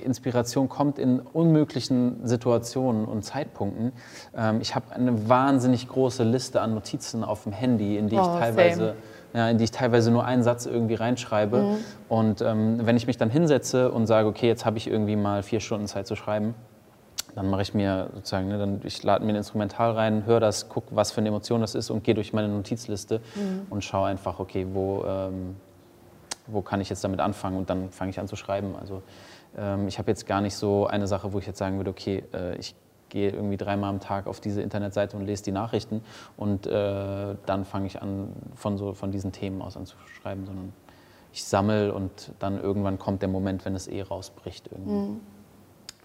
Inspiration 0.05 0.69
kommt 0.69 0.99
in 0.99 1.21
unmöglichen 1.21 2.27
Situationen 2.27 3.05
und 3.05 3.23
Zeitpunkten. 3.23 3.93
Ähm, 4.35 4.61
ich 4.63 4.75
habe 4.75 4.93
eine 4.95 5.29
wahnsinnig 5.29 5.87
große 5.89 6.25
Liste 6.25 6.63
an 6.63 6.73
Notizen 6.75 7.23
auf 7.23 7.43
dem 7.43 7.53
Handy, 7.53 7.99
in 7.99 8.09
die 8.09 8.17
Oh, 8.17 8.21
ich 8.23 8.41
teilweise 8.41 8.79
same. 8.81 8.95
ja, 9.35 9.51
in 9.51 9.59
die 9.59 9.65
ich 9.65 9.71
teilweise 9.71 10.11
nur 10.11 10.25
einen 10.25 10.43
Satz 10.43 10.65
irgendwie 10.65 10.95
reinschreibe. 10.95 11.77
Und 12.09 12.41
ähm, 12.41 12.79
wenn 12.87 12.97
ich 12.97 13.07
mich 13.07 13.19
dann 13.19 13.29
hinsetze 13.29 13.91
und 13.93 14.07
sage, 14.07 14.27
okay, 14.29 14.47
jetzt 14.47 14.65
habe 14.65 14.79
ich 14.79 14.89
irgendwie 14.89 15.17
mal 15.17 15.43
vier 15.43 15.61
Stunden 15.61 15.87
Zeit 15.87 16.07
zu 16.07 16.17
schreiben, 16.17 16.55
dann 17.35 17.51
mache 17.51 17.63
ich 17.63 17.75
mir 17.75 18.11
sozusagen, 18.15 18.49
ne, 18.49 18.59
dann, 18.59 18.81
ich 18.85 19.03
lade 19.03 19.25
mir 19.25 19.33
ein 19.33 19.37
Instrumental 19.37 19.93
rein, 19.93 20.27
höre 20.27 20.41
das, 20.41 20.69
gucke, 20.69 20.89
was 20.97 21.13
für 21.13 21.19
eine 21.21 21.29
Emotion 21.29 21.61
das 21.61 21.75
ist 21.75 21.91
und 21.91 22.05
gehe 22.05 22.15
durch 22.15 22.33
meine 22.33 22.49
Notizliste 22.49 23.21
und 23.71 23.85
schaue 23.85 24.09
einfach, 24.09 24.39
okay, 24.41 24.67
wo, 24.73 25.05
ähm, 25.07 25.57
wo 26.47 26.63
kann 26.63 26.81
ich 26.81 26.89
jetzt 26.89 27.05
damit 27.05 27.21
anfangen 27.21 27.57
und 27.57 27.71
dann 27.71 27.91
fange 27.91 28.11
ich 28.11 28.19
an 28.19 28.29
zu 28.29 28.37
schreiben. 28.37 28.75
Also 28.81 29.03
ähm, 29.57 29.89
ich 29.89 29.99
habe 29.99 30.11
jetzt 30.11 30.27
gar 30.27 30.41
nicht 30.41 30.57
so 30.57 30.87
eine 30.87 31.07
Sache, 31.07 31.33
wo 31.33 31.39
ich 31.39 31.47
jetzt 31.47 31.59
sagen 31.59 31.77
würde, 31.77 31.91
okay, 31.91 32.25
äh, 32.33 32.57
ich 32.57 32.75
gehe 33.09 33.31
irgendwie 33.31 33.57
dreimal 33.57 33.91
am 33.91 34.01
Tag 34.01 34.27
auf 34.27 34.41
diese 34.41 34.61
Internetseite 34.61 35.17
und 35.17 35.25
lese 35.25 35.43
die 35.45 35.53
Nachrichten 35.53 36.03
und 36.37 36.67
äh, 36.67 37.37
dann 37.47 37.65
fange 37.65 37.87
ich 37.87 38.03
an, 38.03 38.29
von, 38.55 38.77
so, 38.77 38.95
von 38.95 39.13
diesen 39.13 39.33
Themen 39.33 39.63
aus 39.63 39.77
an 39.77 39.87
zu 39.87 39.97
schreiben, 40.21 40.45
sondern 40.47 40.73
ich 41.33 41.45
sammle 41.45 41.93
und 41.93 42.33
dann 42.39 42.61
irgendwann 42.61 42.99
kommt 42.99 43.23
der 43.23 43.29
Moment, 43.29 43.65
wenn 43.65 43.75
es 43.75 43.87
eh 43.87 44.03
rausbricht 44.03 44.69
irgendwie. 44.73 45.21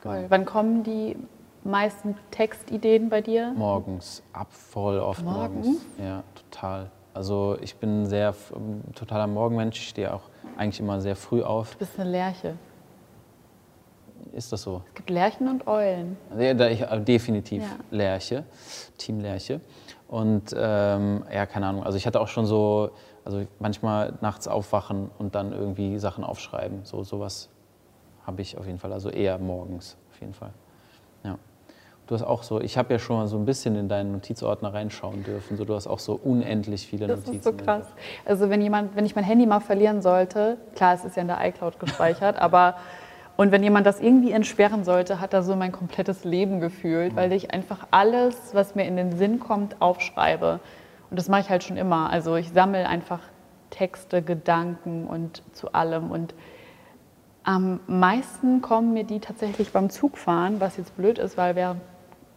Voll. 0.04 0.26
Wann 0.28 0.44
kommen 0.44 0.84
die 0.84 1.16
meisten 1.64 2.18
Textideen 2.30 3.10
bei 3.10 3.22
dir? 3.22 3.54
Morgens, 3.56 4.22
ab 4.34 4.52
voll 4.52 5.00
oft 5.00 5.24
Morgens? 5.24 5.66
morgens. 5.66 5.86
Ja, 5.98 6.24
total. 6.52 6.92
Also 7.14 7.58
ich 7.62 7.78
bin 7.78 8.06
sehr 8.06 8.36
ähm, 8.54 8.82
totaler 8.96 9.28
Morgenmensch. 9.28 9.80
Ich 9.80 9.88
stehe 9.88 10.14
auch 10.14 10.24
eigentlich 10.58 10.82
immer 10.82 11.00
sehr 11.00 11.16
früh 11.16 11.42
auf. 11.42 11.72
Du 11.72 11.78
bist 11.80 11.98
eine 11.98 12.10
Lerche. 12.10 12.56
Ist 14.34 14.52
das 14.52 14.64
so? 14.64 14.82
Es 14.90 14.94
gibt 14.96 15.10
Lerchen 15.10 15.48
und 15.48 15.68
Eulen. 15.68 16.18
Ja, 16.38 16.54
da 16.54 16.68
ich, 16.68 16.82
äh, 16.82 17.00
definitiv 17.00 17.64
Ja. 17.64 17.70
Lerche, 17.92 18.44
Team 18.98 19.22
Lerche. 19.22 19.62
Und 20.10 20.54
ähm, 20.58 21.24
ja, 21.34 21.46
keine 21.46 21.68
Ahnung. 21.68 21.84
Also 21.84 21.98
ich 21.98 22.06
hatte 22.06 22.20
auch 22.20 22.28
schon 22.28 22.46
so, 22.46 22.92
also 23.24 23.46
manchmal 23.60 24.16
nachts 24.20 24.50
aufwachen 24.50 25.10
und 25.18 25.34
dann 25.36 25.54
irgendwie 25.54 25.98
Sachen 25.98 26.26
aufschreiben. 26.26 26.84
So 26.84 27.04
sowas 27.04 27.50
habe 28.26 28.42
ich 28.42 28.58
auf 28.58 28.66
jeden 28.66 28.80
Fall. 28.80 28.94
Also 28.94 29.10
eher 29.10 29.38
morgens 29.38 29.98
auf 30.12 30.20
jeden 30.20 30.34
Fall. 30.34 30.52
Ja. 31.24 31.38
Du 32.08 32.16
hast 32.16 32.24
auch 32.24 32.44
so, 32.44 32.60
ich 32.60 32.78
habe 32.78 32.92
ja 32.94 33.00
schon 33.00 33.16
mal 33.18 33.28
so 33.28 33.38
ein 33.38 33.46
bisschen 33.46 33.76
in 33.76 33.88
deinen 33.88 34.12
Notizordner 34.12 34.74
reinschauen 34.74 35.24
dürfen. 35.24 35.56
So, 35.56 35.64
du 35.64 35.74
hast 35.74 35.88
auch 35.88 36.00
so 36.00 36.20
unendlich 36.22 36.86
viele 36.86 37.08
Das 37.08 37.26
Notizen. 37.26 37.38
ist 37.38 37.44
so 37.44 37.54
krass. 37.54 37.88
Also 38.26 38.50
wenn 38.50 38.62
jemand, 38.62 38.96
wenn 38.96 39.06
ich 39.06 39.16
mein 39.16 39.24
Handy 39.24 39.46
mal 39.46 39.62
verlieren 39.62 40.02
sollte, 40.02 40.58
klar, 40.76 40.96
es 40.96 41.06
ist 41.06 41.16
ja 41.16 41.22
in 41.22 41.30
der 41.30 41.40
iCloud 41.46 41.80
gespeichert, 41.80 42.38
aber 42.40 42.76
und 43.36 43.52
wenn 43.52 43.64
jemand 43.64 43.88
das 43.88 44.00
irgendwie 44.00 44.32
entsperren 44.32 44.84
sollte, 44.84 45.20
hat 45.20 45.34
er 45.34 45.42
so 45.42 45.56
mein 45.56 45.72
komplettes 45.72 46.24
Leben 46.24 46.60
gefühlt, 46.60 47.16
weil 47.16 47.32
ich 47.32 47.52
einfach 47.52 47.88
alles, 47.90 48.54
was 48.54 48.76
mir 48.76 48.86
in 48.86 48.96
den 48.96 49.18
Sinn 49.18 49.40
kommt, 49.40 49.82
aufschreibe. 49.82 50.60
Und 51.10 51.18
das 51.18 51.30
mache 51.30 51.42
ich 51.42 51.50
halt 51.50 51.64
schon 51.64 51.78
immer. 51.78 52.12
Also 52.12 52.36
ich 52.36 52.52
sammle 52.52 52.88
einfach 52.88 53.22
Texte, 53.72 54.22
Gedanken 54.22 55.08
und 55.08 55.42
zu 55.54 55.74
allem. 55.74 56.12
Und 56.12 56.36
am 57.44 57.80
meisten 57.88 58.62
kommen 58.62 58.94
mir 58.94 59.04
die 59.04 59.20
tatsächlich 59.20 59.72
beim 59.72 59.90
Zugfahren, 59.90 60.60
was 60.62 60.78
jetzt 60.78 60.96
blöd 60.96 61.20
ist, 61.20 61.38
weil 61.38 61.56
während 61.56 61.82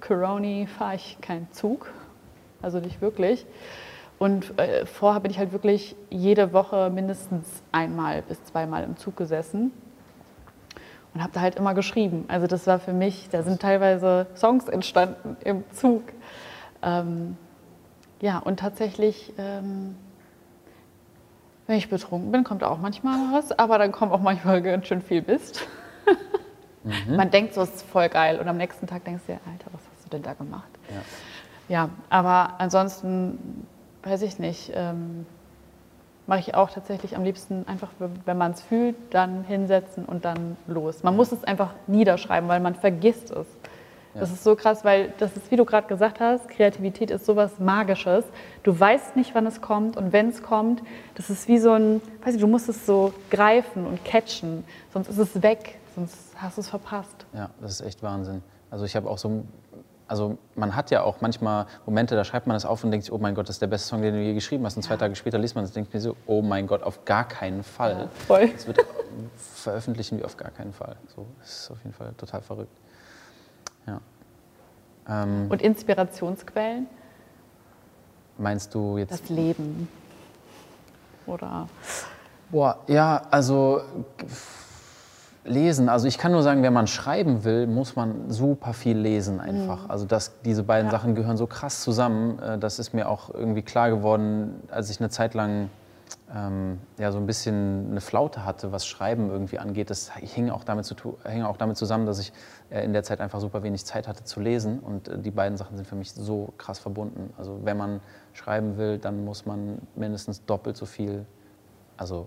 Corona 0.01 0.67
fahre 0.67 0.97
ich 0.97 1.19
keinen 1.21 1.51
Zug. 1.53 1.93
Also 2.63 2.81
nicht 2.81 3.01
wirklich. 3.01 3.47
Und 4.19 4.59
äh, 4.59 4.87
vorher 4.87 5.21
bin 5.21 5.31
ich 5.31 5.39
halt 5.39 5.53
wirklich 5.53 5.95
jede 6.11 6.53
Woche 6.53 6.91
mindestens 6.91 7.47
einmal 7.71 8.23
bis 8.23 8.43
zweimal 8.45 8.83
im 8.85 8.97
Zug 8.97 9.17
gesessen 9.17 9.73
und 11.13 11.23
habe 11.23 11.33
da 11.33 11.41
halt 11.41 11.57
immer 11.57 11.75
geschrieben. 11.75 12.25
Also 12.29 12.47
das 12.47 12.67
war 12.67 12.79
für 12.79 12.93
mich, 12.93 13.29
da 13.31 13.43
sind 13.43 13.61
teilweise 13.61 14.27
Songs 14.35 14.69
entstanden 14.69 15.37
im 15.45 15.65
Zug. 15.73 16.03
Ähm, 16.83 17.37
ja, 18.21 18.39
und 18.39 18.59
tatsächlich, 18.59 19.33
ähm, 19.39 19.97
wenn 21.67 21.77
ich 21.77 21.89
betrunken 21.89 22.31
bin, 22.33 22.45
kommt 22.45 22.63
auch 22.65 22.79
manchmal 22.79 23.33
was, 23.33 23.59
aber 23.59 23.79
dann 23.79 23.93
kommt 23.93 24.13
auch 24.13 24.21
manchmal 24.21 24.63
ganz 24.63 24.87
schön 24.87 25.03
viel 25.03 25.23
Mist. 25.23 25.67
Man 27.09 27.31
denkt 27.31 27.55
so, 27.55 27.63
es 27.63 27.75
ist 27.75 27.83
voll 27.83 28.09
geil 28.09 28.39
und 28.39 28.47
am 28.47 28.57
nächsten 28.57 28.87
Tag 28.87 29.05
denkst 29.05 29.25
du 29.27 29.33
dir, 29.33 29.41
Alter, 29.51 29.73
was 29.73 29.81
hast 29.93 30.05
du 30.05 30.11
denn 30.11 30.23
da 30.23 30.35
gemacht? 30.35 30.69
Ja. 30.89 31.03
Ja, 31.69 31.91
aber 32.11 32.55
ansonsten 32.59 33.67
weiß 34.05 34.23
ich 34.23 34.39
nicht. 34.39 34.71
Ähm, 34.73 35.27
mache 36.27 36.41
ich 36.41 36.55
auch 36.55 36.71
tatsächlich 36.71 37.17
am 37.17 37.25
liebsten 37.25 37.67
einfach, 37.69 37.91
wenn 37.99 38.37
man 38.37 38.53
es 38.53 38.61
fühlt, 38.63 38.97
dann 39.11 39.45
hinsetzen 39.45 40.05
und 40.05 40.25
dann 40.25 40.57
los. 40.67 41.03
Man 41.03 41.15
muss 41.17 41.33
es 41.33 41.45
einfach 41.45 41.71
niederschreiben, 41.87 42.49
weil 42.49 42.61
man 42.61 42.75
vergisst 42.75 43.31
es. 43.31 43.47
Das 44.21 44.31
ist 44.33 44.45
so 44.45 44.57
krass, 44.57 44.85
weil 44.85 45.13
das 45.19 45.37
ist, 45.37 45.51
wie 45.51 45.57
du 45.57 45.65
gerade 45.65 45.87
gesagt 45.87 46.21
hast, 46.21 46.49
Kreativität 46.49 47.11
ist 47.11 47.27
sowas 47.27 47.59
Magisches. 47.59 48.25
Du 48.63 48.79
weißt 48.79 49.17
nicht, 49.17 49.35
wann 49.35 49.47
es 49.47 49.61
kommt 49.61 49.97
und 49.97 50.13
wenn 50.13 50.29
es 50.29 50.43
kommt, 50.43 50.83
das 51.15 51.31
ist 51.31 51.49
wie 51.49 51.59
so 51.59 51.73
ein, 51.73 52.01
weiß 52.25 52.35
ich, 52.35 52.41
du 52.41 52.47
musst 52.47 52.69
es 52.69 52.87
so 52.87 53.13
greifen 53.31 53.87
und 53.87 54.05
catchen, 54.05 54.65
sonst 54.93 55.09
ist 55.09 55.19
es 55.19 55.43
weg, 55.43 55.79
sonst 55.95 56.17
hast 56.37 56.57
du 56.57 56.61
es 56.61 56.69
verpasst. 56.69 57.27
Ja, 57.33 57.51
das 57.61 57.81
ist 57.81 57.87
echt 57.87 58.03
Wahnsinn. 58.03 58.43
Also 58.71 58.85
ich 58.85 58.97
habe 58.97 59.09
auch 59.09 59.19
so, 59.19 59.45
also 60.09 60.39
man 60.55 60.75
hat 60.77 60.91
ja 60.91 61.03
auch 61.03 61.21
manchmal 61.21 61.67
Momente, 61.85 62.15
da 62.15 62.25
schreibt 62.25 62.47
man 62.47 62.55
das 62.55 62.65
auf 62.65 62.85
und 62.85 62.91
denkt 62.91 63.05
sich, 63.05 63.13
oh 63.13 63.19
mein 63.19 63.35
Gott, 63.35 63.49
das 63.49 63.57
ist 63.57 63.63
der 63.63 63.67
beste 63.67 63.89
Song, 63.89 64.03
den 64.03 64.15
du 64.15 64.21
je 64.21 64.35
geschrieben 64.35 64.65
hast. 64.65 64.77
Und 64.77 64.83
zwei 64.83 64.97
Tage 64.97 65.15
später 65.17 65.39
liest 65.39 65.55
man 65.55 65.65
es 65.65 65.71
und 65.71 65.77
denkt 65.77 65.95
mir 65.95 66.01
so, 66.01 66.17
oh 66.27 66.43
mein 66.43 66.67
Gott, 66.67 66.83
auf 66.83 67.05
gar 67.05 67.27
keinen 67.27 67.63
Fall. 67.63 68.09
voll. 68.27 68.49
Das 68.49 68.67
wird 68.67 68.79
veröffentlichen 69.37 70.19
wir 70.19 70.25
auf 70.25 70.37
gar 70.37 70.51
keinen 70.51 70.73
Fall. 70.73 70.97
So, 71.15 71.27
das 71.41 71.61
ist 71.61 71.71
auf 71.71 71.79
jeden 71.83 71.95
Fall 71.95 72.13
total 72.17 72.43
verrückt. 72.43 72.71
Ja. 73.87 74.01
Ähm, 75.09 75.47
Und 75.49 75.63
Inspirationsquellen, 75.63 76.87
meinst 78.39 78.75
du 78.75 78.99
jetzt? 78.99 79.13
das 79.13 79.29
Leben. 79.29 79.89
Oder 81.27 81.69
Boah, 82.51 82.79
ja, 82.87 83.23
also 83.31 83.81
lesen. 85.45 85.89
Also 85.89 86.07
ich 86.07 86.19
kann 86.19 86.33
nur 86.33 86.43
sagen, 86.43 86.63
wenn 86.63 86.73
man 86.73 86.87
schreiben 86.87 87.45
will, 87.45 87.67
muss 87.67 87.97
man 87.97 88.31
super 88.31 88.73
viel 88.73 88.97
lesen 88.97 89.41
einfach. 89.41 89.89
Also 89.89 90.05
das, 90.07 90.33
diese 90.45 90.63
beiden 90.63 90.91
Sachen 90.91 91.15
gehören 91.15 91.37
so 91.37 91.47
krass 91.47 91.83
zusammen. 91.83 92.39
Äh, 92.41 92.59
Das 92.59 92.79
ist 92.79 92.95
mir 92.95 93.09
auch 93.09 93.31
irgendwie 93.33 93.63
klar 93.63 93.91
geworden, 93.91 94.63
als 94.71 94.91
ich 94.91 95.01
eine 95.01 95.11
Zeit 95.11 95.35
lang 95.35 95.71
ähm, 96.35 96.81
ja, 96.99 97.13
so 97.13 97.19
ein 97.19 97.27
bisschen 97.27 97.91
eine 97.91 98.01
Flaute 98.01 98.45
hatte, 98.45 98.73
was 98.73 98.87
Schreiben 98.87 99.31
irgendwie 99.31 99.59
angeht. 99.59 99.91
Das 99.91 100.13
hing 100.15 100.51
auch 100.51 100.65
damit, 100.65 100.85
zu, 100.85 100.97
hing 101.25 101.43
auch 101.43 101.57
damit 101.57 101.77
zusammen, 101.77 102.07
dass 102.07 102.19
ich 102.19 102.33
äh, 102.71 102.85
in 102.85 102.93
der 102.93 103.05
Zeit 103.05 103.21
einfach 103.21 103.41
super 103.41 103.63
wenig 103.63 103.85
Zeit 103.85 104.09
hatte 104.09 104.25
zu 104.25 104.41
lesen. 104.41 104.81
Und 104.81 105.09
äh, 105.09 105.19
die 105.19 105.31
beiden 105.31 105.57
Sachen 105.57 105.77
sind 105.77 105.87
für 105.87 105.95
mich 105.95 106.13
so 106.13 106.53
krass 106.59 106.79
verbunden. 106.79 107.33
Also 107.39 107.61
wenn 107.63 107.77
man 107.77 108.01
schreiben 108.33 108.77
will, 108.77 108.99
dann 108.99 109.25
muss 109.25 109.47
man 109.47 109.79
mindestens 109.95 110.45
doppelt 110.45 110.77
so 110.77 110.87
viel, 110.87 111.27
also 111.97 112.27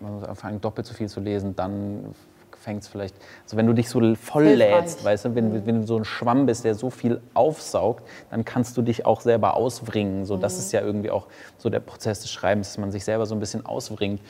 man 0.00 0.14
muss 0.14 0.24
anfangen, 0.24 0.60
doppelt 0.60 0.86
so 0.86 0.94
viel 0.94 1.08
zu 1.08 1.20
lesen, 1.20 1.54
dann 1.54 2.14
fängt 2.62 2.82
es 2.82 2.88
vielleicht, 2.88 3.14
also 3.44 3.56
wenn 3.56 3.66
du 3.66 3.72
dich 3.72 3.88
so 3.88 4.14
voll 4.14 4.44
lädst, 4.44 5.04
weißt 5.04 5.26
du, 5.26 5.34
wenn, 5.34 5.66
wenn 5.66 5.82
du 5.82 5.86
so 5.86 5.96
ein 5.96 6.04
Schwamm 6.04 6.46
bist, 6.46 6.64
der 6.64 6.74
so 6.74 6.90
viel 6.90 7.20
aufsaugt, 7.34 8.04
dann 8.30 8.44
kannst 8.44 8.76
du 8.76 8.82
dich 8.82 9.04
auch 9.04 9.20
selber 9.20 9.56
auswringen. 9.56 10.24
So, 10.24 10.36
das 10.36 10.58
ist 10.58 10.72
ja 10.72 10.80
irgendwie 10.80 11.10
auch 11.10 11.26
so 11.58 11.68
der 11.68 11.80
Prozess 11.80 12.20
des 12.20 12.30
Schreibens, 12.30 12.68
dass 12.68 12.78
man 12.78 12.90
sich 12.90 13.04
selber 13.04 13.26
so 13.26 13.34
ein 13.34 13.40
bisschen 13.40 13.66
auswringt. 13.66 14.20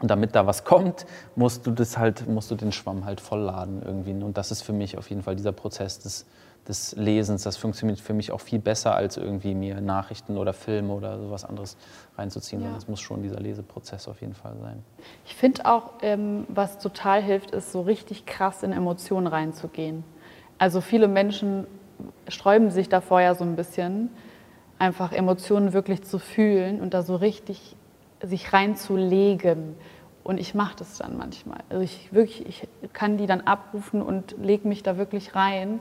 Und 0.00 0.10
damit 0.10 0.34
da 0.34 0.46
was 0.46 0.64
kommt, 0.64 1.04
musst 1.36 1.66
du 1.66 1.70
das 1.70 1.98
halt, 1.98 2.26
musst 2.26 2.50
du 2.50 2.54
den 2.54 2.72
Schwamm 2.72 3.04
halt 3.04 3.20
vollladen 3.20 3.82
irgendwie. 3.84 4.12
Und 4.12 4.38
das 4.38 4.50
ist 4.50 4.62
für 4.62 4.72
mich 4.72 4.96
auf 4.96 5.10
jeden 5.10 5.22
Fall 5.22 5.36
dieser 5.36 5.52
Prozess 5.52 5.98
des, 5.98 6.24
des 6.70 6.94
Lesens. 6.96 7.42
Das 7.42 7.56
funktioniert 7.56 8.00
für 8.00 8.14
mich 8.14 8.30
auch 8.30 8.40
viel 8.40 8.60
besser, 8.60 8.94
als 8.94 9.16
irgendwie 9.16 9.54
mir 9.54 9.80
Nachrichten 9.80 10.38
oder 10.38 10.52
Filme 10.52 10.94
oder 10.94 11.18
sowas 11.18 11.44
anderes 11.44 11.76
reinzuziehen. 12.16 12.62
Ja. 12.62 12.74
Es 12.76 12.88
muss 12.88 13.00
schon 13.00 13.22
dieser 13.22 13.40
Leseprozess 13.40 14.08
auf 14.08 14.20
jeden 14.20 14.34
Fall 14.34 14.54
sein. 14.60 14.82
Ich 15.26 15.34
finde 15.34 15.66
auch, 15.66 15.90
ähm, 16.02 16.46
was 16.48 16.78
total 16.78 17.22
hilft, 17.22 17.50
ist 17.50 17.72
so 17.72 17.82
richtig 17.82 18.24
krass 18.24 18.62
in 18.62 18.72
Emotionen 18.72 19.26
reinzugehen. 19.26 20.04
Also 20.58 20.80
viele 20.80 21.08
Menschen 21.08 21.66
sträuben 22.28 22.70
sich 22.70 22.88
davor 22.88 23.20
ja 23.20 23.34
so 23.34 23.44
ein 23.44 23.56
bisschen, 23.56 24.10
einfach 24.78 25.12
Emotionen 25.12 25.72
wirklich 25.72 26.04
zu 26.04 26.18
fühlen 26.18 26.80
und 26.80 26.94
da 26.94 27.02
so 27.02 27.16
richtig 27.16 27.76
sich 28.22 28.52
reinzulegen. 28.52 29.74
Und 30.22 30.38
ich 30.38 30.54
mache 30.54 30.76
das 30.76 30.98
dann 30.98 31.16
manchmal. 31.16 31.58
Also 31.68 31.82
ich 31.82 32.12
wirklich, 32.12 32.46
ich 32.46 32.68
kann 32.92 33.16
die 33.16 33.26
dann 33.26 33.40
abrufen 33.40 34.02
und 34.02 34.36
lege 34.38 34.68
mich 34.68 34.82
da 34.82 34.96
wirklich 34.96 35.34
rein. 35.34 35.80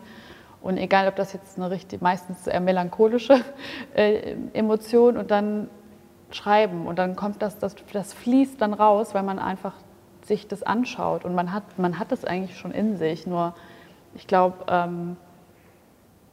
Und 0.62 0.78
egal, 0.78 1.08
ob 1.08 1.16
das 1.16 1.34
jetzt 1.34 1.58
eine 1.58 1.72
richtig, 1.72 2.02
meistens 2.02 2.46
eher 2.46 2.60
melancholische 2.60 3.40
äh, 3.96 4.36
Emotion 4.54 5.18
und 5.18 5.32
dann 5.32 5.70
schreiben 6.32 6.86
und 6.86 7.00
dann 7.00 7.16
kommt 7.16 7.42
das, 7.42 7.58
das, 7.58 7.76
das 7.92 8.14
fließt 8.14 8.62
dann 8.62 8.74
raus, 8.74 9.14
weil 9.14 9.24
man 9.24 9.40
einfach 9.40 9.74
sich 10.24 10.48
das 10.48 10.64
anschaut 10.64 11.26
und 11.26 11.34
man 11.34 11.54
hat, 11.54 11.64
man 11.78 11.98
hat 11.98 12.12
es 12.12 12.26
eigentlich 12.26 12.58
schon 12.58 12.72
in 12.72 12.98
sich. 12.98 13.26
Nur 13.26 13.56
ich 14.16 14.28
glaube, 14.28 14.66
ähm, 14.68 15.18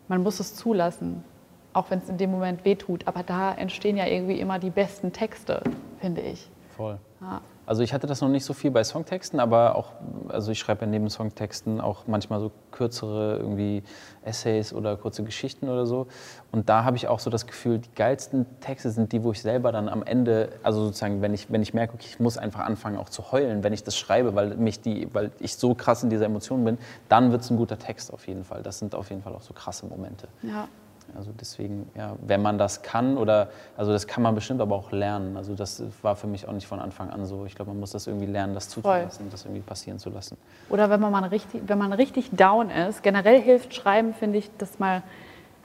man 0.09 0.23
muss 0.23 0.41
es 0.41 0.55
zulassen, 0.55 1.25
auch 1.73 1.91
wenn 1.91 2.01
es 2.01 2.09
in 2.09 2.19
dem 2.19 2.31
Moment 2.31 2.65
wehtut. 2.65 3.07
Aber 3.07 3.23
da 3.23 3.53
entstehen 3.55 3.97
ja 3.97 4.07
irgendwie 4.07 4.39
immer 4.41 4.59
die 4.59 4.71
besten 4.71 5.13
Texte, 5.13 5.63
finde 6.01 6.21
ich. 6.21 6.51
Voll. 6.77 6.99
Ja. 7.21 7.41
Also 7.67 7.83
ich 7.83 7.93
hatte 7.93 8.07
das 8.07 8.21
noch 8.21 8.29
nicht 8.29 8.45
so 8.45 8.55
viel 8.55 8.71
bei 8.71 8.85
Songtexten, 8.85 9.41
aber 9.41 9.75
auch, 9.75 9.93
also 10.29 10.53
ich 10.53 10.59
schreibe 10.61 10.85
ja 10.85 10.87
neben 10.87 11.11
Songtexten 11.11 11.81
auch 11.81 12.07
manchmal 12.07 12.39
so 12.39 12.53
kürzere 12.71 13.39
irgendwie 13.39 13.83
Essays 14.25 14.73
oder 14.73 14.97
kurze 14.97 15.25
Geschichten 15.25 15.69
oder 15.69 15.85
so. 15.85 16.07
Und 16.53 16.69
da 16.69 16.85
habe 16.85 16.97
ich 16.97 17.09
auch 17.09 17.19
so 17.19 17.29
das 17.29 17.47
Gefühl, 17.47 17.81
die 17.81 17.93
geilsten 17.97 18.47
Texte 18.61 18.91
sind 18.91 19.13
die, 19.13 19.25
wo 19.25 19.33
ich 19.33 19.43
selber 19.43 19.73
dann 19.73 19.89
am 19.89 20.05
Ende, 20.05 20.51
also 20.63 20.85
sozusagen, 20.85 21.23
wenn 21.23 21.35
ich, 21.35 21.51
wenn 21.51 21.61
ich 21.61 21.75
merke, 21.75 21.95
okay, 21.95 22.07
ich 22.09 22.21
muss 22.21 22.39
einfach 22.39 22.61
anfangen 22.61 22.99
auch 22.99 23.09
zu 23.09 23.33
heulen, 23.33 23.65
wenn 23.65 23.73
ich 23.73 23.83
das 23.83 23.97
schreibe, 23.97 24.37
weil, 24.37 24.57
mich 24.57 24.81
die, 24.81 25.13
weil 25.13 25.33
ich 25.41 25.57
so 25.57 25.75
krass 25.75 26.05
in 26.05 26.11
dieser 26.11 26.27
Emotion 26.27 26.65
bin, 26.65 26.79
dann 27.09 27.33
wird 27.33 27.43
es 27.43 27.51
ein 27.51 27.57
guter 27.57 27.79
Text 27.79 28.13
auf 28.13 28.29
jeden 28.29 28.45
Fall. 28.45 28.63
Das 28.63 28.79
sind 28.79 28.95
auf 28.95 29.11
jeden 29.11 29.23
Fall 29.23 29.35
auch 29.35 29.43
so 29.43 29.53
krasse 29.53 29.87
Momente. 29.87 30.29
Ja. 30.43 30.69
Also 31.15 31.31
deswegen, 31.41 31.91
ja, 31.95 32.17
wenn 32.21 32.43
man 32.43 32.59
das 32.59 32.83
kann 32.83 33.17
oder, 33.17 33.49
also 33.77 33.93
das 33.93 34.07
kann 34.07 34.23
man 34.23 34.35
bestimmt 34.35 34.61
aber 34.61 34.75
auch 34.75 34.93
lernen. 34.93 35.37
Also 35.37 35.55
das 35.55 35.83
war 36.03 36.17
für 36.17 36.27
mich 36.27 36.47
auch 36.49 36.53
nicht 36.53 36.67
von 36.67 36.81
Anfang 36.81 37.11
an 37.11 37.25
so. 37.25 37.47
Ich 37.47 37.55
glaube, 37.55 37.71
man 37.71 37.81
muss 37.81 37.93
das 37.93 38.07
irgendwie 38.07 38.27
lernen, 38.27 38.55
das 38.55 38.69
zuzulassen 38.69 39.27
und 39.27 39.33
das 39.33 39.45
irgendwie 39.45 39.63
passieren 39.63 39.99
zu 39.99 40.11
lassen. 40.11 40.37
Oder 40.69 40.91
wenn 40.91 41.01
man 41.01 41.13
mal 41.13 41.25
richtig, 41.25 41.63
wenn 41.67 41.79
man 41.79 41.93
richtig 41.93 42.31
down 42.33 42.71
ist, 42.71 43.03
generell 43.03 43.41
hilft 43.41 43.75
Schreiben, 43.75 44.15
finde 44.15 44.39
ich, 44.39 44.51
das 44.59 44.79
mal 44.79 45.03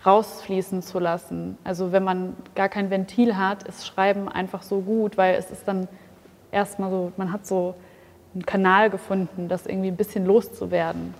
rausfließen 0.05 0.81
zu 0.81 0.99
lassen. 0.99 1.57
Also 1.63 1.91
wenn 1.91 2.03
man 2.03 2.35
gar 2.55 2.69
kein 2.69 2.89
Ventil 2.89 3.37
hat, 3.37 3.63
ist 3.63 3.85
Schreiben 3.85 4.29
einfach 4.29 4.63
so 4.63 4.79
gut, 4.81 5.17
weil 5.17 5.35
es 5.35 5.51
ist 5.51 5.67
dann 5.67 5.87
erstmal 6.51 6.89
so, 6.89 7.11
man 7.17 7.31
hat 7.31 7.45
so 7.45 7.75
einen 8.33 8.45
Kanal 8.45 8.89
gefunden, 8.89 9.47
das 9.47 9.65
irgendwie 9.65 9.89
ein 9.89 9.97
bisschen 9.97 10.25
loszuwerden. 10.25 11.13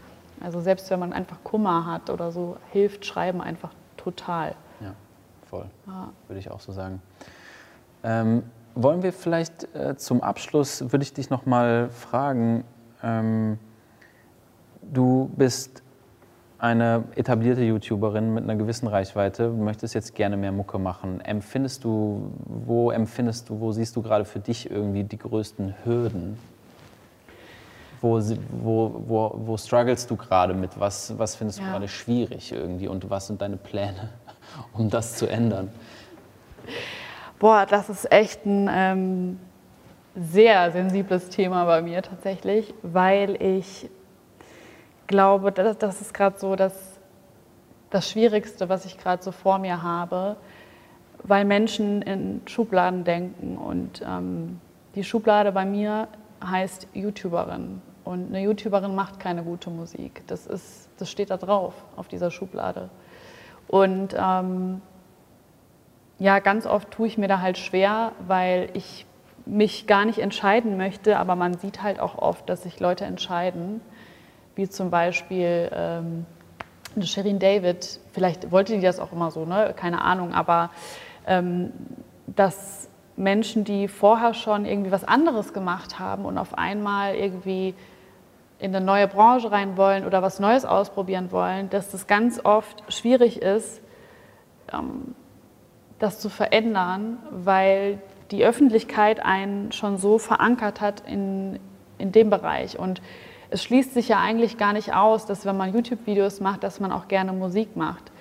Also 0.43 0.61
selbst 0.61 0.89
wenn 0.89 0.99
man 0.99 1.13
einfach 1.13 1.37
Kummer 1.43 1.85
hat 1.85 2.09
oder 2.09 2.31
so, 2.31 2.57
hilft 2.71 3.05
Schreiben 3.05 3.41
einfach 3.41 3.71
total. 4.03 4.55
Ja, 4.79 4.93
voll. 5.49 5.65
Würde 6.27 6.39
ich 6.39 6.49
auch 6.49 6.59
so 6.59 6.71
sagen. 6.71 7.01
Ähm, 8.03 8.43
wollen 8.75 9.03
wir 9.03 9.13
vielleicht 9.13 9.73
äh, 9.75 9.95
zum 9.97 10.21
Abschluss, 10.21 10.81
würde 10.91 11.03
ich 11.03 11.13
dich 11.13 11.29
noch 11.29 11.45
mal 11.45 11.89
fragen, 11.89 12.63
ähm, 13.03 13.59
du 14.81 15.29
bist 15.35 15.83
eine 16.57 17.03
etablierte 17.15 17.61
YouTuberin 17.61 18.33
mit 18.33 18.43
einer 18.43 18.55
gewissen 18.55 18.87
Reichweite, 18.87 19.49
möchtest 19.49 19.95
jetzt 19.95 20.13
gerne 20.13 20.37
mehr 20.37 20.51
Mucke 20.51 20.77
machen. 20.77 21.19
Empfindest 21.21 21.83
du, 21.83 22.31
wo 22.45 22.91
empfindest 22.91 23.49
du, 23.49 23.59
wo 23.59 23.71
siehst 23.71 23.95
du 23.95 24.01
gerade 24.03 24.25
für 24.25 24.39
dich 24.39 24.69
irgendwie 24.69 25.03
die 25.03 25.17
größten 25.17 25.73
Hürden? 25.83 26.37
Wo, 28.01 28.19
wo, 28.49 29.03
wo, 29.07 29.33
wo 29.45 29.57
struggles 29.57 30.07
du 30.07 30.15
gerade 30.15 30.53
mit? 30.53 30.79
Was, 30.79 31.17
was 31.17 31.35
findest 31.35 31.59
du 31.59 31.63
Ja. 31.63 31.71
gerade 31.71 31.87
schwierig 31.87 32.51
irgendwie 32.51 32.87
und 32.87 33.09
was 33.09 33.27
sind 33.27 33.41
deine 33.41 33.57
Pläne, 33.57 34.09
um 34.73 34.89
das 34.89 35.15
zu 35.17 35.27
ändern? 35.27 35.69
Boah, 37.39 37.65
das 37.65 37.89
ist 37.89 38.11
echt 38.11 38.45
ein 38.45 38.69
ähm, 38.71 39.39
sehr 40.15 40.71
sensibles 40.71 41.29
Thema 41.29 41.65
bei 41.65 41.81
mir 41.81 42.01
tatsächlich, 42.01 42.73
weil 42.83 43.41
ich 43.41 43.89
glaube, 45.07 45.51
das, 45.51 45.77
das 45.77 46.01
ist 46.01 46.13
gerade 46.13 46.37
so 46.39 46.55
das, 46.55 46.73
das 47.89 48.09
Schwierigste, 48.09 48.69
was 48.69 48.85
ich 48.85 48.97
gerade 48.97 49.21
so 49.23 49.31
vor 49.31 49.57
mir 49.59 49.81
habe, 49.81 50.37
weil 51.23 51.45
Menschen 51.45 52.01
in 52.01 52.41
Schubladen 52.45 53.03
denken 53.03 53.57
und 53.57 54.01
ähm, 54.07 54.59
die 54.95 55.03
Schublade 55.03 55.51
bei 55.51 55.65
mir 55.65 56.07
heißt 56.43 56.87
YouTuberin 56.93 57.81
und 58.03 58.27
eine 58.27 58.41
YouTuberin 58.41 58.95
macht 58.95 59.19
keine 59.19 59.43
gute 59.43 59.69
Musik. 59.69 60.23
Das, 60.27 60.47
ist, 60.47 60.89
das 60.97 61.09
steht 61.09 61.29
da 61.29 61.37
drauf, 61.37 61.73
auf 61.95 62.07
dieser 62.07 62.31
Schublade. 62.31 62.89
Und 63.67 64.15
ähm, 64.17 64.81
ja, 66.19 66.39
ganz 66.39 66.65
oft 66.65 66.91
tue 66.91 67.07
ich 67.07 67.17
mir 67.17 67.27
da 67.27 67.41
halt 67.41 67.57
schwer, 67.57 68.11
weil 68.27 68.69
ich 68.73 69.05
mich 69.45 69.87
gar 69.87 70.05
nicht 70.05 70.19
entscheiden 70.19 70.77
möchte, 70.77 71.17
aber 71.17 71.35
man 71.35 71.55
sieht 71.55 71.81
halt 71.81 71.99
auch 71.99 72.17
oft, 72.17 72.47
dass 72.49 72.63
sich 72.63 72.79
Leute 72.79 73.05
entscheiden, 73.05 73.81
wie 74.55 74.69
zum 74.69 74.91
Beispiel 74.91 75.71
ähm, 75.73 76.25
eine 76.95 77.05
Shirin 77.05 77.39
David, 77.39 77.99
vielleicht 78.11 78.51
wollte 78.51 78.75
die 78.75 78.81
das 78.81 78.99
auch 78.99 79.11
immer 79.11 79.31
so, 79.31 79.45
ne? 79.45 79.73
keine 79.75 80.01
Ahnung, 80.01 80.33
aber 80.33 80.69
ähm, 81.25 81.71
dass 82.27 82.89
Menschen, 83.15 83.63
die 83.63 83.87
vorher 83.87 84.33
schon 84.33 84.65
irgendwie 84.65 84.91
was 84.91 85.03
anderes 85.03 85.53
gemacht 85.53 85.99
haben 85.99 86.25
und 86.25 86.37
auf 86.37 86.57
einmal 86.57 87.15
irgendwie 87.15 87.73
in 88.61 88.75
eine 88.75 88.85
neue 88.85 89.07
Branche 89.07 89.51
rein 89.51 89.75
wollen 89.75 90.05
oder 90.05 90.21
was 90.21 90.39
Neues 90.39 90.65
ausprobieren 90.65 91.31
wollen, 91.31 91.71
dass 91.71 91.89
das 91.89 92.05
ganz 92.05 92.39
oft 92.43 92.83
schwierig 92.93 93.41
ist, 93.41 93.81
ähm, 94.71 95.15
das 95.97 96.19
zu 96.19 96.29
verändern, 96.29 97.17
weil 97.31 97.99
die 98.29 98.45
Öffentlichkeit 98.45 99.19
einen 99.25 99.71
schon 99.71 99.97
so 99.97 100.19
verankert 100.19 100.79
hat 100.79 101.01
in, 101.07 101.59
in 101.97 102.11
dem 102.11 102.29
Bereich. 102.29 102.77
Und 102.77 103.01
es 103.49 103.63
schließt 103.63 103.95
sich 103.95 104.07
ja 104.07 104.19
eigentlich 104.19 104.57
gar 104.57 104.73
nicht 104.73 104.93
aus, 104.93 105.25
dass 105.25 105.43
wenn 105.45 105.57
man 105.57 105.73
YouTube-Videos 105.73 106.39
macht, 106.39 106.63
dass 106.63 106.79
man 106.79 106.91
auch 106.91 107.07
gerne 107.07 107.33
Musik 107.33 107.75
macht. 107.75 108.11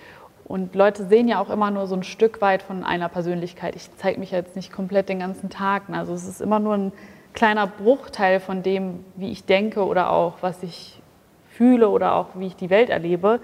Und 0.45 0.74
Leute 0.74 1.05
sehen 1.05 1.28
ja 1.28 1.38
auch 1.38 1.51
immer 1.51 1.70
nur 1.70 1.86
so 1.86 1.95
ein 1.95 2.03
Stück 2.03 2.41
weit 2.41 2.62
von 2.62 2.82
einer 2.82 3.11
Persönlichkeit. 3.11 3.76
Ich 3.76 3.95
zeige 3.97 4.18
mich 4.18 4.30
jetzt 4.30 4.57
nicht 4.57 4.72
komplett 4.72 5.11
den 5.11 5.20
ganzen 5.20 5.51
Tag. 5.51 5.82
Also 5.93 6.14
es 6.14 6.26
ist 6.26 6.41
immer 6.41 6.59
nur 6.59 6.74
ein 6.74 6.93
kleiner 7.35 7.66
Bruchteil 7.66 8.41
von 8.41 8.62
dem, 8.62 9.05
wie 9.16 9.31
ich 9.31 9.45
denke 9.45 9.85
oder 9.87 10.11
auch 10.11 10.35
was 10.41 10.62
ich 10.62 11.01
fühle 11.51 11.89
oder 11.89 12.14
auch 12.14 12.28
wie 12.35 12.47
ich 12.47 12.57
die 12.57 12.70
Welt 12.70 12.91
erlebe. 12.91 13.41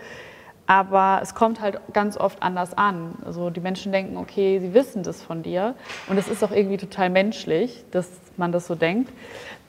Aber 0.66 1.20
es 1.22 1.34
kommt 1.34 1.61
halt 1.61 1.80
ganz 1.93 2.16
oft 2.16 2.43
anders 2.43 2.76
an. 2.76 3.14
Also 3.24 3.51
die 3.51 3.61
Menschen 3.61 3.93
denken, 3.93 4.16
okay, 4.16 4.59
sie 4.59 4.74
wissen 4.74 5.05
das 5.05 5.22
von 5.22 5.43
dir. 5.43 5.74
Und 6.09 6.18
es 6.18 6.28
ist 6.28 6.43
auch 6.43 6.51
irgendwie 6.51 6.76
total 6.76 7.09
menschlich, 7.09 7.84
dass 7.93 8.11
man 8.37 8.51
das 8.51 8.66
so 8.66 8.74
denkt. 8.74 9.12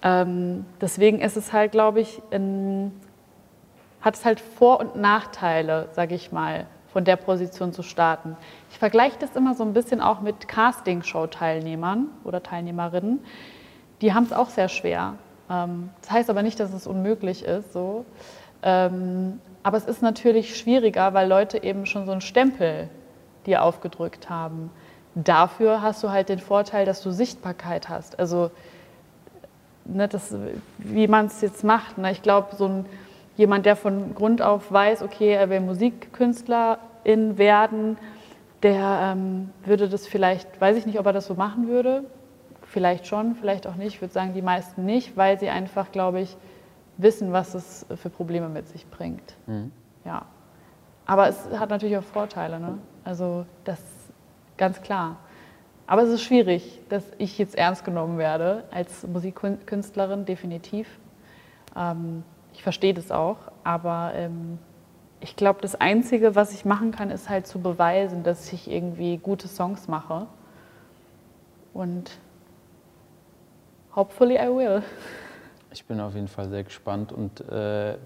Ähm, 0.01 0.65
deswegen 0.81 1.19
ist 1.19 1.37
es 1.37 1.53
halt, 1.53 1.71
glaube 1.71 1.99
ich, 1.99 2.21
ein, 2.31 2.91
hat 4.01 4.15
es 4.15 4.25
halt 4.25 4.39
Vor- 4.39 4.79
und 4.79 4.95
Nachteile, 4.95 5.89
sage 5.91 6.15
ich 6.15 6.31
mal, 6.31 6.65
von 6.91 7.03
der 7.03 7.15
Position 7.15 7.73
zu 7.73 7.83
starten. 7.83 8.35
Ich 8.71 8.79
vergleiche 8.79 9.17
das 9.19 9.35
immer 9.35 9.53
so 9.53 9.63
ein 9.63 9.73
bisschen 9.73 10.01
auch 10.01 10.21
mit 10.21 10.47
Castingshow-Teilnehmern 10.47 12.07
oder 12.23 12.41
Teilnehmerinnen. 12.41 13.19
Die 14.01 14.13
haben 14.13 14.23
es 14.23 14.33
auch 14.33 14.49
sehr 14.49 14.69
schwer. 14.69 15.15
Ähm, 15.49 15.89
das 16.01 16.11
heißt 16.11 16.29
aber 16.29 16.43
nicht, 16.43 16.59
dass 16.59 16.73
es 16.73 16.87
unmöglich 16.87 17.43
ist. 17.43 17.73
So. 17.73 18.05
Ähm, 18.63 19.39
aber 19.63 19.77
es 19.77 19.85
ist 19.85 20.01
natürlich 20.01 20.57
schwieriger, 20.57 21.13
weil 21.13 21.27
Leute 21.27 21.63
eben 21.63 21.85
schon 21.85 22.05
so 22.05 22.11
einen 22.11 22.21
Stempel 22.21 22.89
dir 23.45 23.63
aufgedrückt 23.63 24.29
haben. 24.29 24.69
Dafür 25.15 25.81
hast 25.81 26.03
du 26.03 26.09
halt 26.09 26.29
den 26.29 26.39
Vorteil, 26.39 26.85
dass 26.85 27.01
du 27.01 27.11
Sichtbarkeit 27.11 27.89
hast. 27.89 28.19
Also 28.19 28.51
ne, 29.85 30.07
das, 30.07 30.35
wie 30.77 31.07
man 31.07 31.27
es 31.27 31.41
jetzt 31.41 31.63
macht. 31.63 31.97
Ne? 31.97 32.11
Ich 32.11 32.21
glaube, 32.21 32.55
so 32.55 32.67
ein, 32.67 32.85
jemand, 33.35 33.65
der 33.65 33.75
von 33.75 34.13
Grund 34.13 34.41
auf 34.41 34.71
weiß, 34.71 35.01
okay, 35.01 35.33
er 35.33 35.49
will 35.49 35.61
Musikkünstlerin 35.61 37.37
werden, 37.37 37.97
der 38.63 39.13
ähm, 39.15 39.49
würde 39.65 39.87
das 39.89 40.07
vielleicht, 40.07 40.59
weiß 40.59 40.77
ich 40.77 40.85
nicht, 40.85 40.99
ob 40.99 41.05
er 41.05 41.13
das 41.13 41.27
so 41.27 41.35
machen 41.35 41.67
würde. 41.67 42.03
Vielleicht 42.67 43.07
schon, 43.07 43.35
vielleicht 43.35 43.65
auch 43.65 43.75
nicht. 43.75 43.95
Ich 43.95 44.01
würde 44.01 44.13
sagen, 44.13 44.33
die 44.33 44.41
meisten 44.41 44.85
nicht, 44.85 45.15
weil 45.15 45.39
sie 45.39 45.49
einfach, 45.49 45.91
glaube 45.91 46.19
ich, 46.19 46.37
wissen, 46.97 47.31
was 47.31 47.53
es 47.53 47.85
für 47.95 48.09
Probleme 48.09 48.49
mit 48.49 48.67
sich 48.67 48.87
bringt. 48.87 49.35
Ja. 50.05 50.25
Aber 51.05 51.29
es 51.29 51.47
hat 51.57 51.69
natürlich 51.69 51.97
auch 51.97 52.03
Vorteile. 52.03 52.59
Ne? 52.59 52.77
Also 53.05 53.45
das 53.63 53.79
ganz 54.57 54.81
klar. 54.81 55.17
Aber 55.85 56.03
es 56.03 56.09
ist 56.09 56.21
schwierig, 56.21 56.81
dass 56.89 57.03
ich 57.17 57.37
jetzt 57.37 57.55
ernst 57.55 57.85
genommen 57.85 58.17
werde 58.17 58.65
als 58.71 59.07
Musikkünstlerin, 59.07 60.25
definitiv. 60.25 60.87
Ähm, 61.75 62.23
ich 62.53 62.61
verstehe 62.61 62.93
das 62.93 63.11
auch, 63.11 63.37
aber 63.63 64.11
ähm, 64.15 64.59
ich 65.21 65.35
glaube, 65.35 65.61
das 65.61 65.75
Einzige, 65.75 66.35
was 66.35 66.53
ich 66.53 66.65
machen 66.65 66.91
kann, 66.91 67.09
ist 67.09 67.29
halt 67.29 67.47
zu 67.47 67.59
beweisen, 67.59 68.23
dass 68.23 68.51
ich 68.51 68.69
irgendwie 68.69 69.17
gute 69.17 69.47
Songs 69.47 69.87
mache. 69.87 70.27
Und 71.73 72.11
hopefully 73.97 74.37
I 74.37 74.47
will. 74.47 74.81
Ich 75.73 75.83
bin 75.83 75.99
auf 75.99 76.15
jeden 76.15 76.29
Fall 76.29 76.47
sehr 76.47 76.63
gespannt 76.63 77.11
und 77.11 77.41
äh, 77.49 77.97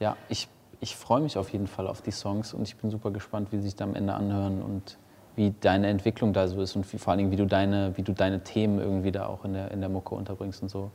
ja, 0.00 0.16
ich, 0.30 0.48
ich 0.80 0.96
freue 0.96 1.20
mich 1.20 1.36
auf 1.36 1.50
jeden 1.50 1.66
Fall 1.66 1.86
auf 1.86 2.00
die 2.00 2.12
Songs 2.12 2.54
und 2.54 2.62
ich 2.62 2.76
bin 2.76 2.90
super 2.90 3.10
gespannt, 3.10 3.52
wie 3.52 3.56
sie 3.58 3.64
sich 3.64 3.76
da 3.76 3.84
am 3.84 3.94
Ende 3.94 4.14
anhören 4.14 4.62
und 4.62 4.96
wie 5.36 5.52
deine 5.60 5.88
Entwicklung 5.88 6.32
da 6.32 6.48
so 6.48 6.62
ist 6.62 6.76
und 6.76 6.90
wie, 6.92 6.98
vor 6.98 7.10
allen 7.10 7.18
Dingen, 7.18 7.30
wie 7.32 7.36
du 7.36 7.44
deine, 7.44 7.96
wie 7.96 8.02
du 8.02 8.12
deine 8.12 8.42
Themen 8.42 8.78
irgendwie 8.78 9.12
da 9.12 9.26
auch 9.26 9.44
in 9.44 9.52
der, 9.52 9.72
in 9.72 9.80
der 9.80 9.90
Mucke 9.90 10.14
unterbringst 10.14 10.62
und 10.62 10.70
so. 10.70 10.92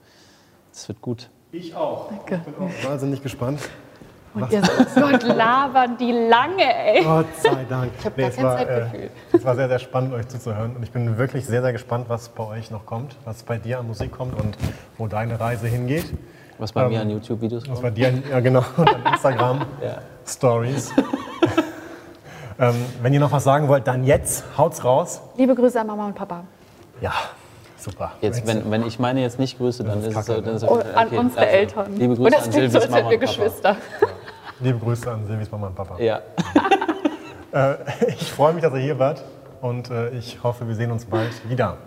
Das 0.71 0.87
wird 0.87 1.01
gut. 1.01 1.29
Ich 1.51 1.75
auch. 1.75 2.09
Danke. 2.09 2.41
Ich 2.47 2.53
bin 2.53 2.55
auch 2.55 2.89
wahnsinnig 2.89 3.21
gespannt. 3.21 3.59
Und 4.43 4.51
ihr 4.51 4.61
Gott, 4.61 5.23
labern 5.23 5.97
die 5.97 6.11
lange, 6.11 6.63
ey. 6.63 7.03
Gott 7.03 7.25
sei 7.41 7.65
Dank. 7.69 7.91
Ich 7.97 8.05
Nee, 8.15 8.21
gar 8.23 8.29
es 8.29 8.35
kein 8.35 8.45
war, 8.45 8.57
Zeitgefühl. 8.57 8.99
äh, 9.01 9.37
es 9.37 9.45
war 9.45 9.55
sehr, 9.55 9.67
sehr 9.67 9.79
spannend, 9.79 10.13
euch 10.13 10.27
zuzuhören. 10.27 10.75
Und 10.75 10.83
ich 10.83 10.91
bin 10.91 11.17
wirklich 11.17 11.45
sehr, 11.45 11.61
sehr 11.61 11.71
gespannt, 11.73 12.05
was 12.09 12.29
bei 12.29 12.43
euch 12.45 12.71
noch 12.71 12.85
kommt, 12.85 13.15
was 13.25 13.43
bei 13.43 13.57
dir 13.57 13.79
an 13.79 13.87
Musik 13.87 14.11
kommt 14.11 14.39
und 14.39 14.57
wo 14.97 15.07
deine 15.07 15.39
Reise 15.39 15.67
hingeht. 15.67 16.05
Was 16.57 16.73
bei 16.73 16.87
mir 16.89 16.95
Ähm, 16.95 17.01
an 17.03 17.09
YouTube-Videos 17.11 17.63
Was 17.63 17.69
kommt. 17.69 17.81
bei 17.83 17.89
dir, 17.91 18.13
ja 18.29 18.39
genau, 18.41 18.63
und 18.77 18.89
an 19.05 19.13
Instagram 19.13 19.59
Ja. 19.81 19.99
Stories. 20.27 20.91
ähm, 22.59 22.75
wenn 23.01 23.13
ihr 23.13 23.19
noch 23.19 23.31
was 23.31 23.43
sagen 23.43 23.67
wollt, 23.67 23.87
dann 23.87 24.03
jetzt, 24.03 24.43
haut's 24.57 24.83
raus. 24.83 25.21
Liebe 25.37 25.55
Grüße 25.55 25.79
an 25.79 25.87
Mama 25.87 26.07
und 26.07 26.15
Papa. 26.15 26.43
Ja, 26.99 27.13
super. 27.77 28.11
Jetzt, 28.19 28.45
wenn, 28.45 28.69
wenn 28.69 28.85
ich 28.85 28.99
meine 28.99 29.21
jetzt 29.21 29.39
nicht 29.39 29.57
grüße, 29.57 29.85
dann 29.85 30.03
Das 30.03 30.07
ist, 30.07 30.13
ist 30.13 30.19
es 30.19 30.25
so. 30.25 30.41
Dann 30.41 30.55
ist 30.55 30.63
Oh, 30.63 30.79
es- 30.79 30.95
an 30.95 31.07
okay, 31.07 31.17
unsere 31.17 31.41
also, 31.45 31.55
Eltern. 31.55 31.95
Liebe 31.95 32.13
und 32.13 32.17
Grüße 32.17 32.31
das 32.35 32.45
an 32.45 32.51
klingt 32.51 32.71
so, 32.73 32.79
als 32.79 32.89
Mama 32.89 33.09
wir 33.09 33.19
und 33.21 33.61
Papa. 33.63 33.77
Liebe 34.59 34.79
Grüße 34.79 35.11
an 35.11 35.25
Silvis 35.25 35.51
Mama 35.51 35.67
und 35.67 35.75
Papa. 35.75 35.99
Ja. 35.99 36.21
Ich 38.07 38.31
freue 38.31 38.53
mich, 38.53 38.61
dass 38.61 38.71
ihr 38.73 38.79
hier 38.79 38.99
wart 38.99 39.23
und 39.61 39.89
äh, 39.89 40.11
ich 40.11 40.43
hoffe, 40.43 40.67
wir 40.67 40.75
sehen 40.75 40.91
uns 40.91 41.05
bald 41.05 41.31
wieder. 41.49 41.77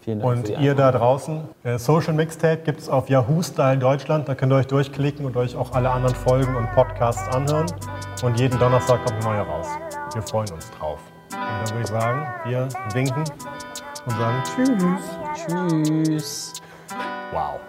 Vielen 0.00 0.20
Dank. 0.20 0.32
Und 0.32 0.48
ihr 0.48 0.74
da 0.74 0.90
draußen, 0.92 1.42
äh, 1.64 1.78
Social 1.78 2.14
Mixtape 2.14 2.62
gibt 2.62 2.80
es 2.80 2.88
auf 2.88 3.10
Yahoo 3.10 3.42
Style 3.42 3.76
Deutschland. 3.76 4.26
Da 4.28 4.34
könnt 4.34 4.50
ihr 4.50 4.56
euch 4.56 4.66
durchklicken 4.66 5.26
und 5.26 5.36
euch 5.36 5.56
auch 5.56 5.72
alle 5.72 5.90
anderen 5.90 6.14
Folgen 6.14 6.56
und 6.56 6.72
Podcasts 6.72 7.28
anhören. 7.36 7.66
Und 8.22 8.40
jeden 8.40 8.58
Donnerstag 8.58 9.04
kommt 9.04 9.22
eine 9.22 9.36
neue 9.36 9.46
raus. 9.46 9.66
Wir 10.14 10.22
freuen 10.22 10.50
uns 10.52 10.70
drauf. 10.70 11.00
Und 11.32 11.38
dann 11.38 11.68
würde 11.68 11.82
ich 11.82 11.88
sagen, 11.88 12.26
wir 12.46 12.68
winken 12.94 13.24
und 14.06 14.12
sagen 14.12 14.42
Tschüss. 14.44 16.06
Tschüss. 16.14 16.52
Wow. 17.32 17.60